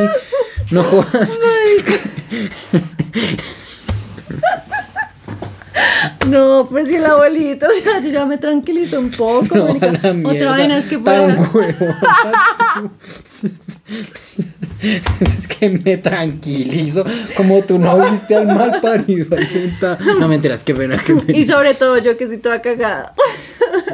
No 0.72 0.84
jodas. 0.84 1.40
No, 6.28 6.68
pues 6.70 6.90
si 6.90 6.96
el 6.96 7.06
abuelito, 7.06 7.66
o 7.66 7.84
sea, 7.84 8.02
yo 8.02 8.10
ya 8.10 8.26
me 8.26 8.38
tranquilizo 8.38 9.00
un 9.00 9.12
poco. 9.12 9.56
No, 9.56 9.68
la. 9.68 10.30
Otra 10.30 10.50
vaina 10.50 10.78
es 10.78 10.88
que 10.88 10.98
huevón. 10.98 11.50
es 15.22 15.48
que 15.48 15.70
me 15.70 15.98
tranquilizo. 15.98 17.04
Como 17.36 17.62
tú 17.64 17.80
no 17.80 18.12
viste 18.12 18.36
al 18.36 18.48
mal 18.48 18.80
parido 18.82 19.36
ahí 19.36 19.46
sentado. 19.46 19.98
No 20.16 20.28
me 20.28 20.36
enteras, 20.36 20.64
qué 20.64 20.74
pena, 20.74 20.98
qué 20.98 21.16
pena. 21.16 21.38
Y 21.38 21.46
sobre 21.46 21.74
todo 21.74 21.98
yo 21.98 22.18
que 22.18 22.28
soy 22.28 22.38
toda 22.38 22.62
cagada. 22.62 23.14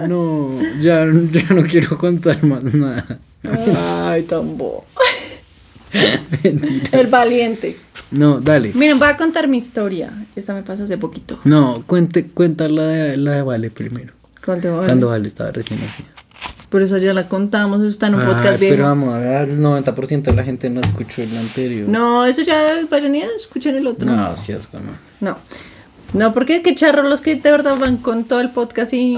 No, 0.08 0.60
ya, 0.82 1.06
ya 1.32 1.48
no 1.50 1.64
quiero 1.64 1.98
contar 1.98 2.44
más 2.44 2.64
nada. 2.74 3.20
Ay, 4.06 4.24
tan 4.24 4.58
bobo. 4.58 4.86
Mentira. 6.44 7.00
El 7.00 7.08
valiente. 7.08 7.78
No, 8.12 8.40
dale. 8.40 8.72
Miren, 8.74 9.00
voy 9.00 9.08
a 9.10 9.18
contar 9.18 9.48
mi 9.48 9.58
historia. 9.58 10.12
Esta 10.36 10.54
me 10.54 10.64
pasó 10.64 10.84
hace 10.84 10.98
poquito. 10.98 11.40
No, 11.44 11.84
cuente, 11.86 12.28
cuenta 12.28 12.68
la 12.68 12.84
de, 12.84 13.18
la 13.18 13.32
de 13.32 13.42
Vale 13.42 13.70
primero. 13.70 14.14
Cuando 14.44 15.08
Vale 15.08 15.28
estaba 15.28 15.52
recién 15.52 15.82
así. 15.84 16.04
Por 16.70 16.82
eso 16.82 16.98
ya 16.98 17.14
la 17.14 17.30
contamos, 17.30 17.80
eso 17.80 17.90
está 17.90 18.08
en 18.08 18.16
un 18.16 18.26
podcast 18.26 18.60
viejo. 18.60 18.76
pero 18.76 18.88
vamos, 18.88 19.14
a 19.14 19.44
el 19.44 19.60
90% 19.60 20.22
de 20.24 20.34
la 20.34 20.44
gente 20.44 20.70
no 20.70 20.82
escuchó 20.82 21.22
el 21.22 21.38
anterior. 21.38 21.88
No, 21.88 22.26
eso 22.26 22.42
ya 22.42 22.66
vayan 22.90 23.16
y 23.16 23.22
escuchen 23.22 23.76
el 23.76 23.88
otro. 23.88 24.10
No, 24.10 24.36
sí 24.36 24.52
es 24.52 24.68
como. 24.68 24.92
No. 25.22 25.38
No, 26.14 26.34
porque 26.34 26.62
qué 26.62 26.76
charro 26.76 27.04
los 27.04 27.22
que 27.22 27.36
de 27.36 27.52
verdad 27.52 27.78
van 27.78 27.98
con 27.98 28.26
todo 28.26 28.42
el 28.42 28.52
podcast 28.52 28.94
y. 28.94 29.18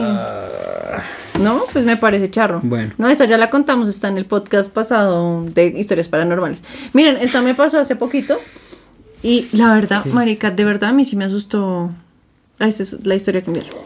No, 1.39 1.63
pues 1.71 1.85
me 1.85 1.97
parece 1.97 2.29
charro. 2.29 2.59
Bueno. 2.63 2.93
No, 2.97 3.09
esa 3.09 3.25
ya 3.25 3.37
la 3.37 3.49
contamos, 3.49 3.87
está 3.87 4.09
en 4.09 4.17
el 4.17 4.25
podcast 4.25 4.69
pasado 4.69 5.43
de 5.45 5.67
historias 5.67 6.09
paranormales. 6.09 6.63
Miren, 6.93 7.17
esta 7.21 7.41
me 7.41 7.55
pasó 7.55 7.79
hace 7.79 7.95
poquito 7.95 8.37
y 9.23 9.47
la 9.51 9.73
verdad, 9.73 10.05
marica, 10.05 10.51
de 10.51 10.65
verdad 10.65 10.89
a 10.89 10.93
mí 10.93 11.05
sí 11.05 11.15
me 11.15 11.25
asustó. 11.25 11.91
Ah, 12.59 12.67
esa 12.67 12.83
es 12.83 13.05
la 13.05 13.15
historia 13.15 13.41
que 13.41 13.49
enviaron. 13.49 13.73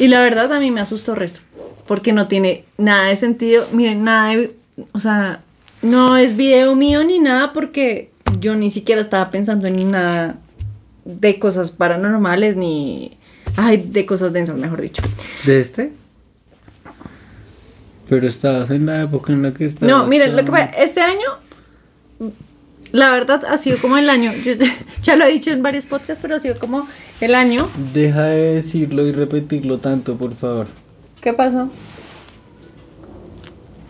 Y 0.00 0.06
la 0.06 0.20
verdad 0.20 0.52
a 0.52 0.60
mí 0.60 0.70
me 0.70 0.80
asustó 0.80 1.14
el 1.14 1.18
resto, 1.18 1.40
porque 1.88 2.12
no 2.12 2.28
tiene 2.28 2.64
nada 2.76 3.06
de 3.06 3.16
sentido. 3.16 3.66
Miren, 3.72 4.04
nada 4.04 4.36
de, 4.36 4.54
o 4.92 5.00
sea, 5.00 5.42
no 5.82 6.16
es 6.16 6.36
video 6.36 6.76
mío 6.76 7.02
ni 7.02 7.18
nada 7.18 7.52
porque 7.52 8.12
yo 8.38 8.54
ni 8.54 8.70
siquiera 8.70 9.00
estaba 9.00 9.30
pensando 9.30 9.66
en 9.66 9.90
nada 9.90 10.36
de 11.06 11.38
cosas 11.38 11.70
paranormales 11.70 12.56
ni 12.56 13.16
ay, 13.56 13.88
de 13.88 14.04
cosas 14.04 14.34
densas, 14.34 14.56
mejor 14.56 14.82
dicho. 14.82 15.02
¿De 15.46 15.60
este? 15.60 15.92
Pero 18.08 18.26
estabas 18.26 18.70
en 18.70 18.86
la 18.86 19.02
época 19.02 19.32
en 19.32 19.42
la 19.42 19.54
que 19.54 19.64
estabas. 19.64 19.88
No, 19.88 20.06
miren, 20.06 20.36
lo 20.36 20.44
que 20.44 20.50
pasa, 20.50 20.66
este 20.76 21.00
año, 21.00 21.38
la 22.92 23.10
verdad, 23.10 23.44
ha 23.46 23.56
sido 23.56 23.78
como 23.78 23.96
el 23.96 24.10
año, 24.10 24.32
yo 24.44 24.52
ya 25.02 25.16
lo 25.16 25.24
he 25.24 25.32
dicho 25.32 25.50
en 25.50 25.62
varios 25.62 25.86
podcasts, 25.86 26.20
pero 26.20 26.36
ha 26.36 26.38
sido 26.38 26.58
como 26.58 26.86
el 27.22 27.34
año. 27.34 27.68
Deja 27.94 28.24
de 28.24 28.56
decirlo 28.56 29.06
y 29.06 29.12
repetirlo 29.12 29.78
tanto, 29.78 30.16
por 30.16 30.34
favor. 30.34 30.66
¿Qué 31.20 31.32
pasó? 31.32 31.68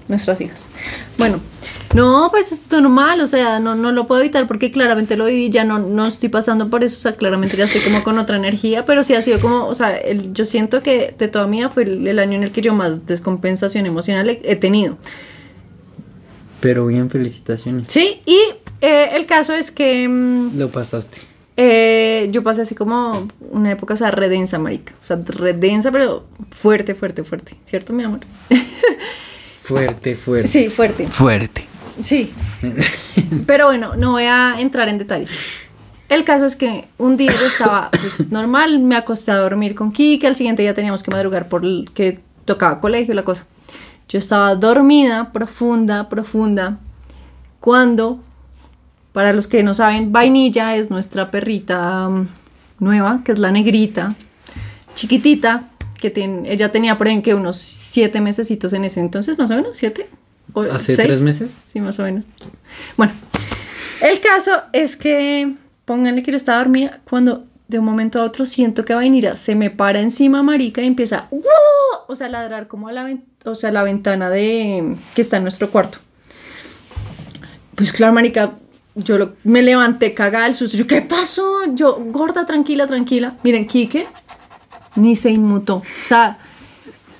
Nuestras 0.08 0.40
hijas. 0.40 0.66
Bueno, 1.18 1.40
no, 1.94 2.28
pues 2.30 2.50
es 2.52 2.62
normal, 2.70 3.20
o 3.20 3.26
sea, 3.28 3.60
no, 3.60 3.74
no 3.74 3.92
lo 3.92 4.06
puedo 4.06 4.22
evitar 4.22 4.46
porque 4.46 4.70
claramente 4.70 5.18
lo 5.18 5.26
viví, 5.26 5.50
ya 5.50 5.64
no, 5.64 5.78
no 5.78 6.06
estoy 6.06 6.30
pasando 6.30 6.70
por 6.70 6.82
eso, 6.82 6.96
o 6.96 6.98
sea, 6.98 7.14
claramente 7.16 7.58
ya 7.58 7.64
estoy 7.64 7.82
como 7.82 8.02
con 8.02 8.18
otra 8.18 8.36
energía, 8.36 8.86
pero 8.86 9.04
sí 9.04 9.14
ha 9.14 9.20
sido 9.20 9.38
como, 9.38 9.66
o 9.66 9.74
sea, 9.74 9.94
el- 9.98 10.32
yo 10.32 10.46
siento 10.46 10.82
que 10.82 11.14
de 11.18 11.28
toda 11.28 11.46
mi 11.46 11.58
vida 11.58 11.68
fue 11.68 11.82
el, 11.82 12.06
el 12.08 12.18
año 12.20 12.36
en 12.36 12.44
el 12.44 12.52
que 12.52 12.62
yo 12.62 12.72
más 12.72 13.04
descompensación 13.06 13.84
emocional 13.84 14.30
he- 14.30 14.40
he 14.44 14.56
tenido. 14.56 14.96
Pero 16.60 16.86
bien, 16.86 17.10
felicitaciones. 17.10 17.84
Sí, 17.92 18.22
y 18.24 18.38
eh, 18.80 19.10
el 19.12 19.26
caso 19.26 19.52
es 19.54 19.70
que 19.70 20.08
mm, 20.08 20.58
Lo 20.58 20.70
pasaste. 20.70 21.18
Eh, 21.60 22.28
yo 22.30 22.44
pasé 22.44 22.62
así 22.62 22.76
como 22.76 23.26
una 23.50 23.72
época, 23.72 23.94
o 23.94 23.96
sea, 23.96 24.12
redensa, 24.12 24.60
marica. 24.60 24.94
O 25.02 25.06
sea, 25.06 25.16
redensa, 25.16 25.90
pero 25.90 26.24
fuerte, 26.52 26.94
fuerte, 26.94 27.24
fuerte. 27.24 27.56
¿Cierto, 27.64 27.92
mi 27.92 28.04
amor? 28.04 28.20
Fuerte, 29.64 30.14
fuerte. 30.16 30.48
Sí, 30.48 30.70
fuerte. 30.70 31.06
Fuerte. 31.08 31.66
Sí. 32.02 32.32
Pero 33.46 33.66
bueno, 33.66 33.96
no 33.96 34.12
voy 34.12 34.22
a 34.22 34.58
entrar 34.60 34.88
en 34.88 34.96
detalles. 34.96 35.30
El 36.08 36.24
caso 36.24 36.46
es 36.46 36.56
que 36.56 36.86
un 36.96 37.18
día 37.18 37.32
yo 37.38 37.46
estaba 37.46 37.90
pues, 37.90 38.30
normal, 38.30 38.78
me 38.78 38.96
acosté 38.96 39.30
a 39.30 39.36
dormir 39.36 39.74
con 39.74 39.92
Kike, 39.92 40.26
al 40.26 40.36
siguiente 40.36 40.62
día 40.62 40.74
teníamos 40.74 41.02
que 41.02 41.10
madrugar 41.10 41.50
por 41.50 41.66
el 41.66 41.90
que 41.92 42.20
tocaba 42.46 42.80
colegio, 42.80 43.12
la 43.12 43.24
cosa. 43.24 43.46
Yo 44.08 44.18
estaba 44.18 44.54
dormida, 44.54 45.32
profunda, 45.32 46.08
profunda, 46.08 46.78
cuando, 47.60 48.20
para 49.18 49.33
los 49.33 49.48
que 49.48 49.64
no 49.64 49.74
saben, 49.74 50.12
Vainilla 50.12 50.76
es 50.76 50.90
nuestra 50.90 51.28
perrita 51.33 52.09
mm, 52.09 52.28
nueva, 52.78 53.22
que 53.24 53.33
es 53.33 53.40
la 53.40 53.50
negrita, 53.50 54.14
chiquitita, 54.94 55.70
que 56.00 56.11
tiene, 56.11 56.52
ella 56.52 56.70
tenía 56.70 56.96
por 56.96 57.09
ejemplo 57.09 57.24
que 57.24 57.35
unos 57.35 57.57
siete 57.57 58.20
mesecitos 58.20 58.72
en 58.74 58.85
ese 58.85 59.00
entonces, 59.00 59.37
más 59.37 59.50
o 59.50 59.57
menos, 59.57 59.76
siete. 59.76 60.09
o 60.52 60.61
¿Hace 60.62 60.94
seis. 60.94 61.09
tres 61.09 61.20
meses? 61.20 61.57
Sí, 61.66 61.81
más 61.81 61.98
o 61.98 62.04
menos. 62.04 62.26
Bueno, 62.96 63.12
el 64.02 64.20
caso 64.20 64.52
es 64.72 64.96
que, 64.96 65.52
pónganle 65.85 66.22
que 66.22 66.31
yo 66.31 66.37
estaba 66.37 66.59
dormida, 66.59 67.00
cuando 67.11 67.44
de 67.66 67.81
un 67.81 67.87
momento 67.87 68.20
a 68.20 68.24
otro 68.24 68.46
siento 68.46 68.85
que 68.85 68.94
Vainilla 68.94 69.35
se 69.35 69.57
me 69.57 69.68
para 69.68 70.00
encima, 70.00 70.44
marica, 70.44 70.81
y 70.81 70.87
empieza, 70.87 71.26
"¡Wow!", 71.33 71.42
o 72.07 72.14
sea, 72.14 72.28
a 72.28 72.31
ladrar 72.31 72.68
como 72.68 72.87
a 72.87 72.92
la, 72.92 73.18
o 73.44 73.57
sea, 73.57 73.72
la 73.72 73.83
ventana 73.83 74.31
de 74.31 74.94
que 75.16 75.22
está 75.22 75.38
en 75.38 75.42
nuestro 75.42 75.70
cuarto. 75.72 75.98
Pues 77.74 77.92
claro, 77.92 78.12
marica, 78.12 78.52
yo 78.98 79.18
lo- 79.18 79.32
me 79.44 79.62
levanté 79.62 80.14
cagada 80.14 80.44
del 80.44 80.54
susto. 80.54 80.76
Yo, 80.76 80.87
¿qué 80.87 81.00
pasó? 81.02 81.58
Yo, 81.74 81.98
gorda, 82.11 82.44
tranquila, 82.46 82.87
tranquila. 82.87 83.37
Miren, 83.42 83.66
Quique 83.66 84.06
ni 84.96 85.16
se 85.16 85.30
inmutó. 85.30 85.76
O 85.76 85.82
sea, 86.06 86.38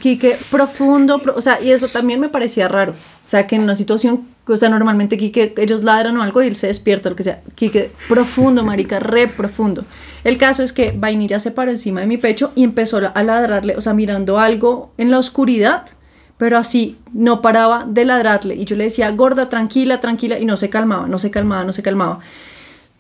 Quique 0.01 0.37
profundo, 0.51 1.19
pro- 1.19 1.35
o 1.37 1.41
sea, 1.43 1.61
y 1.61 1.71
eso 1.73 1.89
también 1.89 2.21
me 2.21 2.29
parecía 2.29 2.69
raro. 2.69 2.93
O 2.93 3.29
sea, 3.29 3.47
que 3.47 3.57
en 3.57 3.63
una 3.63 3.75
situación, 3.75 4.27
o 4.47 4.57
sea, 4.57 4.69
normalmente 4.69 5.17
Quique, 5.17 5.55
ellos 5.59 5.83
ladran 5.83 6.17
o 6.17 6.23
algo 6.23 6.41
y 6.43 6.47
él 6.47 6.57
se 6.57 6.69
despierta, 6.69 7.11
lo 7.11 7.17
que 7.17 7.25
sea. 7.25 7.43
Quique, 7.55 7.91
profundo, 8.09 8.63
marica, 8.63 9.01
re 9.01 9.27
profundo. 9.27 9.85
El 10.25 10.39
caso 10.39 10.63
es 10.63 10.73
que 10.73 10.93
Vainilla 10.97 11.39
se 11.41 11.51
paró 11.51 11.71
encima 11.71 12.01
de 12.01 12.07
mi 12.07 12.17
pecho 12.17 12.53
y 12.55 12.65
empezó 12.65 12.99
a 13.13 13.23
ladrarle, 13.23 13.77
o 13.77 13.81
sea, 13.81 13.93
mirando 13.93 14.39
algo 14.39 14.93
en 14.99 15.11
la 15.11 15.19
oscuridad, 15.19 15.85
pero 16.39 16.57
así 16.57 16.97
no 17.13 17.43
paraba 17.43 17.85
de 17.87 18.05
ladrarle. 18.05 18.55
Y 18.55 18.65
yo 18.65 18.77
le 18.77 18.85
decía, 18.85 19.11
gorda, 19.11 19.49
tranquila, 19.49 20.01
tranquila, 20.01 20.39
y 20.39 20.45
no 20.45 20.57
se 20.57 20.71
calmaba, 20.71 21.09
no 21.09 21.19
se 21.19 21.31
calmaba, 21.31 21.65
no 21.65 21.73
se 21.73 21.83
calmaba. 21.83 22.21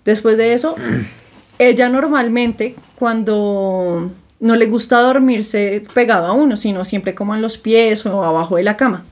Después 0.04 0.36
de 0.36 0.52
eso, 0.52 0.74
ella 1.58 1.88
normalmente 1.88 2.74
cuando 2.96 4.10
no 4.40 4.56
le 4.56 4.66
gusta 4.66 5.00
dormirse 5.00 5.84
pegado 5.94 6.26
a 6.26 6.32
uno, 6.32 6.56
sino 6.56 6.84
siempre 6.84 7.14
como 7.14 7.34
en 7.34 7.42
los 7.42 7.58
pies 7.58 8.04
o 8.06 8.22
abajo 8.22 8.56
de 8.56 8.64
la 8.64 8.76
cama. 8.76 9.04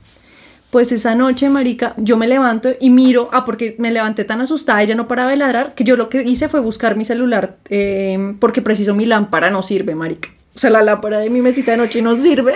Pues 0.69 0.91
esa 0.91 1.15
noche, 1.15 1.47
marica, 1.47 1.93
yo 1.95 2.17
me 2.17 2.27
levanto 2.27 2.69
y 2.81 2.89
miro, 2.89 3.29
ah, 3.31 3.45
porque 3.45 3.77
me 3.79 3.89
levanté 3.89 4.25
tan 4.25 4.41
asustada, 4.41 4.83
ella 4.83 4.95
no 4.95 5.07
paraba 5.07 5.31
de 5.31 5.37
ladrar, 5.37 5.73
que 5.73 5.85
yo 5.85 5.95
lo 5.95 6.09
que 6.09 6.23
hice 6.23 6.49
fue 6.49 6.59
buscar 6.59 6.97
mi 6.97 7.05
celular, 7.05 7.55
eh, 7.69 8.35
porque 8.41 8.61
preciso 8.61 8.93
mi 8.93 9.05
lámpara 9.05 9.49
no 9.49 9.63
sirve, 9.63 9.95
marica. 9.95 10.29
O 10.55 10.59
sea, 10.59 10.69
la 10.69 10.81
lámpara 10.81 11.19
de 11.19 11.29
mi 11.29 11.39
mesita 11.39 11.71
de 11.71 11.77
noche 11.77 12.01
no 12.01 12.17
sirve. 12.17 12.53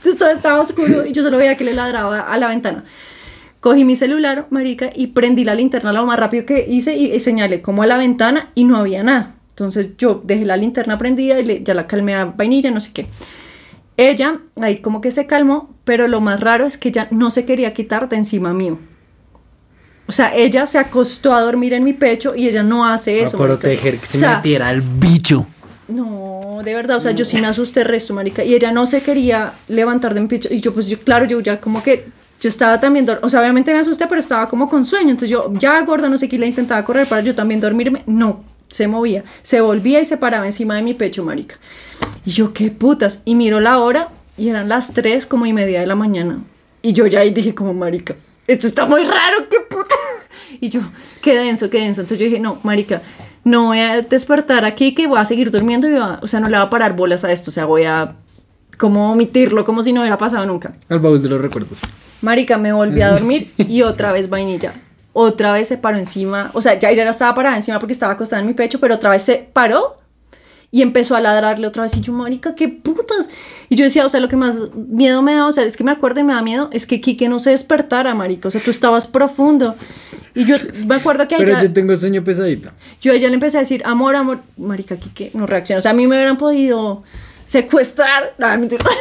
Entonces 0.00 0.18
todo 0.18 0.30
estaba 0.30 0.60
oscuro 0.60 1.04
y 1.06 1.12
yo 1.12 1.22
solo 1.22 1.36
veía 1.38 1.56
que 1.56 1.64
le 1.64 1.74
ladraba 1.74 2.20
a 2.20 2.36
la 2.38 2.48
ventana. 2.48 2.84
Cogí 3.60 3.84
mi 3.84 3.94
celular, 3.96 4.46
marica, 4.48 4.88
y 4.94 5.08
prendí 5.08 5.44
la 5.44 5.54
linterna 5.54 5.92
lo 5.92 6.06
más 6.06 6.18
rápido 6.18 6.46
que 6.46 6.66
hice 6.68 6.96
y, 6.96 7.12
y 7.12 7.20
señalé 7.20 7.60
como 7.60 7.82
a 7.82 7.86
la 7.86 7.98
ventana 7.98 8.50
y 8.54 8.64
no 8.64 8.78
había 8.78 9.02
nada. 9.02 9.34
Entonces 9.50 9.96
yo 9.98 10.22
dejé 10.24 10.46
la 10.46 10.56
linterna 10.56 10.96
prendida 10.96 11.38
y 11.38 11.44
le- 11.44 11.62
ya 11.62 11.74
la 11.74 11.86
calmé 11.86 12.14
a 12.14 12.24
vainilla, 12.24 12.70
no 12.70 12.80
sé 12.80 12.92
qué. 12.94 13.06
Ella 13.98 14.40
ahí 14.62 14.78
como 14.78 15.02
que 15.02 15.10
se 15.10 15.26
calmó, 15.26 15.74
pero 15.84 16.08
lo 16.08 16.22
más 16.22 16.40
raro 16.40 16.64
es 16.64 16.78
que 16.78 16.88
ella 16.88 17.08
no 17.10 17.28
se 17.30 17.44
quería 17.44 17.74
quitar 17.74 18.08
de 18.08 18.16
encima 18.16 18.54
mío. 18.54 18.78
O 20.06 20.12
sea, 20.12 20.34
ella 20.34 20.66
se 20.66 20.78
acostó 20.78 21.34
a 21.34 21.42
dormir 21.42 21.74
en 21.74 21.84
mi 21.84 21.92
pecho 21.92 22.34
y 22.34 22.48
ella 22.48 22.62
no 22.62 22.86
hace 22.86 23.20
eso. 23.22 23.36
Para 23.36 23.50
proteger 23.50 23.98
que 23.98 24.06
se 24.06 24.16
O 24.16 24.20
sea, 24.20 24.36
metiera 24.36 24.70
el 24.70 24.80
bicho. 24.80 25.46
No, 25.86 26.29
de 26.62 26.74
verdad, 26.74 26.96
o 26.96 27.00
sea, 27.00 27.12
yo 27.12 27.24
sí 27.24 27.40
me 27.40 27.46
asusté 27.46 27.84
resto, 27.84 28.14
marica. 28.14 28.44
Y 28.44 28.54
ella 28.54 28.72
no 28.72 28.86
se 28.86 29.02
quería 29.02 29.52
levantar 29.68 30.14
de 30.14 30.20
mi 30.20 30.28
pecho. 30.28 30.48
Y 30.52 30.60
yo, 30.60 30.72
pues, 30.72 30.88
yo, 30.88 30.98
claro, 30.98 31.26
yo 31.26 31.40
ya 31.40 31.60
como 31.60 31.82
que, 31.82 32.06
yo 32.40 32.48
estaba 32.48 32.80
también, 32.80 33.06
o 33.22 33.28
sea, 33.28 33.40
obviamente 33.40 33.72
me 33.72 33.78
asusté, 33.78 34.06
pero 34.06 34.20
estaba 34.20 34.48
como 34.48 34.68
con 34.68 34.84
sueño. 34.84 35.10
Entonces 35.10 35.30
yo, 35.30 35.52
ya 35.54 35.80
gorda, 35.82 36.08
no 36.08 36.18
sé 36.18 36.28
qué, 36.28 36.38
la 36.38 36.46
intentaba 36.46 36.84
correr 36.84 37.06
para 37.06 37.22
yo 37.22 37.34
también 37.34 37.60
dormirme. 37.60 38.02
No, 38.06 38.42
se 38.68 38.88
movía. 38.88 39.24
Se 39.42 39.60
volvía 39.60 40.00
y 40.00 40.06
se 40.06 40.16
paraba 40.16 40.46
encima 40.46 40.76
de 40.76 40.82
mi 40.82 40.94
pecho, 40.94 41.24
marica. 41.24 41.56
Y 42.24 42.30
yo, 42.30 42.52
qué 42.52 42.70
putas. 42.70 43.22
Y 43.24 43.34
miro 43.34 43.60
la 43.60 43.78
hora 43.78 44.08
y 44.36 44.48
eran 44.48 44.68
las 44.68 44.92
3 44.94 45.26
como 45.26 45.46
y 45.46 45.52
media 45.52 45.80
de 45.80 45.86
la 45.86 45.94
mañana. 45.94 46.42
Y 46.82 46.92
yo 46.92 47.06
ya 47.06 47.20
ahí 47.20 47.30
dije 47.30 47.54
como, 47.54 47.74
marica, 47.74 48.16
esto 48.46 48.66
está 48.66 48.86
muy 48.86 49.04
raro, 49.04 49.48
qué 49.50 49.60
puta. 49.60 49.94
Y 50.62 50.68
yo, 50.68 50.80
qué 51.22 51.36
denso, 51.36 51.70
qué 51.70 51.78
denso. 51.78 52.02
Entonces 52.02 52.18
yo 52.18 52.24
dije, 52.26 52.40
no, 52.40 52.58
marica, 52.64 53.00
no 53.44 53.66
voy 53.66 53.78
a 53.80 54.02
despertar 54.02 54.64
aquí, 54.64 54.94
que 54.94 55.06
voy 55.06 55.18
a 55.18 55.24
seguir 55.24 55.50
durmiendo 55.50 55.88
y 55.88 55.92
va- 55.94 56.18
o 56.22 56.26
sea, 56.26 56.40
no 56.40 56.48
le 56.48 56.56
va 56.56 56.64
a 56.64 56.70
parar 56.70 56.94
bolas 56.96 57.24
a 57.24 57.32
esto. 57.32 57.50
O 57.50 57.52
sea, 57.52 57.64
voy 57.64 57.84
a 57.84 58.14
como 58.78 59.12
omitirlo, 59.12 59.64
como 59.64 59.82
si 59.82 59.92
no 59.92 60.00
hubiera 60.00 60.16
pasado 60.18 60.44
nunca. 60.46 60.72
Al 60.88 60.98
baúl 61.00 61.22
de 61.22 61.28
los 61.28 61.40
recuerdos. 61.40 61.78
Marica, 62.22 62.58
me 62.58 62.72
volví 62.72 63.00
a 63.02 63.10
dormir 63.10 63.52
y 63.56 63.82
otra 63.82 64.12
vez 64.12 64.28
vainilla. 64.30 64.72
Otra 65.12 65.52
vez 65.52 65.68
se 65.68 65.76
paró 65.76 65.98
encima, 65.98 66.50
o 66.54 66.62
sea, 66.62 66.78
ya 66.78 66.88
ella 66.90 67.02
ya 67.04 67.10
estaba 67.10 67.34
parada 67.34 67.56
encima 67.56 67.78
porque 67.80 67.92
estaba 67.92 68.12
acostada 68.12 68.40
en 68.42 68.46
mi 68.48 68.54
pecho, 68.54 68.78
pero 68.78 68.94
otra 68.94 69.10
vez 69.10 69.22
se 69.22 69.48
paró 69.52 69.96
y 70.72 70.82
empezó 70.82 71.16
a 71.16 71.20
ladrarle 71.20 71.66
otra 71.66 71.82
vez. 71.84 71.96
Y 71.96 72.00
yo, 72.00 72.12
marica, 72.12 72.54
qué 72.54 72.68
putas. 72.68 73.28
Y 73.68 73.76
yo 73.76 73.84
decía, 73.84 74.04
o 74.06 74.08
sea, 74.08 74.20
lo 74.20 74.28
que 74.28 74.36
más 74.36 74.56
miedo 74.74 75.20
me 75.22 75.34
da, 75.34 75.46
o 75.46 75.52
sea, 75.52 75.64
es 75.64 75.76
que 75.76 75.84
me 75.84 75.90
acuerdo 75.90 76.20
y 76.20 76.24
me 76.24 76.32
da 76.32 76.42
miedo, 76.42 76.70
es 76.72 76.86
que 76.86 77.00
Kike 77.00 77.28
no 77.28 77.38
se 77.40 77.50
despertara, 77.50 78.14
marica. 78.14 78.48
O 78.48 78.50
sea, 78.50 78.60
tú 78.60 78.70
estabas 78.70 79.06
profundo. 79.06 79.74
Y 80.34 80.44
yo 80.44 80.56
me 80.86 80.94
acuerdo 80.94 81.26
que 81.26 81.36
Pero 81.36 81.52
ella, 81.54 81.62
yo 81.64 81.72
tengo 81.72 81.96
sueño 81.96 82.22
pesadito. 82.22 82.70
yo 83.00 83.12
a 83.12 83.16
ella 83.16 83.28
le 83.28 83.34
empecé 83.34 83.56
a 83.56 83.60
decir, 83.60 83.82
amor, 83.84 84.14
amor, 84.14 84.40
marica, 84.56 84.96
Kike 84.96 85.32
no 85.34 85.46
reacciona. 85.46 85.78
O 85.80 85.82
sea, 85.82 85.90
a 85.90 85.94
mí 85.94 86.06
me 86.06 86.14
hubieran 86.16 86.38
podido 86.38 87.02
secuestrar. 87.44 88.34
No, 88.38 88.46
mentira. 88.58 88.84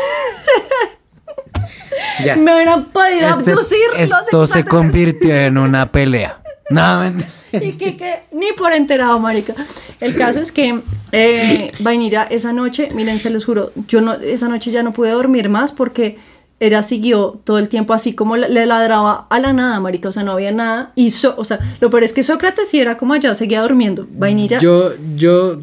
Ya. 2.24 2.36
me 2.36 2.54
hubieran 2.54 2.86
podido 2.86 3.28
Este- 3.30 3.52
abducir. 3.52 3.78
esto 3.98 4.48
se 4.48 4.64
convirtió 4.66 5.34
en 5.36 5.58
una 5.58 5.86
pelea. 5.86 6.42
No, 6.70 7.00
mentira. 7.02 7.30
Y 7.62 7.74
que, 7.74 7.98
que 7.98 8.16
ni 8.32 8.52
por 8.58 8.74
enterado, 8.74 9.20
marica. 9.20 9.54
El 10.00 10.16
caso 10.16 10.40
es 10.40 10.52
que 10.52 10.80
eh, 11.12 11.72
Vainilla 11.80 12.24
esa 12.24 12.54
noche, 12.54 12.90
miren, 12.94 13.20
se 13.20 13.30
los 13.30 13.46
juro, 13.46 13.72
yo 13.88 14.02
no, 14.02 14.14
esa 14.14 14.48
noche 14.48 14.72
ya 14.72 14.84
no 14.84 14.94
pude 14.94 15.12
dormir 15.12 15.50
más 15.50 15.72
porque 15.72 16.18
ella 16.62 16.82
siguió 16.82 17.40
todo 17.46 17.58
el 17.58 17.70
tiempo 17.70 17.94
así 17.94 18.14
como 18.14 18.36
le 18.36 18.50
le 18.50 18.66
ladraba 18.66 19.28
a 19.30 19.40
la 19.40 19.54
nada, 19.54 19.80
marica, 19.80 20.10
o 20.10 20.12
sea, 20.12 20.24
no 20.24 20.34
había 20.34 20.52
nada. 20.52 20.92
Y, 20.96 21.12
so- 21.12 21.36
o 21.38 21.46
sea, 21.46 21.60
lo 21.80 21.90
peor 21.90 22.04
es 22.04 22.12
que 22.14 22.22
Sócrates 22.24 22.68
sí 22.70 22.80
era 22.80 22.98
como 22.98 23.14
allá, 23.14 23.34
seguía 23.34 23.62
durmiendo. 23.62 24.08
Vainilla, 24.12 24.60
Yo, 24.60 24.92
yo 25.16 25.62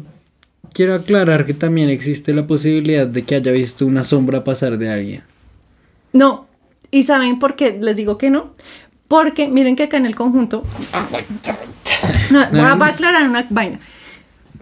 quiero 0.73 0.95
aclarar 0.95 1.45
que 1.45 1.53
también 1.53 1.89
existe 1.89 2.33
la 2.33 2.47
posibilidad 2.47 3.05
de 3.07 3.23
que 3.23 3.35
haya 3.35 3.51
visto 3.51 3.85
una 3.85 4.03
sombra 4.03 4.43
pasar 4.43 4.77
de 4.77 4.89
alguien. 4.89 5.23
no. 6.13 6.45
¿Y 6.89 7.03
saben 7.03 7.37
por 7.37 7.57
qué 7.57 7.77
les 7.81 7.97
digo 7.97 8.17
que 8.17 8.29
no? 8.29 8.53
Porque 9.07 9.47
miren 9.47 9.75
que 9.75 9.83
acá 9.83 9.97
en 9.97 10.05
el 10.05 10.15
conjunto, 10.15 10.63
no, 12.29 12.45
voy 12.51 12.59
a 12.59 12.91
aclarar 12.91 13.27
una 13.27 13.45
vaina. 13.49 13.79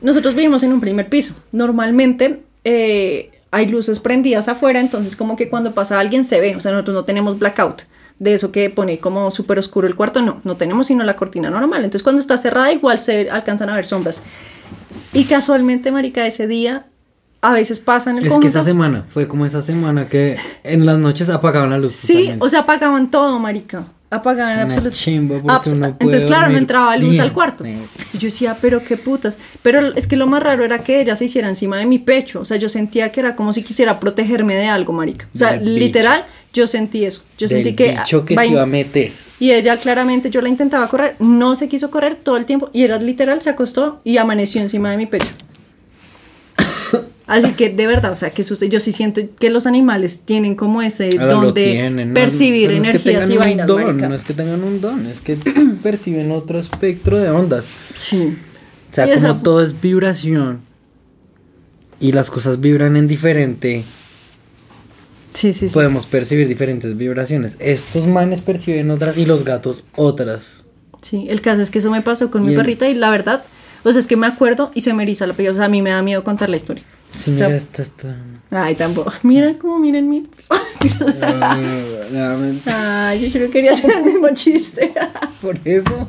Nosotros 0.01 0.35
vivimos 0.35 0.61
en 0.63 0.73
un 0.73 0.81
primer 0.81 1.09
piso. 1.09 1.33
Normalmente 1.51 2.41
eh, 2.63 3.31
hay 3.51 3.67
luces 3.67 3.99
prendidas 3.99 4.47
afuera, 4.47 4.79
entonces 4.79 5.15
como 5.15 5.35
que 5.35 5.49
cuando 5.49 5.73
pasa 5.73 5.99
alguien 5.99 6.23
se 6.23 6.39
ve. 6.41 6.55
O 6.55 6.61
sea, 6.61 6.71
nosotros 6.71 6.95
no 6.95 7.05
tenemos 7.05 7.39
blackout. 7.39 7.83
De 8.19 8.33
eso 8.33 8.51
que 8.51 8.69
pone 8.69 8.99
como 8.99 9.29
súper 9.29 9.59
oscuro 9.59 9.87
el 9.87 9.95
cuarto, 9.95 10.21
no, 10.21 10.39
no 10.43 10.55
tenemos 10.55 10.87
sino 10.87 11.03
la 11.03 11.15
cortina 11.15 11.49
normal. 11.49 11.83
Entonces 11.83 12.03
cuando 12.03 12.21
está 12.21 12.37
cerrada 12.37 12.71
igual 12.71 12.99
se 12.99 13.29
alcanzan 13.29 13.69
a 13.69 13.75
ver 13.75 13.87
sombras. 13.87 14.21
Y 15.11 15.25
casualmente, 15.25 15.91
marica, 15.91 16.25
ese 16.25 16.47
día 16.47 16.85
a 17.41 17.53
veces 17.53 17.79
pasa 17.79 18.11
en 18.11 18.17
el 18.17 18.23
Es 18.23 18.27
que 18.27 18.33
conjunto. 18.33 18.47
esa 18.47 18.63
semana, 18.63 19.05
fue 19.09 19.27
como 19.27 19.45
esa 19.45 19.61
semana 19.61 20.07
que 20.07 20.37
en 20.63 20.85
las 20.85 20.97
noches 20.97 21.29
apagaban 21.29 21.69
la 21.69 21.77
luz. 21.77 21.93
Sí, 21.93 22.13
totalmente. 22.13 22.45
o 22.45 22.49
sea, 22.49 22.59
apagaban 22.61 23.11
todo, 23.11 23.37
marica. 23.39 23.85
Apagaban 24.11 24.59
absolutamente. 24.59 25.41
porque 25.41 25.69
uno 25.71 25.79
puede 25.79 25.91
Entonces, 25.99 26.25
claro, 26.25 26.49
no 26.49 26.57
entraba 26.57 26.95
luz 26.97 27.09
bien. 27.11 27.21
al 27.21 27.33
cuarto. 27.33 27.65
Y 27.65 28.17
yo 28.17 28.27
decía, 28.27 28.57
pero 28.61 28.83
qué 28.83 28.97
putas. 28.97 29.37
Pero 29.61 29.93
es 29.95 30.07
que 30.07 30.15
lo 30.15 30.27
más 30.27 30.41
raro 30.43 30.63
era 30.63 30.79
que 30.83 31.01
ella 31.01 31.15
se 31.15 31.25
hiciera 31.25 31.47
encima 31.49 31.77
de 31.77 31.85
mi 31.85 31.99
pecho. 31.99 32.39
O 32.41 32.45
sea, 32.45 32.57
yo 32.57 32.69
sentía 32.69 33.11
que 33.11 33.19
era 33.19 33.35
como 33.35 33.51
si 33.51 33.63
quisiera 33.63 33.99
protegerme 33.99 34.55
de 34.55 34.67
algo, 34.67 34.93
marica. 34.93 35.27
O 35.33 35.37
sea, 35.37 35.53
Del 35.53 35.61
bicho. 35.61 35.79
literal, 35.79 36.25
yo 36.53 36.67
sentí 36.67 37.03
eso. 37.03 37.23
Yo 37.37 37.47
Del 37.47 37.63
sentí 37.63 37.75
que. 37.75 37.91
bicho 37.97 38.23
que 38.23 38.37
se 38.37 38.47
iba 38.47 38.61
a 38.61 38.65
meter. 38.65 39.11
Y 39.39 39.51
ella 39.51 39.75
claramente, 39.77 40.29
yo 40.29 40.39
la 40.39 40.47
intentaba 40.47 40.87
correr, 40.87 41.15
no 41.19 41.57
se 41.57 41.67
quiso 41.67 41.91
correr 41.91 42.15
todo 42.15 42.37
el 42.37 42.45
tiempo. 42.45 42.69
Y 42.71 42.83
ella 42.83 42.97
literal 42.97 43.41
se 43.41 43.49
acostó 43.49 43.99
y 44.05 44.17
amaneció 44.17 44.61
encima 44.61 44.91
de 44.91 44.97
mi 44.97 45.07
pecho. 45.07 45.27
Así 47.27 47.53
que 47.53 47.69
de 47.69 47.87
verdad, 47.87 48.11
o 48.11 48.15
sea, 48.15 48.29
que 48.29 48.43
susto. 48.43 48.65
Yo 48.65 48.79
sí 48.79 48.91
siento 48.91 49.19
que 49.39 49.49
los 49.49 49.65
animales 49.65 50.19
tienen 50.25 50.53
como 50.55 50.81
ese 50.83 51.09
Ah, 51.19 51.25
don 51.25 51.53
de 51.55 51.71
tienen, 51.71 52.09
no- 52.09 52.13
percibir 52.13 52.69
no 52.69 52.75
es 52.75 52.81
que 53.01 53.09
energías 53.09 53.29
y 53.31 53.37
vainas. 53.37 53.65
don, 53.67 53.83
marica. 53.83 54.07
No 54.09 54.13
es 54.15 54.23
que 54.23 54.33
tengan 54.33 54.63
un 54.63 54.79
don, 54.79 55.07
es 55.07 55.21
que 55.21 55.35
perciben 55.83 56.31
otro 56.31 56.59
espectro 56.59 57.17
de 57.17 57.29
ondas. 57.31 57.65
Sí. 57.97 58.35
O 58.91 58.93
sea, 58.95 59.05
como 59.05 59.17
esa- 59.17 59.39
todo 59.41 59.63
es 59.63 59.79
vibración 59.81 60.61
y 61.99 62.11
las 62.11 62.29
cosas 62.29 62.59
vibran 62.61 62.95
en 62.95 63.07
diferente, 63.07 63.83
Sí, 65.33 65.51
sí, 65.53 65.67
sí. 65.67 65.73
podemos 65.73 66.05
percibir 66.05 66.47
diferentes 66.47 66.95
vibraciones. 66.95 67.57
Estos 67.59 68.07
manes 68.07 68.41
perciben 68.41 68.89
otras 68.91 69.17
y 69.17 69.25
los 69.25 69.43
gatos 69.43 69.83
otras. 69.95 70.63
Sí, 71.01 71.25
el 71.29 71.41
caso 71.41 71.61
es 71.61 71.69
que 71.71 71.79
eso 71.79 71.91
me 71.91 72.01
pasó 72.01 72.31
con 72.31 72.43
Y 72.43 72.47
mi 72.47 72.51
el- 72.53 72.57
perrita 72.57 72.87
y 72.87 72.95
la 72.95 73.09
verdad, 73.09 73.43
o 73.89 73.91
sea, 73.91 73.99
es 73.99 74.07
que 74.07 74.15
me 74.17 74.27
acuerdo 74.27 74.71
y 74.73 74.81
se 74.81 74.93
me 74.93 75.03
eriza 75.03 75.25
la 75.27 75.33
piel. 75.33 75.53
O 75.53 75.55
sea, 75.55 75.65
a 75.65 75.69
mí 75.69 75.81
me 75.81 75.91
da 75.91 76.01
miedo 76.01 76.23
contar 76.23 76.49
la 76.49 76.55
historia. 76.55 76.83
Sí, 77.15 77.31
O 77.31 77.38
sea, 77.38 77.47
mira, 77.47 77.57
esta 77.57 77.81
está... 77.81 78.15
Ay, 78.51 78.75
tampoco. 78.75 79.11
Mira 79.23 79.53
cómo 79.59 79.79
miren 79.79 80.09
mi. 80.09 80.27
Ay, 82.65 83.21
yo 83.21 83.29
solo 83.29 83.51
quería 83.51 83.71
hacer 83.71 83.91
el 83.91 84.03
mismo 84.03 84.27
chiste. 84.33 84.93
Por 85.41 85.57
eso. 85.63 86.07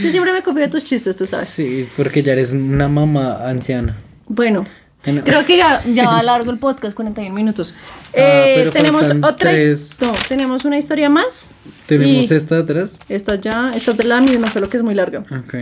Yo 0.00 0.10
siempre 0.10 0.32
me 0.32 0.42
copio 0.42 0.62
de 0.62 0.68
tus 0.68 0.84
chistes, 0.84 1.16
tú 1.16 1.26
sabes. 1.26 1.48
Sí, 1.48 1.88
porque 1.96 2.22
ya 2.22 2.32
eres 2.32 2.52
una 2.52 2.88
mamá 2.88 3.48
anciana. 3.48 3.96
Bueno, 4.26 4.64
creo 5.02 5.44
que 5.44 5.56
ya, 5.56 5.82
ya 5.84 6.06
va 6.06 6.22
largo 6.22 6.50
el 6.50 6.58
podcast, 6.58 6.94
41 6.94 7.34
minutos. 7.34 7.74
Ah, 7.76 8.10
Eh, 8.14 8.70
tenemos 8.72 9.10
otra. 9.22 9.52
No, 10.00 10.12
tenemos 10.28 10.64
una 10.64 10.78
historia 10.78 11.08
más. 11.08 11.50
Tenemos 11.86 12.30
esta 12.30 12.58
atrás. 12.58 12.92
Esta 13.08 13.36
ya, 13.36 13.70
esta 13.74 13.92
es 13.92 14.04
la 14.04 14.20
misma, 14.20 14.50
solo 14.50 14.68
que 14.68 14.76
es 14.78 14.82
muy 14.82 14.94
larga. 14.94 15.20
Ok. 15.20 15.54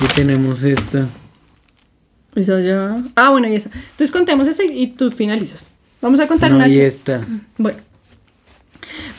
Y 0.00 0.06
tenemos 0.14 0.62
esta. 0.62 1.08
Esa 2.34 2.60
ya. 2.60 3.02
Ah, 3.16 3.30
bueno, 3.30 3.48
y 3.48 3.54
esa. 3.56 3.70
Entonces 3.72 4.10
contemos 4.10 4.46
esa 4.46 4.62
y 4.64 4.88
tú 4.88 5.10
finalizas. 5.10 5.70
Vamos 6.00 6.20
a 6.20 6.26
contar 6.28 6.50
No, 6.50 6.56
una. 6.58 6.68
y 6.68 6.78
esta. 6.80 7.20
Bueno. 7.56 7.78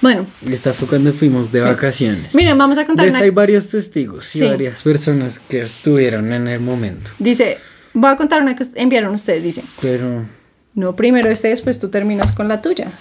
Bueno, 0.02 0.26
Esta 0.48 0.74
fue 0.74 0.88
cuando 0.88 1.12
fuimos 1.14 1.52
de 1.52 1.60
Sí. 1.60 1.66
vacaciones. 1.66 2.34
miren, 2.34 2.58
vamos 2.58 2.78
a 2.78 2.86
contar 2.86 3.08
una. 3.10 3.20
hay 3.20 3.30
varios 3.32 3.68
testigos 3.68 4.34
y 4.36 4.40
Sí. 4.40 4.46
varias 4.46 4.82
personas 4.82 5.40
que 5.40 5.62
estuvieron 5.62 6.32
en 6.32 6.48
el 6.48 6.60
momento. 6.62 7.12
Dice, 7.20 7.58
voy 7.94 8.10
a 8.10 8.16
contar 8.16 8.42
una 8.42 8.56
que 8.56 8.66
enviaron 8.76 9.14
ustedes, 9.14 9.44
dice. 9.44 9.64
Pero, 9.82 10.26
No, 10.76 10.96
primero 10.96 11.30
este, 11.30 11.50
después 11.50 11.80
tú 11.80 11.90
terminas 11.90 12.32
con 12.32 12.48
la 12.48 12.62
tuya. 12.62 12.92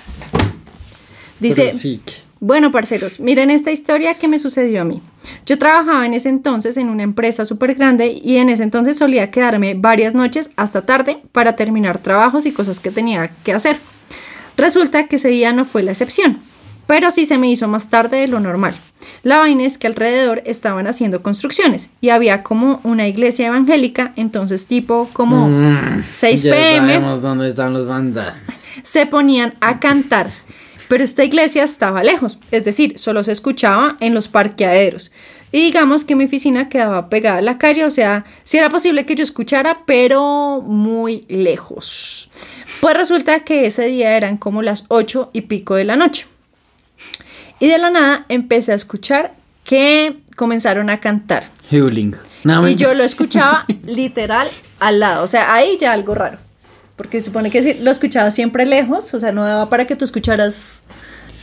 Dice, 1.38 1.66
pero 1.66 1.78
sí 1.78 2.00
que- 2.04 2.12
bueno, 2.40 2.70
parceros, 2.70 3.18
miren 3.20 3.50
esta 3.50 3.70
historia 3.70 4.14
que 4.14 4.28
me 4.28 4.38
sucedió 4.38 4.82
a 4.82 4.84
mí. 4.84 5.02
Yo 5.46 5.58
trabajaba 5.58 6.06
en 6.06 6.14
ese 6.14 6.28
entonces 6.28 6.76
en 6.76 6.88
una 6.88 7.02
empresa 7.02 7.44
súper 7.44 7.74
grande 7.74 8.20
y 8.22 8.36
en 8.36 8.48
ese 8.48 8.62
entonces 8.62 8.96
solía 8.96 9.30
quedarme 9.30 9.74
varias 9.74 10.14
noches 10.14 10.50
hasta 10.56 10.82
tarde 10.82 11.18
para 11.32 11.56
terminar 11.56 11.98
trabajos 11.98 12.46
y 12.46 12.52
cosas 12.52 12.78
que 12.80 12.90
tenía 12.90 13.28
que 13.44 13.52
hacer. 13.52 13.78
Resulta 14.56 15.06
que 15.06 15.16
ese 15.16 15.28
día 15.28 15.52
no 15.52 15.64
fue 15.64 15.82
la 15.82 15.92
excepción, 15.92 16.38
pero 16.86 17.10
sí 17.10 17.26
se 17.26 17.38
me 17.38 17.50
hizo 17.50 17.68
más 17.68 17.90
tarde 17.90 18.18
de 18.18 18.28
lo 18.28 18.40
normal. 18.40 18.74
La 19.22 19.38
vaina 19.38 19.64
es 19.64 19.78
que 19.78 19.86
alrededor 19.86 20.42
estaban 20.46 20.86
haciendo 20.86 21.22
construcciones 21.22 21.90
y 22.00 22.08
había 22.08 22.42
como 22.42 22.80
una 22.82 23.06
iglesia 23.06 23.46
evangélica, 23.48 24.12
entonces 24.16 24.66
tipo 24.66 25.08
como 25.12 25.48
6 26.10 26.40
Mm, 26.40 26.44
ya 26.46 26.52
pm 26.52 26.86
sabemos 26.94 27.22
dónde 27.22 27.48
están 27.48 27.72
los 27.72 27.86
bandas. 27.86 28.34
se 28.82 29.06
ponían 29.06 29.54
a 29.60 29.78
cantar. 29.80 30.30
Pero 30.88 31.04
esta 31.04 31.22
iglesia 31.22 31.64
estaba 31.64 32.02
lejos, 32.02 32.38
es 32.50 32.64
decir, 32.64 32.98
solo 32.98 33.22
se 33.22 33.32
escuchaba 33.32 33.96
en 34.00 34.14
los 34.14 34.28
parqueaderos. 34.28 35.12
Y 35.52 35.60
digamos 35.60 36.04
que 36.04 36.14
mi 36.14 36.24
oficina 36.24 36.68
quedaba 36.68 37.08
pegada 37.08 37.38
a 37.38 37.42
la 37.42 37.58
calle, 37.58 37.84
o 37.84 37.90
sea, 37.90 38.24
sí 38.44 38.58
era 38.58 38.70
posible 38.70 39.06
que 39.06 39.14
yo 39.14 39.22
escuchara, 39.22 39.82
pero 39.86 40.62
muy 40.62 41.24
lejos. 41.28 42.30
Pues 42.80 42.96
resulta 42.96 43.40
que 43.40 43.66
ese 43.66 43.86
día 43.86 44.16
eran 44.16 44.36
como 44.36 44.62
las 44.62 44.84
ocho 44.88 45.30
y 45.32 45.42
pico 45.42 45.74
de 45.74 45.84
la 45.84 45.96
noche. 45.96 46.26
Y 47.60 47.68
de 47.68 47.78
la 47.78 47.90
nada 47.90 48.26
empecé 48.28 48.72
a 48.72 48.76
escuchar 48.76 49.34
que 49.64 50.16
comenzaron 50.36 50.88
a 50.90 51.00
cantar. 51.00 51.48
Hewling. 51.70 52.14
No, 52.44 52.66
Y 52.68 52.76
yo 52.76 52.94
lo 52.94 53.04
escuchaba 53.04 53.66
literal 53.84 54.48
al 54.78 55.00
lado. 55.00 55.24
O 55.24 55.26
sea, 55.26 55.52
ahí 55.52 55.76
ya 55.80 55.92
algo 55.92 56.14
raro. 56.14 56.38
Porque 56.98 57.20
se 57.20 57.26
supone 57.26 57.50
que 57.50 57.62
si 57.62 57.82
lo 57.84 57.92
escuchaba 57.92 58.30
siempre 58.32 58.66
lejos, 58.66 59.14
o 59.14 59.20
sea, 59.20 59.30
no 59.30 59.44
daba 59.44 59.70
para 59.70 59.86
que 59.86 59.96
tú 59.96 60.04
escucharas. 60.04 60.82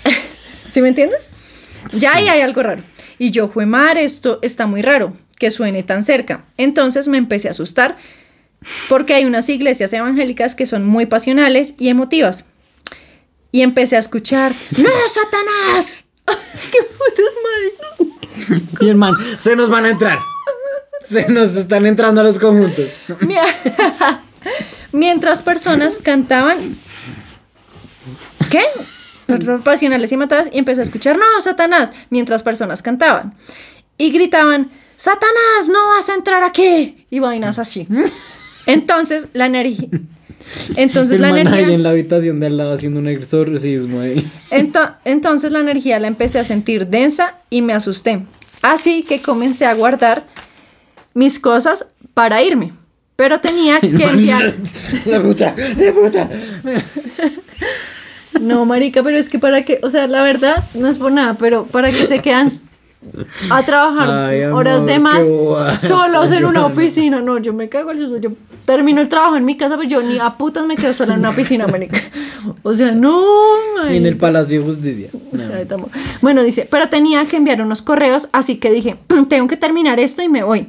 ¿Sí 0.69 0.81
me 0.81 0.89
entiendes? 0.89 1.31
Ya 1.93 2.15
ahí 2.15 2.27
hay 2.27 2.41
algo 2.41 2.61
raro. 2.61 2.83
Y 3.17 3.31
yo, 3.31 3.47
fue 3.47 3.65
mar, 3.65 3.97
esto 3.97 4.39
está 4.41 4.67
muy 4.67 4.81
raro, 4.81 5.13
que 5.39 5.51
suene 5.51 5.81
tan 5.81 6.03
cerca. 6.03 6.45
Entonces 6.57 7.07
me 7.07 7.17
empecé 7.17 7.47
a 7.47 7.51
asustar 7.51 7.95
porque 8.89 9.13
hay 9.13 9.23
unas 9.23 9.47
iglesias 9.47 9.93
evangélicas 9.93 10.55
que 10.55 10.65
son 10.65 10.85
muy 10.85 11.05
pasionales 11.05 11.75
y 11.79 11.87
emotivas. 11.87 12.45
Y 13.53 13.61
empecé 13.61 13.95
a 13.95 13.99
escuchar, 13.99 14.53
¡No, 14.77 14.89
Satanás! 15.13 16.03
¡Qué 16.71 16.79
putas 16.83 17.25
madre! 17.45 18.65
Y 18.81 18.89
el 18.89 18.95
man, 18.95 19.13
se 19.39 19.55
nos 19.55 19.69
van 19.69 19.85
a 19.85 19.89
entrar. 19.91 20.19
Se 21.01 21.29
nos 21.29 21.55
están 21.55 21.85
entrando 21.85 22.19
a 22.19 22.25
los 22.25 22.39
conjuntos. 22.39 22.89
Mientras 24.95 25.41
personas 25.41 25.97
cantaban. 26.01 26.77
¿Qué? 28.49 28.63
Pasionales 29.63 30.09
y 30.13 30.17
matadas. 30.17 30.49
Y 30.53 30.59
empecé 30.59 30.79
a 30.79 30.83
escuchar, 30.83 31.17
no, 31.17 31.25
Satanás. 31.41 31.91
Mientras 32.09 32.43
personas 32.43 32.81
cantaban. 32.81 33.33
Y 33.97 34.11
gritaban, 34.11 34.69
Satanás, 34.95 35.67
no 35.67 35.87
vas 35.89 36.07
a 36.09 36.13
entrar 36.15 36.43
aquí. 36.43 37.05
Y 37.09 37.19
vainas 37.19 37.59
así. 37.59 37.87
Entonces 38.65 39.27
la 39.33 39.47
energía. 39.47 39.89
Entonces 40.77 41.15
el 41.17 41.23
la 41.23 41.29
energía. 41.29 41.67
ahí 41.67 41.73
en 41.73 41.83
la 41.83 41.89
habitación 41.89 42.39
de 42.39 42.47
al 42.47 42.55
lado 42.55 42.73
haciendo 42.73 42.99
un 43.01 43.09
exorcismo 43.09 43.99
ahí. 43.99 44.31
Ento- 44.49 44.95
entonces 45.03 45.51
la 45.51 45.59
energía 45.59 45.99
la 45.99 46.07
empecé 46.07 46.39
a 46.39 46.45
sentir 46.45 46.87
densa 46.87 47.35
y 47.49 47.61
me 47.61 47.73
asusté. 47.73 48.25
Así 48.61 49.03
que 49.03 49.21
comencé 49.21 49.65
a 49.65 49.73
guardar 49.73 50.25
mis 51.13 51.37
cosas 51.39 51.87
para 52.13 52.41
irme. 52.43 52.71
Pero 53.15 53.39
tenía 53.39 53.79
que 53.81 53.87
enviar. 53.87 54.55
La 55.05 55.21
puta, 55.21 55.55
la 55.77 55.93
puta. 55.93 56.29
No, 58.41 58.65
marica, 58.65 59.01
pero 59.01 59.17
es 59.17 59.29
que 59.29 59.39
para 59.39 59.63
que, 59.63 59.79
o 59.81 59.89
sea, 59.89 60.07
la 60.07 60.21
verdad 60.21 60.61
no 60.73 60.89
es 60.89 60.97
por 60.97 61.09
nada, 61.09 61.35
pero 61.39 61.65
para 61.65 61.89
que 61.91 62.05
se 62.05 62.19
quedan 62.21 62.51
a 63.49 63.63
trabajar 63.63 64.09
Ay, 64.29 64.43
amor, 64.43 64.59
horas 64.67 64.85
de 64.85 64.99
más 64.99 65.25
solos 65.79 66.31
en 66.31 66.43
una 66.45 66.65
oficina. 66.65 67.21
No, 67.21 67.37
yo 67.37 67.53
me 67.53 67.69
cago 67.69 67.91
el 67.91 67.99
susto. 67.99 68.17
Yo 68.17 68.31
termino 68.65 68.99
el 68.99 69.09
trabajo 69.09 69.37
en 69.37 69.45
mi 69.45 69.55
casa, 69.55 69.77
pero 69.77 69.87
yo 69.87 70.01
ni 70.01 70.19
a 70.19 70.31
putas 70.31 70.65
me 70.65 70.75
quedo 70.75 70.93
sola 70.93 71.13
en 71.13 71.19
una 71.19 71.29
oficina, 71.29 71.67
marica. 71.67 71.97
O 72.63 72.73
sea, 72.73 72.91
no, 72.91 73.23
Y 73.85 73.87
en 73.87 73.95
el 73.95 74.01
marica. 74.01 74.19
Palacio 74.21 74.59
de 74.59 74.65
Justicia. 74.65 75.09
No. 75.31 75.89
Bueno, 76.21 76.43
dice, 76.43 76.67
pero 76.69 76.89
tenía 76.89 77.25
que 77.27 77.37
enviar 77.37 77.61
unos 77.61 77.81
correos, 77.81 78.27
así 78.33 78.57
que 78.57 78.71
dije, 78.71 78.97
tengo 79.29 79.47
que 79.47 79.57
terminar 79.57 79.99
esto 79.99 80.21
y 80.21 80.29
me 80.29 80.43
voy. 80.43 80.67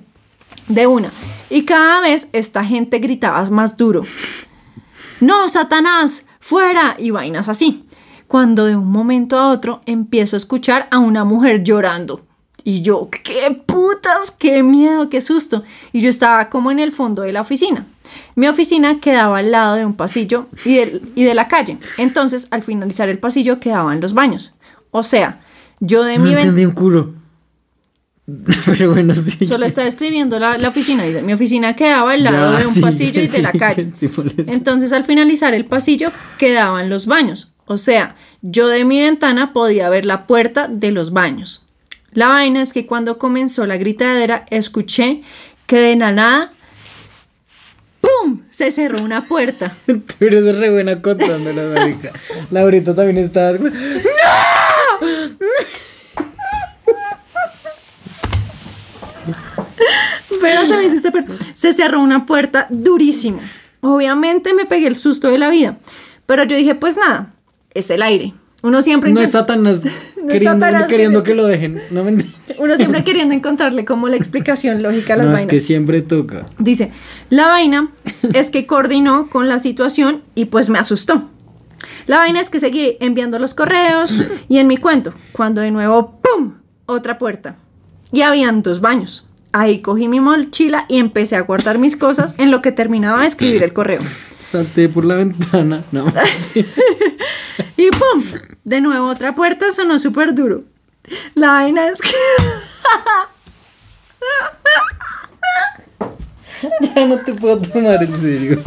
De 0.69 0.87
una. 0.87 1.11
Y 1.51 1.65
cada 1.65 2.01
vez 2.01 2.29
esta 2.33 2.65
gente 2.65 2.99
gritaba 2.99 3.45
más 3.51 3.77
duro. 3.77 4.03
No, 5.21 5.49
Satanás, 5.49 6.25
fuera. 6.41 6.97
Y 6.99 7.11
vainas 7.11 7.49
así. 7.49 7.85
Cuando 8.27 8.67
de 8.67 8.77
un 8.77 8.91
momento 8.91 9.39
a 9.39 9.51
otro 9.51 9.81
empiezo 9.87 10.37
a 10.37 10.39
escuchar 10.39 10.89
a 10.91 10.99
una 10.99 11.25
mujer 11.25 11.63
llorando. 11.63 12.27
Y 12.65 12.83
yo, 12.83 13.09
qué 13.23 13.63
putas, 13.65 14.33
qué 14.33 14.65
miedo, 14.65 15.09
qué 15.09 15.21
susto. 15.21 15.63
Y 15.93 16.01
yo 16.01 16.11
estaba 16.11 16.51
como 16.51 16.73
en 16.73 16.81
el 16.81 16.91
fondo 16.91 17.23
de 17.23 17.33
la 17.33 17.43
oficina. 17.43 17.87
Mi 18.35 18.49
oficina 18.49 18.99
quedaba 18.99 19.39
al 19.39 19.53
lado 19.53 19.77
de 19.77 19.87
un 19.87 19.95
pasillo 19.95 20.49
y 20.65 20.75
de, 20.75 21.03
y 21.15 21.23
de 21.23 21.35
la 21.35 21.47
calle. 21.47 21.79
Entonces, 21.97 22.49
al 22.51 22.65
finalizar 22.65 23.09
el 23.09 23.21
pasillo 23.21 23.61
quedaban 23.61 24.01
los 24.01 24.15
baños. 24.15 24.53
O 24.91 25.05
sea, 25.05 25.41
yo 25.79 26.03
de 26.03 26.19
No 26.19 26.25
mi 26.25 26.33
entendí 26.33 26.65
un 26.65 26.73
culo. 26.73 27.15
Pero 28.67 28.93
bueno, 28.93 29.15
sí. 29.15 29.47
Solo 29.47 29.67
está 29.67 29.85
describiendo 29.85 30.39
la, 30.39 30.59
la 30.59 30.69
oficina. 30.69 31.05
Mi 31.23 31.33
oficina 31.33 31.77
quedaba 31.77 32.13
al 32.13 32.25
lado 32.25 32.53
Ya, 32.53 32.59
de 32.59 32.67
un 32.67 32.75
sí, 32.75 32.81
pasillo 32.81 33.21
y 33.23 33.29
de 33.29 33.43
la 33.43 33.53
calle. 33.59 33.93
Entonces, 34.49 34.93
al 34.93 35.05
finalizar 35.05 35.55
el 35.55 35.65
pasillo, 35.65 36.11
quedaban 36.39 36.91
los 36.91 37.07
baños. 37.07 37.53
O 37.67 37.77
sea, 37.77 38.17
yo 38.43 38.69
de 38.69 38.85
mi 38.85 39.01
ventana 39.01 39.53
podía 39.53 39.89
ver 39.89 40.05
la 40.05 40.27
puerta 40.27 40.69
de 40.69 40.91
los 40.91 41.13
baños. 41.13 41.65
La 42.13 42.29
vaina 42.29 42.63
es 42.63 42.73
que 42.73 42.87
cuando 42.87 43.19
comenzó 43.19 43.67
la 43.67 43.77
gritadera, 43.77 44.47
escuché 44.51 45.23
que 45.67 45.79
de 45.79 45.97
la 45.97 46.13
nada, 46.13 46.53
¡pum! 48.01 48.43
se 48.51 48.73
cerró 48.73 49.03
una 49.03 49.27
puerta. 49.27 49.77
Tú 49.87 50.25
eres 50.25 50.57
re 50.57 50.71
buena 50.71 51.03
contándolo, 51.03 51.75
marica. 51.75 52.13
Laurita 52.51 52.95
también 52.95 53.19
está. 53.19 53.53
¡No! 53.53 53.69
Pero 60.47 60.69
también 60.69 60.91
hiciste, 60.91 61.11
pero 61.11 61.27
se 61.55 61.73
cerró 61.73 62.01
una 62.01 62.27
puerta 62.27 62.67
durísimo. 62.71 63.39
Obviamente 63.81 64.55
me 64.55 64.65
pegué 64.65 64.87
el 64.87 64.97
susto 64.97 65.29
de 65.29 65.39
la 65.39 65.49
vida. 65.51 65.79
Pero 66.27 66.45
yo 66.45 66.57
dije, 66.57 66.75
pues 66.75 66.97
nada, 66.97 67.33
es 67.75 67.91
el 67.91 68.03
aire. 68.03 68.33
Uno 68.63 68.83
siempre 68.83 69.13
No 69.13 69.21
es 69.21 69.29
intenta- 69.29 69.39
Satanás 69.47 69.85
es 69.85 70.87
queriendo, 70.89 71.23
que- 71.23 71.35
lo 71.35 71.47
dejen. 71.47 71.81
No 71.91 72.03
me 72.03 72.13
ent- 72.17 72.27
Uno 72.59 72.75
siempre 72.77 73.05
queriendo 73.05 73.35
encontrarle 73.35 73.85
como 73.85 74.09
la 74.09 74.17
explicación 74.17 74.83
lógica 74.83 75.15
a 75.15 75.17
las 75.19 75.27
No, 75.27 75.37
es 75.37 75.47
que 75.47 75.61
siempre 75.61 76.03
toca. 76.03 76.47
Dice, 76.59 76.91
la 77.31 77.47
vaina 77.49 77.91
es 78.33 78.51
que 78.51 78.67
coordinó 78.67 79.29
con 79.31 79.49
la 79.49 79.59
situación 79.61 80.23
y 80.35 80.47
pues 80.47 80.69
me 80.69 80.79
asustó. 80.79 81.29
La 82.07 82.17
vaina 82.19 82.41
es 82.41 82.51
que 82.51 82.59
seguí 82.59 82.97
enviando 83.01 83.39
los 83.39 83.55
correos 83.55 84.13
y 84.49 84.59
en 84.59 84.67
mi 84.67 84.79
cuento, 84.79 85.13
cuando 85.33 85.61
de 85.61 85.71
nuevo, 85.71 86.19
¡pum! 86.23 86.55
Otra 86.87 87.19
puerta. 87.19 87.57
Y 88.11 88.23
habían 88.23 88.63
dos 88.63 88.81
baños. 88.81 89.27
Ahí 89.53 89.81
cogí 89.81 90.09
mi 90.09 90.21
mochila 90.21 90.85
y 90.89 90.99
empecé 90.99 91.37
a 91.37 91.41
guardar 91.41 91.79
mis 91.79 91.97
cosas 91.97 92.35
en 92.39 92.51
lo 92.51 92.63
que 92.63 92.73
terminaba 92.73 93.23
de 93.23 93.27
escribir 93.27 93.63
el 93.63 93.73
correo. 93.73 94.01
Salté 94.41 94.89
por 94.89 95.05
la 95.05 95.15
ventana. 95.17 95.85
No. 95.93 96.07
Y 97.79 97.91
¡pum! 97.91 98.25
De 98.65 98.81
nuevo 98.81 99.09
otra 99.09 99.35
puerta 99.35 99.71
sonó 99.73 99.99
súper 99.99 100.35
duro. 100.35 100.65
La 101.35 101.49
vaina 101.53 101.89
es 101.89 102.01
que... 102.01 102.11
ya 106.95 107.07
no 107.07 107.19
te 107.19 107.35
puedo 107.35 107.59
tomar 107.59 108.03
en 108.03 108.19
serio. 108.19 108.63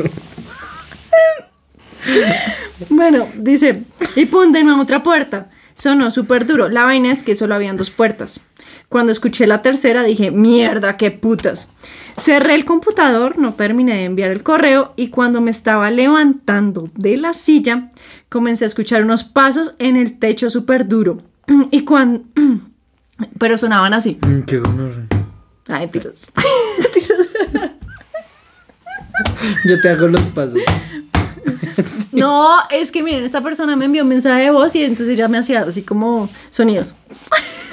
Bueno, 2.90 3.28
dice, 3.36 3.84
y 4.16 4.26
pum, 4.26 4.52
de 4.52 4.64
nuevo 4.64 4.82
otra 4.82 5.04
puerta. 5.04 5.50
Sonó 5.80 6.12
súper 6.12 6.46
duro. 6.46 6.68
La 6.68 6.84
vaina 6.84 7.10
es 7.10 7.24
que 7.24 7.36
solo 7.36 7.56
habían 7.56 7.78
dos 7.78 7.90
puertas. 7.90 8.42
Cuando 8.90 9.14
escuché 9.14 9.48
la 9.48 9.62
tercera 9.62 10.04
dije, 10.04 10.30
mierda, 10.30 10.98
qué 10.98 11.10
putas. 11.10 11.70
Cerré 12.20 12.56
el 12.56 12.66
computador, 12.66 13.38
no 13.38 13.54
terminé 13.54 13.94
de 13.94 14.04
enviar 14.04 14.30
el 14.30 14.44
correo 14.44 14.94
y 14.98 15.08
cuando 15.08 15.40
me 15.40 15.52
estaba 15.52 15.90
levantando 15.90 16.90
de 16.96 17.16
la 17.16 17.34
silla, 17.34 17.92
comencé 18.28 18.66
a 18.66 18.68
escuchar 18.68 19.04
unos 19.04 19.24
pasos 19.24 19.74
en 19.80 19.96
el 19.96 20.20
techo 20.20 20.50
súper 20.50 20.88
duro. 20.88 21.20
Y 21.72 21.86
cuando... 21.86 22.24
Pero 23.40 23.58
sonaban 23.58 23.94
así. 23.94 24.18
Mm, 24.22 24.42
Qué. 24.42 24.62
Ay, 25.70 25.88
tiros. 25.92 26.24
Yo 29.66 29.80
te 29.82 29.90
hago 29.90 30.08
los 30.08 30.28
pasos. 30.28 30.60
No, 32.12 32.48
es 32.72 32.92
que 32.92 33.04
miren, 33.04 33.24
esta 33.24 33.42
persona 33.42 33.76
me 33.76 33.86
envió 33.86 34.04
un 34.04 34.10
mensaje 34.10 34.44
de 34.44 34.52
voz 34.52 34.76
y 34.76 34.84
entonces 34.84 35.18
ya 35.18 35.28
me 35.28 35.38
hacía 35.38 35.62
así 35.62 35.84
como 35.84 36.30
sonidos. 36.50 36.96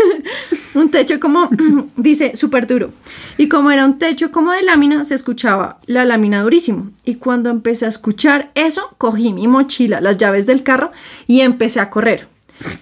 un 0.75 0.91
techo 0.91 1.19
como, 1.21 1.49
dice, 1.97 2.37
súper 2.37 2.67
duro. 2.67 2.91
Y 3.39 3.49
como 3.49 3.71
era 3.71 3.85
un 3.85 3.99
techo 3.99 4.31
como 4.31 4.53
de 4.53 4.63
lámina, 4.63 5.05
se 5.05 5.15
escuchaba 5.15 5.79
la 5.87 6.05
lámina 6.05 6.43
durísimo. 6.43 6.91
Y 7.05 7.17
cuando 7.17 7.51
empecé 7.51 7.87
a 7.87 7.89
escuchar 7.89 8.51
eso, 8.55 8.95
cogí 8.99 9.33
mi 9.33 9.49
mochila, 9.49 10.01
las 10.01 10.17
llaves 10.17 10.47
del 10.47 10.63
carro 10.63 10.93
y 11.27 11.41
empecé 11.41 11.81
a 11.81 11.91
correr. 11.91 12.29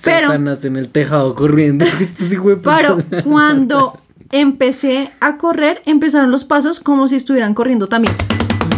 Pero, 0.04 0.32
en 0.32 0.76
el 0.76 0.88
tejado 0.88 1.34
corriendo. 1.34 1.84
Pero 2.62 3.02
cuando 3.24 3.98
empecé 4.30 5.10
a 5.20 5.36
correr, 5.36 5.82
empezaron 5.84 6.30
los 6.30 6.44
pasos 6.44 6.78
como 6.80 7.08
si 7.08 7.16
estuvieran 7.16 7.54
corriendo 7.54 7.88
también. 7.88 8.14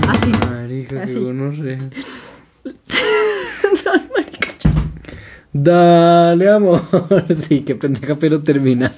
Así. 0.09 0.31
Marica, 0.49 1.03
Así. 1.03 1.15
qué. 1.15 1.79
Dale, 5.53 6.51
amor. 6.51 6.83
Sí, 7.49 7.61
qué 7.61 7.75
pendeja, 7.75 8.17
pero 8.19 8.43
termina. 8.43 8.93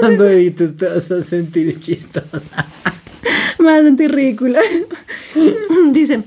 Cuando 0.00 0.28
edites 0.28 0.76
te 0.76 0.86
vas 0.86 1.10
a 1.10 1.22
sentir 1.24 1.78
chistosa. 1.80 2.66
Me 3.58 3.66
va 3.66 3.76
a 3.76 3.82
sentir 3.82 4.12
ridícula. 4.12 4.60
Dice, 5.90 6.22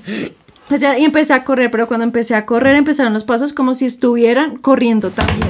y 0.98 1.04
empecé 1.04 1.32
a 1.32 1.44
correr, 1.44 1.70
pero 1.70 1.86
cuando 1.86 2.04
empecé 2.04 2.34
a 2.34 2.44
correr 2.44 2.76
empezaron 2.76 3.12
los 3.12 3.24
pasos 3.24 3.52
como 3.52 3.74
si 3.74 3.86
estuvieran 3.86 4.58
corriendo 4.58 5.10
también. 5.10 5.48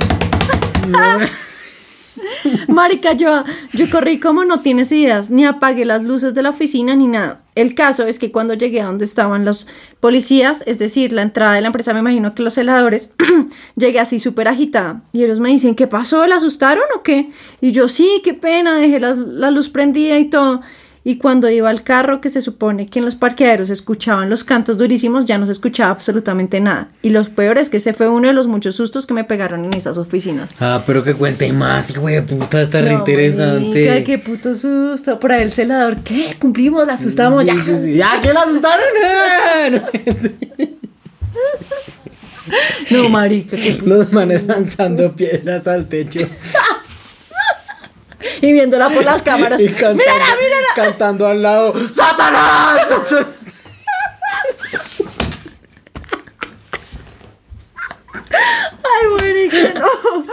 Marica, 2.68 3.12
yo, 3.12 3.44
yo 3.72 3.90
corrí 3.90 4.18
como 4.18 4.44
no 4.44 4.61
tienes 4.61 4.92
ideas, 4.92 5.30
ni 5.30 5.44
apagué 5.44 5.84
las 5.84 6.05
luces 6.05 6.34
de 6.34 6.42
la 6.42 6.51
oficina 6.51 6.94
ni 6.94 7.07
nada. 7.07 7.42
El 7.55 7.74
caso 7.74 8.07
es 8.07 8.18
que 8.18 8.30
cuando 8.30 8.55
llegué 8.55 8.80
a 8.80 8.86
donde 8.86 9.05
estaban 9.05 9.44
los 9.44 9.66
policías, 10.01 10.62
es 10.66 10.78
decir, 10.78 11.12
la 11.12 11.22
entrada 11.22 11.55
de 11.55 11.61
la 11.61 11.68
empresa, 11.68 11.92
me 11.92 12.01
imagino 12.01 12.34
que 12.34 12.42
los 12.42 12.55
celadores, 12.55 13.14
llegué 13.76 14.01
así 14.01 14.18
súper 14.18 14.49
agitada. 14.49 15.03
Y 15.12 15.24
ellos 15.24 15.40
me 15.40 15.49
dicen, 15.49 15.74
¿qué 15.74 15.86
pasó? 15.86 16.26
¿La 16.26 16.36
asustaron 16.36 16.84
o 16.96 17.03
qué? 17.03 17.30
Y 17.61 17.72
yo, 17.72 17.88
sí, 17.88 18.20
qué 18.22 18.34
pena, 18.34 18.74
dejé 18.74 19.01
la, 19.01 19.14
la 19.14 19.51
luz 19.51 19.68
prendida 19.68 20.18
y 20.18 20.26
todo. 20.26 20.61
Y 21.05 21.16
cuando 21.16 21.49
iba 21.49 21.70
al 21.70 21.82
carro, 21.84 22.20
que 22.20 22.28
se 22.28 22.42
supone 22.42 22.86
que 22.86 22.99
en 22.99 23.05
los 23.05 23.14
parqueaderos 23.14 23.70
escuchaban 23.70 24.28
los 24.28 24.44
cantos 24.44 24.76
durísimos, 24.78 25.24
ya 25.24 25.38
no 25.38 25.46
se 25.46 25.53
escuchaba 25.53 25.90
absolutamente 25.90 26.61
nada. 26.61 26.88
Y 27.03 27.11
lo 27.11 27.24
peor 27.24 27.57
es 27.57 27.70
que 27.70 27.78
ese 27.78 27.94
fue 27.94 28.09
uno 28.09 28.26
de 28.28 28.34
los 28.34 28.46
muchos 28.49 28.74
sustos 28.76 29.07
que 29.07 29.14
me 29.14 29.24
pegaron 29.24 29.64
en 29.64 29.72
esas 29.74 29.96
oficinas. 29.96 30.51
Ah, 30.61 30.82
pero 30.86 31.03
que 31.05 31.14
cuente 31.14 31.51
más, 31.53 31.90
hijo 31.90 32.07
de 32.07 32.22
puta, 32.22 32.61
está 32.62 32.80
re 32.82 32.92
No, 32.92 32.99
interesante. 32.99 33.86
marica, 33.86 34.05
qué 34.05 34.18
puto 34.18 34.55
susto. 34.55 35.18
Por 35.18 35.32
ahí 35.32 35.42
el 35.42 35.53
celador, 35.53 35.99
¿qué? 36.03 36.36
Cumplimos, 36.38 36.86
la 36.86 36.94
asustamos, 36.94 37.40
Sí, 37.42 37.46
ya. 37.46 37.55
sí, 37.55 37.72
sí. 37.82 37.94
Ya, 37.94 38.20
que 38.20 38.32
la 38.32 38.40
asustaron. 38.42 38.84
No, 42.90 43.09
marica, 43.11 43.57
qué 43.57 43.72
puto. 43.74 43.90
Los 43.90 44.12
manes 44.12 44.44
lanzando 44.44 45.14
piedras 45.14 45.66
al 45.68 45.86
techo. 45.86 46.26
Y 48.41 48.53
viéndola 48.53 48.89
por 48.89 49.05
las 49.05 49.23
cámaras. 49.23 49.61
Y 49.61 49.69
cantando, 49.69 49.95
¡Mírala, 49.95 50.25
mírala! 50.43 50.69
cantando 50.75 51.27
al 51.27 51.43
lado. 51.43 51.75
¡Satanás! 51.93 52.87
Ay, 58.31 59.07
marica, 59.19 59.81
no. 59.81 60.25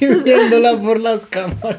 y 0.00 0.22
viéndola 0.22 0.76
por 0.76 1.00
las 1.00 1.26
cámaras. 1.26 1.78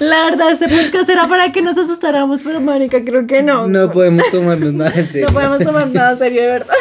La 0.00 0.24
verdad, 0.24 0.50
este 0.50 0.68
podcast 0.68 1.08
era 1.08 1.28
para 1.28 1.52
que 1.52 1.62
nos 1.62 1.78
asustáramos, 1.78 2.42
pero 2.42 2.60
marica, 2.60 3.04
creo 3.04 3.26
que 3.26 3.42
no. 3.42 3.68
No 3.68 3.90
podemos 3.90 4.28
tomarnos 4.30 4.72
nada 4.72 4.92
en 4.94 5.10
serio. 5.10 5.28
No 5.28 5.34
podemos 5.34 5.58
tomar 5.60 5.88
nada 5.88 6.16
serio, 6.16 6.42
de 6.42 6.48
verdad. 6.48 6.74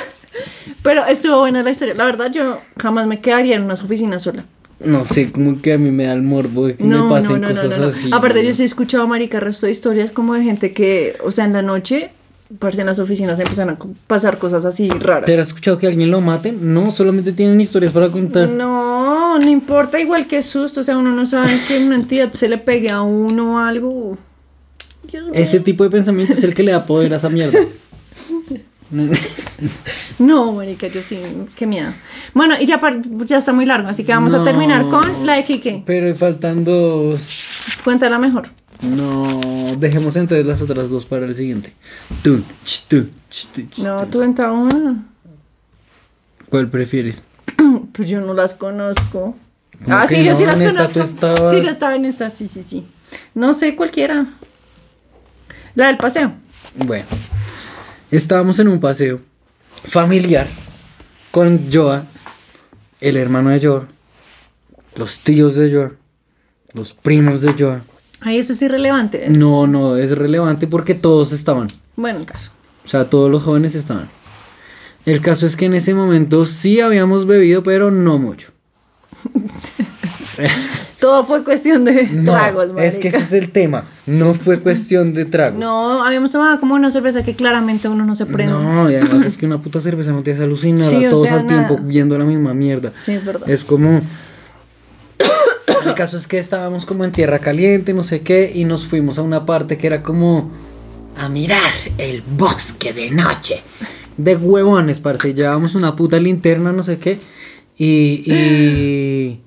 Pero 0.81 1.05
estuvo 1.05 1.39
buena 1.39 1.61
la 1.61 1.69
historia. 1.69 1.93
La 1.93 2.05
verdad, 2.05 2.31
yo 2.31 2.59
jamás 2.81 3.05
me 3.05 3.21
quedaría 3.21 3.55
en 3.55 3.63
unas 3.63 3.83
oficinas 3.83 4.23
sola. 4.23 4.45
No 4.85 5.05
sé, 5.05 5.31
como 5.31 5.61
que 5.61 5.73
a 5.73 5.77
mí 5.77 5.91
me 5.91 6.05
da 6.05 6.13
el 6.13 6.23
morbo 6.23 6.67
de 6.67 6.75
que 6.75 6.83
No, 6.83 7.05
me 7.05 7.11
pasen 7.11 7.41
no, 7.41 7.49
no, 7.49 7.53
no, 7.53 7.61
cosas 7.61 7.79
así. 7.79 8.09
Aparte, 8.11 8.45
yo 8.45 8.53
sí 8.53 8.63
he 8.63 8.65
escuchado, 8.65 9.07
marica, 9.07 9.39
resto 9.39 9.65
de 9.65 9.71
historias 9.71 10.11
como 10.11 10.33
de 10.33 10.43
gente 10.43 10.73
que, 10.73 11.17
o 11.23 11.31
sea, 11.31 11.45
en 11.45 11.53
la 11.53 11.61
noche, 11.61 12.11
parce, 12.59 12.81
en 12.81 12.87
las 12.87 12.99
oficinas 12.99 13.39
empiezan 13.39 13.69
a 13.69 13.77
pasar 14.07 14.37
cosas 14.37 14.65
así 14.65 14.89
raras. 14.89 15.25
¿Te 15.25 15.39
has 15.39 15.47
escuchado 15.47 15.77
que 15.77 15.87
alguien 15.87 16.11
lo 16.11 16.21
mate? 16.21 16.51
No, 16.51 16.91
solamente 16.91 17.31
tienen 17.31 17.59
historias 17.59 17.93
para 17.93 18.09
contar. 18.09 18.49
No, 18.49 19.39
no 19.39 19.49
importa, 19.49 19.99
igual 19.99 20.27
que 20.27 20.43
susto. 20.43 20.81
O 20.81 20.83
sea, 20.83 20.97
uno 20.97 21.11
no 21.11 21.25
sabe 21.25 21.57
que 21.67 21.83
una 21.83 21.95
entidad 21.95 22.31
se 22.33 22.49
le 22.49 22.57
pegue 22.57 22.89
a 22.89 23.01
uno 23.01 23.55
o 23.55 23.57
algo. 23.57 24.17
Dios. 25.11 25.27
Ese 25.33 25.59
tipo 25.59 25.83
de 25.83 25.89
pensamiento 25.89 26.33
es 26.33 26.43
el 26.43 26.53
que 26.53 26.63
le 26.63 26.71
da 26.71 26.85
poder 26.85 27.13
a 27.13 27.17
esa 27.17 27.29
mierda. 27.29 27.59
No, 30.19 30.51
marica, 30.53 30.87
yo 30.87 31.01
sí, 31.01 31.19
qué 31.55 31.65
miedo. 31.67 31.91
Bueno, 32.33 32.55
y 32.59 32.65
ya, 32.65 32.79
ya 33.25 33.37
está 33.37 33.53
muy 33.53 33.65
largo, 33.65 33.87
así 33.89 34.03
que 34.03 34.11
vamos 34.13 34.33
a 34.33 34.43
terminar 34.43 34.83
con 34.89 35.25
la 35.25 35.33
de 35.35 35.43
Kike. 35.43 35.83
Pero 35.85 36.15
faltan 36.15 36.63
dos. 36.63 37.21
Cuéntala 37.83 38.17
mejor. 38.19 38.49
No, 38.81 39.39
dejemos 39.77 40.15
entonces 40.17 40.45
las 40.45 40.61
otras 40.61 40.89
dos 40.89 41.05
para 41.05 41.25
el 41.25 41.35
siguiente. 41.35 41.73
Tú, 42.21 42.43
ch, 42.65 42.83
tú, 42.87 43.09
ch, 43.29 43.47
tú, 43.53 43.61
ch, 43.69 43.77
No, 43.79 44.05
tú. 44.07 44.19
venta 44.19 44.51
una. 44.51 45.05
¿Cuál 46.49 46.69
prefieres? 46.69 47.23
Pues 47.93 48.09
yo 48.09 48.19
no 48.21 48.33
las 48.33 48.55
conozco. 48.55 49.35
¿Cómo 49.83 49.95
Ah, 49.95 50.05
sí, 50.07 50.23
yo 50.23 50.31
no? 50.31 50.35
sí 50.37 50.45
las 50.45 50.55
conozco. 50.91 51.49
Sí, 51.51 51.61
yo 51.61 51.69
estaba 51.69 51.95
en 51.95 52.05
esta, 52.05 52.29
sí, 52.31 52.49
sí, 52.51 52.63
sí. 52.67 52.87
No 53.35 53.53
sé, 53.53 53.75
cualquiera. 53.75 54.25
La 55.75 55.87
del 55.87 55.97
paseo. 55.97 56.33
Bueno, 56.75 57.05
estábamos 58.09 58.57
en 58.59 58.67
un 58.67 58.79
paseo 58.79 59.21
familiar 59.83 60.47
con 61.31 61.71
Joa, 61.71 62.05
el 63.01 63.17
hermano 63.17 63.49
de 63.49 63.65
Joa, 63.65 63.87
los 64.95 65.19
tíos 65.19 65.55
de 65.55 65.73
Joa, 65.73 65.91
los 66.73 66.93
primos 66.93 67.41
de 67.41 67.53
Joa. 67.53 67.81
Ay, 68.21 68.37
eso 68.37 68.53
es 68.53 68.61
irrelevante. 68.61 69.29
No, 69.29 69.67
no, 69.67 69.97
es 69.97 70.11
relevante 70.17 70.67
porque 70.67 70.95
todos 70.95 71.31
estaban. 71.31 71.67
Bueno, 71.95 72.19
el 72.19 72.25
caso. 72.25 72.51
O 72.85 72.87
sea, 72.87 73.09
todos 73.09 73.29
los 73.29 73.43
jóvenes 73.43 73.75
estaban. 73.75 74.09
El 75.05 75.21
caso 75.21 75.45
es 75.45 75.57
que 75.57 75.65
en 75.65 75.73
ese 75.73 75.93
momento 75.93 76.45
sí 76.45 76.79
habíamos 76.79 77.25
bebido, 77.25 77.63
pero 77.63 77.91
no 77.91 78.17
mucho. 78.17 78.51
Todo 80.99 81.25
fue 81.25 81.43
cuestión 81.43 81.83
de 81.83 82.07
No, 82.07 82.31
tragos, 82.31 82.67
marica. 82.67 82.85
es 82.85 82.97
que 82.97 83.09
ese 83.09 83.17
es 83.19 83.33
el 83.33 83.51
tema. 83.51 83.85
No 84.05 84.33
fue 84.33 84.59
cuestión 84.59 85.13
de 85.13 85.25
trago. 85.25 85.59
No, 85.59 86.03
habíamos 86.03 86.31
tomado 86.31 86.59
como 86.59 86.75
una 86.75 86.91
cerveza 86.91 87.23
que 87.23 87.35
claramente 87.35 87.89
uno 87.89 88.05
no 88.05 88.15
se 88.15 88.25
prende. 88.25 88.53
No, 88.53 88.89
y 88.89 88.95
además 88.95 89.25
es 89.25 89.35
que 89.35 89.45
una 89.45 89.57
puta 89.59 89.81
cerveza 89.81 90.11
no 90.11 90.23
te 90.23 90.31
hace 90.31 90.43
alucinar 90.43 90.89
Sí, 90.89 91.03
a 91.03 91.09
o 91.09 91.11
todos 91.11 91.31
al 91.31 91.45
tiempo 91.45 91.77
viendo 91.81 92.17
la 92.17 92.23
misma 92.25 92.53
mierda. 92.53 92.93
Sí, 93.05 93.11
es 93.13 93.25
verdad. 93.25 93.49
Es 93.49 93.63
como. 93.63 94.01
El 95.85 95.93
caso 95.95 96.17
es 96.17 96.27
que 96.27 96.39
estábamos 96.39 96.85
como 96.85 97.03
en 97.03 97.11
tierra 97.11 97.39
caliente, 97.39 97.93
no 97.93 98.03
sé 98.03 98.21
qué, 98.21 98.51
y 98.55 98.63
nos 98.63 98.87
fuimos 98.87 99.17
a 99.17 99.21
una 99.21 99.45
parte 99.45 99.77
que 99.77 99.87
era 99.87 100.01
como. 100.01 100.51
A 101.17 101.29
mirar 101.29 101.71
el 101.97 102.23
bosque 102.23 102.93
de 102.93 103.11
noche. 103.11 103.61
De 104.17 104.35
huevones, 104.37 104.99
parce. 104.99 105.33
Llevábamos 105.33 105.75
una 105.75 105.95
puta 105.95 106.17
linterna, 106.19 106.71
no 106.71 106.81
sé 106.83 106.97
qué. 106.97 107.19
Y. 107.77 108.23
Y, 108.31 109.39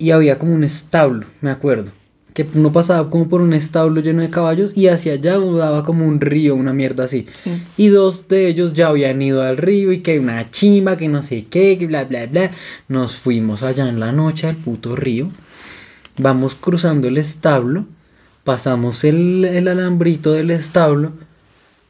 y 0.00 0.12
había 0.12 0.38
como 0.38 0.54
un 0.54 0.64
establo, 0.64 1.26
me 1.42 1.50
acuerdo. 1.50 1.92
Que 2.32 2.48
uno 2.54 2.72
pasaba 2.72 3.10
como 3.10 3.28
por 3.28 3.42
un 3.42 3.52
establo 3.52 4.00
lleno 4.00 4.22
de 4.22 4.30
caballos 4.30 4.72
y 4.74 4.86
hacia 4.86 5.12
allá 5.12 5.38
daba 5.38 5.84
como 5.84 6.06
un 6.06 6.20
río, 6.20 6.54
una 6.54 6.72
mierda 6.72 7.04
así. 7.04 7.26
Sí. 7.44 7.62
Y 7.76 7.88
dos 7.88 8.26
de 8.26 8.48
ellos 8.48 8.72
ya 8.72 8.88
habían 8.88 9.20
ido 9.20 9.42
al 9.42 9.58
río 9.58 9.92
y 9.92 9.98
que 9.98 10.12
hay 10.12 10.18
una 10.18 10.50
chimba, 10.50 10.96
que 10.96 11.08
no 11.08 11.22
sé 11.22 11.46
qué, 11.50 11.76
que 11.76 11.86
bla, 11.86 12.04
bla, 12.04 12.24
bla. 12.26 12.50
Nos 12.88 13.14
fuimos 13.14 13.62
allá 13.62 13.88
en 13.88 14.00
la 14.00 14.10
noche 14.10 14.46
al 14.46 14.56
puto 14.56 14.96
río. 14.96 15.28
Vamos 16.16 16.54
cruzando 16.54 17.08
el 17.08 17.18
establo. 17.18 17.84
Pasamos 18.42 19.04
el, 19.04 19.44
el 19.44 19.68
alambrito 19.68 20.32
del 20.32 20.50
establo. 20.50 21.12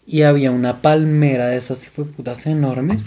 Y 0.04 0.22
había 0.22 0.50
una 0.50 0.82
palmera 0.82 1.46
de 1.46 1.58
esas 1.58 1.78
tipo 1.78 2.02
de 2.02 2.10
putas 2.10 2.46
enormes. 2.46 3.04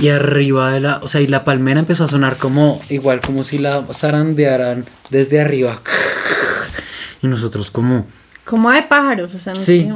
Y 0.00 0.08
arriba 0.08 0.72
de 0.72 0.80
la, 0.80 0.98
o 1.02 1.08
sea, 1.08 1.20
y 1.20 1.26
la 1.26 1.44
palmera 1.44 1.80
empezó 1.80 2.04
a 2.04 2.08
sonar 2.08 2.36
como, 2.36 2.80
igual 2.90 3.20
como 3.20 3.44
si 3.44 3.58
la 3.58 3.84
zarandearan 3.92 4.84
desde 5.10 5.40
arriba. 5.40 5.80
Y 7.22 7.26
nosotros 7.26 7.70
como, 7.70 8.06
Como 8.44 8.70
de 8.70 8.82
pájaros, 8.82 9.34
o 9.34 9.38
sea, 9.38 9.54
nos 9.54 9.62
Sí. 9.64 9.88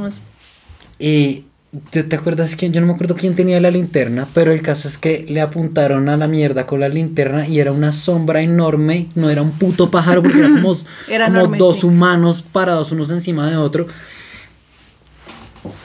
y 0.99 1.45
¿te, 1.91 2.03
te 2.03 2.17
acuerdas 2.17 2.57
quién? 2.57 2.73
Yo 2.73 2.81
no 2.81 2.87
me 2.87 2.95
acuerdo 2.95 3.15
quién 3.15 3.37
tenía 3.37 3.61
la 3.61 3.71
linterna, 3.71 4.27
pero 4.33 4.51
el 4.51 4.63
caso 4.63 4.89
es 4.89 4.97
que 4.97 5.27
le 5.29 5.43
apuntaron 5.43 6.09
a 6.09 6.17
la 6.17 6.27
mierda 6.27 6.65
con 6.65 6.81
la 6.81 6.89
linterna 6.89 7.47
y 7.47 7.61
era 7.61 7.73
una 7.73 7.93
sombra 7.93 8.41
enorme, 8.41 9.09
no 9.15 9.29
era 9.29 9.43
un 9.43 9.51
puto 9.53 9.91
pájaro 9.91 10.23
porque 10.23 10.39
era 10.39 10.49
como, 10.49 10.75
Era 11.09 11.27
como 11.27 11.39
enorme, 11.41 11.59
dos 11.59 11.81
sí. 11.81 11.87
humanos 11.87 12.43
parados 12.51 12.93
unos 12.93 13.11
encima 13.11 13.51
de 13.51 13.59
otro. 13.59 13.87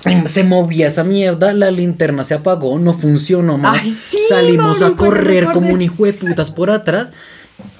Se 0.25 0.43
movía 0.43 0.87
esa 0.87 1.03
mierda, 1.03 1.53
la 1.53 1.71
linterna 1.71 2.25
se 2.25 2.33
apagó, 2.33 2.77
no 2.79 2.93
funcionó 2.93 3.57
más. 3.57 3.81
Ay, 3.81 3.89
sí, 3.89 4.17
Salimos 4.27 4.81
a 4.81 4.91
correr 4.91 5.47
como 5.53 5.69
un 5.69 5.81
hijo 5.81 6.05
de 6.05 6.13
putas 6.13 6.51
por 6.51 6.69
atrás. 6.69 7.13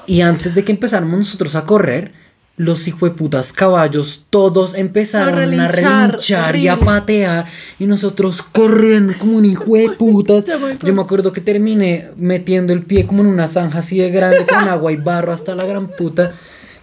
Y 0.06 0.22
antes 0.22 0.54
de 0.54 0.64
que 0.64 0.72
empezáramos 0.72 1.20
nosotros 1.20 1.56
a 1.56 1.64
correr, 1.66 2.12
los 2.56 2.88
hijueputas 2.88 3.52
caballos 3.52 4.26
todos 4.30 4.76
empezaron 4.76 5.34
a 5.34 5.38
relinchar, 5.38 6.12
relinchar 6.12 6.56
y 6.56 6.68
a 6.68 6.78
patear. 6.78 7.46
Y 7.80 7.86
nosotros 7.86 8.42
corriendo 8.42 9.14
como 9.18 9.38
un 9.38 9.46
hijo 9.46 9.76
de 9.76 9.90
putas. 9.98 10.46
Yo 10.84 10.94
me 10.94 11.02
acuerdo 11.02 11.34
que 11.34 11.42
terminé 11.42 12.10
metiendo 12.16 12.74
el 12.74 12.84
pie 12.84 13.08
como 13.08 13.22
en 13.22 13.28
una 13.28 13.48
zanja 13.48 13.80
así 13.80 13.98
de 13.98 14.12
grande 14.12 14.46
con 14.46 14.60
agua 14.68 14.92
y 14.92 14.98
barro 14.98 15.32
hasta 15.32 15.56
la 15.56 15.66
gran 15.66 15.88
puta. 15.88 16.34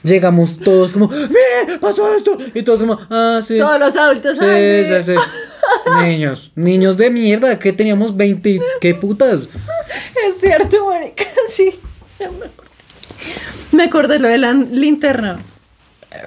Llegamos 0.03 0.59
todos 0.59 0.93
como, 0.93 1.09
¡Mire! 1.09 1.79
¡Pasó 1.81 2.15
esto! 2.15 2.37
Y 2.55 2.63
todos 2.63 2.81
como, 2.81 2.99
¡Ah, 3.11 3.41
sí! 3.47 3.59
todos 3.59 3.79
los 3.79 3.97
adultos, 3.97 4.39
Sí, 4.39 4.45
ay, 4.45 5.03
sí, 5.05 5.13
sí. 5.13 5.21
Niños, 6.07 6.51
niños 6.55 6.97
de 6.97 7.11
mierda, 7.11 7.59
que 7.59 7.73
teníamos 7.73 8.17
20, 8.17 8.49
y- 8.51 8.61
¿qué 8.81 8.95
putas? 8.95 9.41
Es 10.27 10.41
cierto, 10.41 10.87
marica, 10.89 11.25
sí. 11.51 11.79
Me 13.73 13.85
acordé 13.85 14.19
lo 14.19 14.29
de 14.29 14.39
la 14.39 14.53
linterna. 14.53 15.41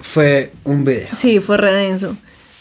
Fue 0.02 0.52
un 0.64 0.86
video. 0.86 1.08
Sí, 1.14 1.40
fue 1.40 1.58
redenso. 1.58 2.16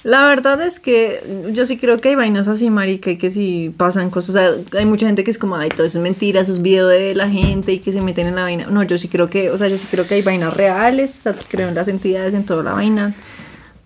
La 0.04 0.26
verdad 0.26 0.60
es 0.62 0.80
que 0.80 1.22
yo 1.52 1.64
sí 1.64 1.76
creo 1.76 1.96
que 1.98 2.08
hay 2.10 2.14
vainas 2.16 2.48
así, 2.48 2.70
marica, 2.70 3.10
y 3.12 3.18
que 3.18 3.30
sí 3.30 3.72
pasan 3.76 4.10
cosas. 4.10 4.34
O 4.34 4.38
sea, 4.38 4.80
hay 4.80 4.86
mucha 4.86 5.06
gente 5.06 5.22
que 5.22 5.30
es 5.30 5.38
como, 5.38 5.56
ay, 5.56 5.68
todo 5.68 5.86
eso 5.86 5.98
es 5.98 6.02
mentira, 6.02 6.40
eso 6.40 6.52
es 6.52 6.60
video 6.60 6.88
de 6.88 7.14
la 7.14 7.28
gente 7.28 7.72
y 7.72 7.78
que 7.78 7.92
se 7.92 8.00
meten 8.00 8.26
en 8.26 8.34
la 8.34 8.42
vaina. 8.42 8.66
No, 8.66 8.82
yo 8.82 8.98
sí 8.98 9.06
creo 9.06 9.30
que, 9.30 9.50
o 9.50 9.58
sea, 9.58 9.68
yo 9.68 9.78
sí 9.78 9.86
creo 9.88 10.06
que 10.06 10.14
hay 10.14 10.22
vainas 10.22 10.54
reales, 10.56 11.18
o 11.18 11.22
sea, 11.22 11.36
creo 11.48 11.68
en 11.68 11.76
las 11.76 11.86
entidades, 11.86 12.34
en 12.34 12.44
toda 12.44 12.64
la 12.64 12.72
vaina, 12.72 13.14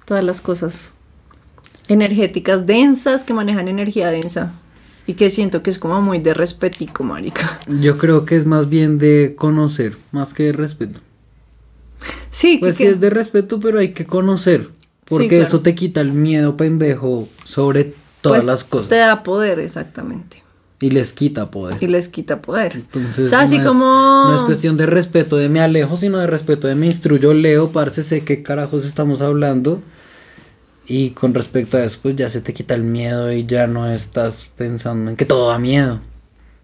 todas 0.06 0.24
las 0.24 0.40
cosas 0.40 0.92
energéticas 1.88 2.66
densas 2.66 3.22
que 3.22 3.34
manejan 3.34 3.68
energía 3.68 4.10
densa. 4.10 4.52
Y 5.08 5.14
que 5.14 5.30
siento 5.30 5.62
que 5.62 5.70
es 5.70 5.78
como 5.78 6.00
muy 6.00 6.18
de 6.18 6.34
respetico, 6.34 7.04
marica. 7.04 7.60
Yo 7.68 7.96
creo 7.96 8.24
que 8.24 8.36
es 8.36 8.44
más 8.44 8.68
bien 8.68 8.98
de 8.98 9.34
conocer, 9.36 9.96
más 10.10 10.32
que 10.32 10.44
de 10.44 10.52
respeto. 10.52 10.98
Sí, 12.30 12.58
Pues 12.58 12.76
que, 12.76 12.84
sí 12.84 12.90
es 12.90 13.00
de 13.00 13.10
respeto, 13.10 13.60
pero 13.60 13.78
hay 13.78 13.92
que 13.92 14.04
conocer. 14.04 14.68
Porque 15.08 15.28
claro. 15.28 15.44
eso 15.44 15.60
te 15.60 15.74
quita 15.74 16.00
el 16.00 16.12
miedo 16.12 16.56
pendejo 16.56 17.28
sobre 17.44 17.94
todas 18.20 18.40
pues, 18.40 18.46
las 18.46 18.64
cosas. 18.64 18.88
Te 18.88 18.96
da 18.96 19.22
poder, 19.22 19.60
exactamente. 19.60 20.42
Y 20.80 20.90
les 20.90 21.12
quita 21.12 21.50
poder. 21.50 21.78
Y 21.80 21.86
les 21.86 22.08
quita 22.08 22.42
poder. 22.42 22.72
Entonces, 22.74 23.26
o 23.26 23.28
sea, 23.28 23.40
así 23.40 23.56
no 23.56 23.62
es- 23.62 23.68
como... 23.68 23.84
No 24.28 24.36
es 24.36 24.42
cuestión 24.42 24.76
de 24.76 24.86
respeto 24.86 25.36
de 25.36 25.48
me 25.48 25.60
alejo, 25.60 25.96
sino 25.96 26.18
de 26.18 26.26
respeto 26.26 26.66
de 26.68 26.74
me 26.74 26.86
instruyo, 26.86 27.32
leo, 27.32 27.70
parce, 27.70 28.02
sé 28.02 28.24
qué 28.24 28.42
carajos 28.42 28.84
estamos 28.84 29.20
hablando. 29.20 29.80
Y 30.88 31.10
con 31.10 31.34
respecto 31.34 31.78
a 31.78 31.84
eso, 31.84 31.98
pues 32.02 32.14
ya 32.14 32.28
se 32.28 32.40
te 32.40 32.52
quita 32.52 32.74
el 32.74 32.84
miedo 32.84 33.32
y 33.32 33.46
ya 33.46 33.66
no 33.66 33.90
estás 33.90 34.50
pensando 34.56 35.10
en 35.10 35.16
que 35.16 35.24
todo 35.24 35.48
da 35.48 35.58
miedo, 35.58 36.00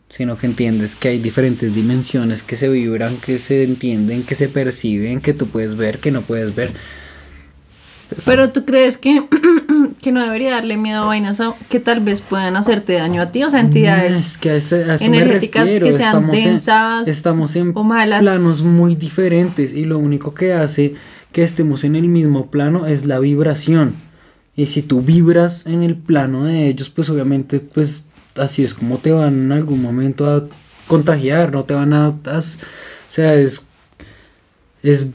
sino 0.08 0.36
que 0.36 0.46
entiendes 0.46 0.94
que 0.94 1.08
hay 1.08 1.18
diferentes 1.18 1.74
dimensiones 1.74 2.42
que 2.42 2.56
se 2.56 2.68
vibran, 2.68 3.16
que 3.16 3.38
se 3.38 3.64
entienden, 3.64 4.22
que 4.22 4.34
se 4.34 4.48
perciben, 4.48 5.20
que 5.20 5.32
tú 5.32 5.46
puedes 5.46 5.76
ver, 5.76 5.98
que 5.98 6.10
no 6.12 6.22
puedes 6.22 6.54
ver. 6.54 6.72
Pero 8.24 8.50
tú 8.50 8.64
crees 8.64 8.96
que, 8.98 9.24
que 10.00 10.12
no 10.12 10.22
debería 10.22 10.52
darle 10.52 10.76
miedo 10.76 11.02
a 11.02 11.06
vainas 11.06 11.40
a- 11.40 11.54
que 11.68 11.80
tal 11.80 12.00
vez 12.00 12.20
puedan 12.20 12.56
hacerte 12.56 12.94
daño 12.94 13.22
a 13.22 13.30
ti, 13.32 13.42
o 13.44 13.50
sea, 13.50 13.60
entidades 13.60 14.16
Es 14.16 14.38
que 14.38 14.50
a 14.50 14.56
ese- 14.56 14.84
a 14.90 14.94
eso 14.94 15.08
me 15.10 15.18
energéticas 15.18 15.64
refiero, 15.64 15.86
que 15.86 15.92
sean 15.92 16.08
estamos 16.08 16.36
en- 16.36 16.44
densas 16.44 17.08
estamos 17.08 17.56
en 17.56 17.72
o 17.74 17.84
malas. 17.84 18.20
planos 18.22 18.62
muy 18.62 18.94
diferentes 18.94 19.72
y 19.74 19.84
lo 19.84 19.98
único 19.98 20.34
que 20.34 20.52
hace 20.52 20.94
que 21.32 21.42
estemos 21.42 21.84
en 21.84 21.96
el 21.96 22.08
mismo 22.08 22.50
plano 22.50 22.86
es 22.86 23.04
la 23.06 23.18
vibración. 23.18 23.94
Y 24.54 24.66
si 24.66 24.82
tú 24.82 25.00
vibras 25.00 25.64
en 25.64 25.82
el 25.82 25.96
plano 25.96 26.44
de 26.44 26.68
ellos, 26.68 26.90
pues 26.90 27.08
obviamente, 27.08 27.58
pues 27.60 28.02
así 28.36 28.62
es 28.64 28.74
como 28.74 28.98
te 28.98 29.12
van 29.12 29.34
en 29.44 29.52
algún 29.52 29.80
momento 29.80 30.26
a 30.30 30.44
contagiar, 30.88 31.52
no 31.52 31.64
te 31.64 31.72
van 31.74 31.92
a... 31.94 32.06
a- 32.06 32.38
o 32.38 33.14
sea, 33.14 33.34
es, 33.34 33.62
es 34.82 35.06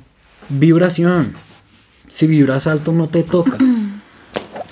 vibración. 0.50 1.34
Si 2.18 2.26
vibras 2.26 2.65
alto 2.65 2.93
no 2.93 3.07
te 3.07 3.22
toca. 3.22 3.59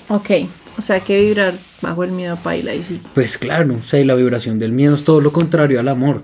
Ok, 0.08 0.30
o 0.78 0.82
sea, 0.82 1.00
que 1.00 1.20
vibrar 1.20 1.54
bajo 1.82 2.04
el 2.04 2.12
miedo 2.12 2.36
paila 2.36 2.72
y 2.76 2.82
sí. 2.82 3.00
Pues 3.12 3.38
claro, 3.38 3.74
o 3.80 3.84
sea, 3.84 3.98
y 3.98 4.04
la 4.04 4.14
vibración 4.14 4.60
del 4.60 4.70
miedo 4.70 4.94
es 4.94 5.02
todo 5.02 5.20
lo 5.20 5.32
contrario 5.32 5.80
al 5.80 5.88
amor. 5.88 6.22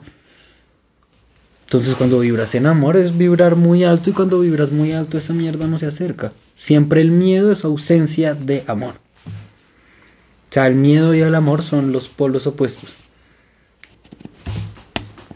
Entonces 1.65 1.97
cuando 1.97 2.21
vibras 2.21 2.55
en 2.55 2.67
amor 2.67 2.97
es 2.97 3.19
vibrar 3.19 3.57
muy 3.57 3.83
alto 3.83 4.11
y 4.11 4.13
cuando 4.13 4.39
vibras 4.39 4.71
muy 4.71 4.93
alto 4.93 5.19
esa 5.19 5.33
mierda 5.33 5.67
no 5.67 5.79
se 5.79 5.87
acerca. 5.87 6.33
Siempre 6.57 7.01
el 7.01 7.11
miedo 7.11 7.51
es 7.51 7.65
ausencia 7.65 8.35
de 8.35 8.63
amor. 8.69 8.95
O 9.25 10.53
sea, 10.53 10.69
el 10.69 10.77
miedo 10.77 11.13
y 11.13 11.21
el 11.21 11.35
amor 11.35 11.65
son 11.65 11.91
los 11.91 12.09
polos 12.09 12.47
opuestos. 12.47 12.91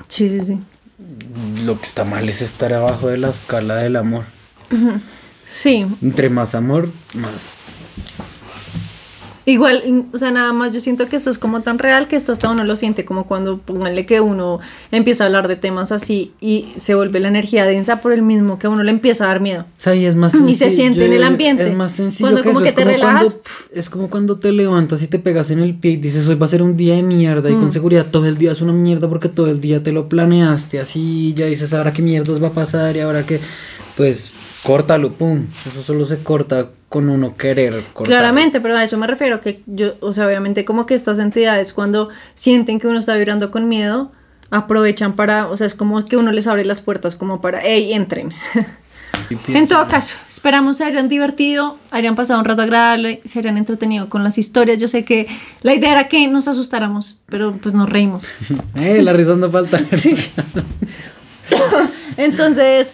Sí, 0.06 0.28
sí, 0.28 0.40
sí. 0.40 0.58
Lo 1.64 1.80
que 1.80 1.86
está 1.86 2.04
mal 2.04 2.28
es 2.28 2.42
estar 2.42 2.72
abajo 2.72 3.08
de 3.08 3.18
la 3.18 3.30
escala 3.30 3.76
del 3.76 3.96
amor. 3.96 4.24
Sí, 5.48 5.86
Entre 6.02 6.28
más 6.28 6.54
amor, 6.54 6.90
más. 7.16 7.50
Igual, 9.48 10.06
o 10.12 10.18
sea, 10.18 10.32
nada 10.32 10.52
más 10.52 10.72
yo 10.72 10.80
siento 10.80 11.08
que 11.08 11.14
esto 11.14 11.30
es 11.30 11.38
como 11.38 11.60
tan 11.62 11.78
real 11.78 12.08
que 12.08 12.16
esto 12.16 12.32
hasta 12.32 12.50
uno 12.50 12.64
lo 12.64 12.74
siente, 12.74 13.04
como 13.04 13.28
cuando 13.28 13.58
pónganle 13.58 14.04
que 14.04 14.20
uno 14.20 14.58
empieza 14.90 15.22
a 15.22 15.28
hablar 15.28 15.46
de 15.46 15.54
temas 15.54 15.92
así 15.92 16.32
y 16.40 16.66
se 16.74 16.96
vuelve 16.96 17.20
la 17.20 17.28
energía 17.28 17.64
densa 17.64 18.00
por 18.00 18.12
el 18.12 18.22
mismo 18.22 18.58
que 18.58 18.66
a 18.66 18.70
uno 18.70 18.82
le 18.82 18.90
empieza 18.90 19.22
a 19.22 19.28
dar 19.28 19.40
miedo. 19.40 19.62
O 19.62 19.80
sea, 19.80 19.94
y 19.94 20.04
es 20.04 20.16
más 20.16 20.34
Y 20.48 20.54
se 20.54 20.70
siente 20.72 21.04
en 21.06 21.12
el 21.12 21.22
ambiente. 21.22 21.64
Es 21.68 21.76
más 21.76 21.92
sencillo 21.92 22.24
Cuando 22.26 22.42
que 22.42 22.48
como 22.48 22.58
eso. 22.58 22.64
que 22.64 22.68
es 22.70 22.74
te 22.74 22.82
como 22.82 22.92
relajas, 22.96 23.22
Cuando, 23.34 23.42
es 23.80 23.88
como 23.90 24.10
cuando 24.10 24.38
te 24.40 24.50
levantas 24.50 25.00
y 25.02 25.06
te 25.06 25.20
pegas 25.20 25.52
en 25.52 25.60
el 25.60 25.76
pie 25.76 25.92
y 25.92 25.96
dices, 25.98 26.26
hoy 26.26 26.34
va 26.34 26.46
a 26.46 26.48
ser 26.48 26.60
un 26.62 26.76
día 26.76 26.96
de 26.96 27.04
mierda. 27.04 27.48
Y 27.48 27.54
Mm. 27.54 27.60
con 27.60 27.70
seguridad 27.70 28.06
todo 28.10 28.26
el 28.26 28.38
día 28.38 28.50
es 28.50 28.60
una 28.62 28.72
mierda 28.72 29.08
porque 29.08 29.28
todo 29.28 29.46
el 29.46 29.60
día 29.60 29.80
te 29.80 29.92
lo 29.92 30.08
planeaste 30.08 30.80
así. 30.80 31.34
Ya 31.36 31.46
dices, 31.46 31.72
ahora 31.72 31.92
qué 31.92 32.02
mierdas 32.02 32.42
va 32.42 32.48
a 32.48 32.52
pasar 32.52 32.96
y 32.96 32.98
ahora 33.00 33.24
que... 33.24 33.38
Pues 33.96 34.32
córtalo, 34.66 35.12
pum. 35.12 35.46
Eso 35.64 35.82
solo 35.82 36.04
se 36.04 36.18
corta 36.18 36.70
con 36.88 37.08
uno 37.08 37.36
querer 37.36 37.84
cortar. 37.92 38.18
Claramente, 38.18 38.60
pero 38.60 38.76
a 38.76 38.82
eso 38.82 38.98
me 38.98 39.06
refiero, 39.06 39.40
que 39.40 39.62
yo, 39.66 39.94
o 40.00 40.12
sea, 40.12 40.26
obviamente 40.26 40.64
como 40.64 40.86
que 40.86 40.94
estas 40.94 41.20
entidades 41.20 41.72
cuando 41.72 42.08
sienten 42.34 42.80
que 42.80 42.88
uno 42.88 42.98
está 42.98 43.14
vibrando 43.14 43.52
con 43.52 43.68
miedo, 43.68 44.10
aprovechan 44.50 45.14
para, 45.14 45.48
o 45.48 45.56
sea, 45.56 45.68
es 45.68 45.74
como 45.74 46.04
que 46.04 46.16
uno 46.16 46.32
les 46.32 46.48
abre 46.48 46.64
las 46.64 46.80
puertas 46.80 47.14
como 47.14 47.40
para, 47.40 47.60
hey, 47.62 47.92
entren. 47.92 48.32
En 49.48 49.66
todo 49.66 49.88
caso, 49.88 50.14
esperamos 50.28 50.76
se 50.76 50.84
hayan 50.84 51.08
divertido, 51.08 51.78
hayan 51.90 52.14
pasado 52.14 52.38
un 52.38 52.44
rato 52.44 52.62
agradable, 52.62 53.22
se 53.24 53.40
hayan 53.40 53.58
entretenido 53.58 54.08
con 54.08 54.22
las 54.22 54.38
historias. 54.38 54.78
Yo 54.78 54.86
sé 54.86 55.04
que 55.04 55.26
la 55.62 55.74
idea 55.74 55.92
era 55.92 56.06
que 56.06 56.28
nos 56.28 56.46
asustáramos, 56.46 57.18
pero 57.26 57.52
pues 57.52 57.74
nos 57.74 57.88
reímos. 57.88 58.24
Eh, 58.76 59.02
la 59.02 59.14
risa 59.14 59.34
no 59.34 59.50
falta. 59.50 59.80
Sí. 59.96 60.14
Entonces, 62.16 62.92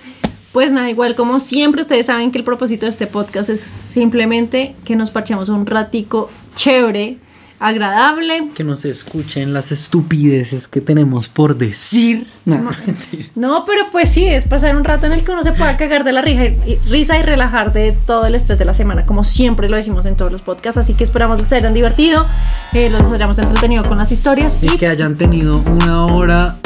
pues 0.52 0.70
nada, 0.70 0.90
igual 0.90 1.14
como 1.14 1.40
siempre, 1.40 1.82
ustedes 1.82 2.06
saben 2.06 2.30
que 2.30 2.38
el 2.38 2.44
propósito 2.44 2.86
de 2.86 2.90
este 2.90 3.06
podcast 3.06 3.48
es 3.48 3.60
simplemente 3.60 4.76
que 4.84 4.96
nos 4.96 5.10
parchemos 5.10 5.48
un 5.48 5.64
ratico 5.66 6.30
chévere, 6.54 7.18
agradable. 7.62 8.48
Que 8.54 8.64
no 8.64 8.76
se 8.76 8.90
escuchen 8.90 9.54
las 9.54 9.70
estupideces 9.70 10.66
que 10.66 10.80
tenemos 10.80 11.28
por 11.28 11.56
decir. 11.56 12.26
No, 12.44 12.58
mentira. 12.86 13.28
No, 13.36 13.64
pero 13.64 13.84
pues 13.92 14.10
sí, 14.10 14.26
es 14.26 14.44
pasar 14.44 14.76
un 14.76 14.84
rato 14.84 15.06
en 15.06 15.12
el 15.12 15.24
que 15.24 15.30
uno 15.30 15.44
se 15.44 15.52
pueda 15.52 15.76
cagar 15.76 16.02
de 16.02 16.12
la 16.12 16.22
risa 16.22 16.46
y, 16.46 16.76
risa 16.90 17.18
y 17.18 17.22
relajar 17.22 17.72
de 17.72 17.92
todo 17.92 18.26
el 18.26 18.34
estrés 18.34 18.58
de 18.58 18.64
la 18.64 18.74
semana, 18.74 19.06
como 19.06 19.22
siempre 19.22 19.68
lo 19.68 19.76
decimos 19.76 20.06
en 20.06 20.16
todos 20.16 20.32
los 20.32 20.42
podcasts. 20.42 20.76
Así 20.76 20.94
que 20.94 21.04
esperamos 21.04 21.40
que 21.40 21.48
se 21.48 21.56
hayan 21.56 21.72
divertido, 21.72 22.26
eh, 22.72 22.90
los 22.90 23.08
hayamos 23.10 23.38
entretenido 23.38 23.84
con 23.84 23.96
las 23.96 24.10
historias. 24.10 24.58
Y 24.60 24.76
que 24.76 24.88
hayan 24.88 25.16
tenido 25.16 25.58
una 25.58 26.04
hora 26.06 26.56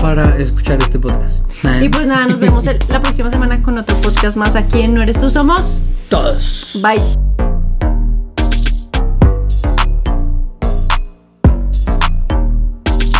para 0.00 0.36
escuchar 0.38 0.78
este 0.80 0.98
podcast. 0.98 1.42
Y 1.80 1.88
pues 1.88 2.06
nada, 2.06 2.26
nos 2.26 2.38
vemos 2.38 2.66
el- 2.66 2.78
la 2.88 3.00
próxima 3.00 3.30
semana 3.30 3.62
con 3.62 3.78
otro 3.78 3.96
podcast 4.00 4.36
más 4.36 4.56
aquí 4.56 4.82
en 4.82 4.94
No 4.94 5.02
Eres 5.02 5.18
Tú 5.18 5.30
Somos. 5.30 5.82
todos. 6.08 6.78
Bye. 6.82 7.47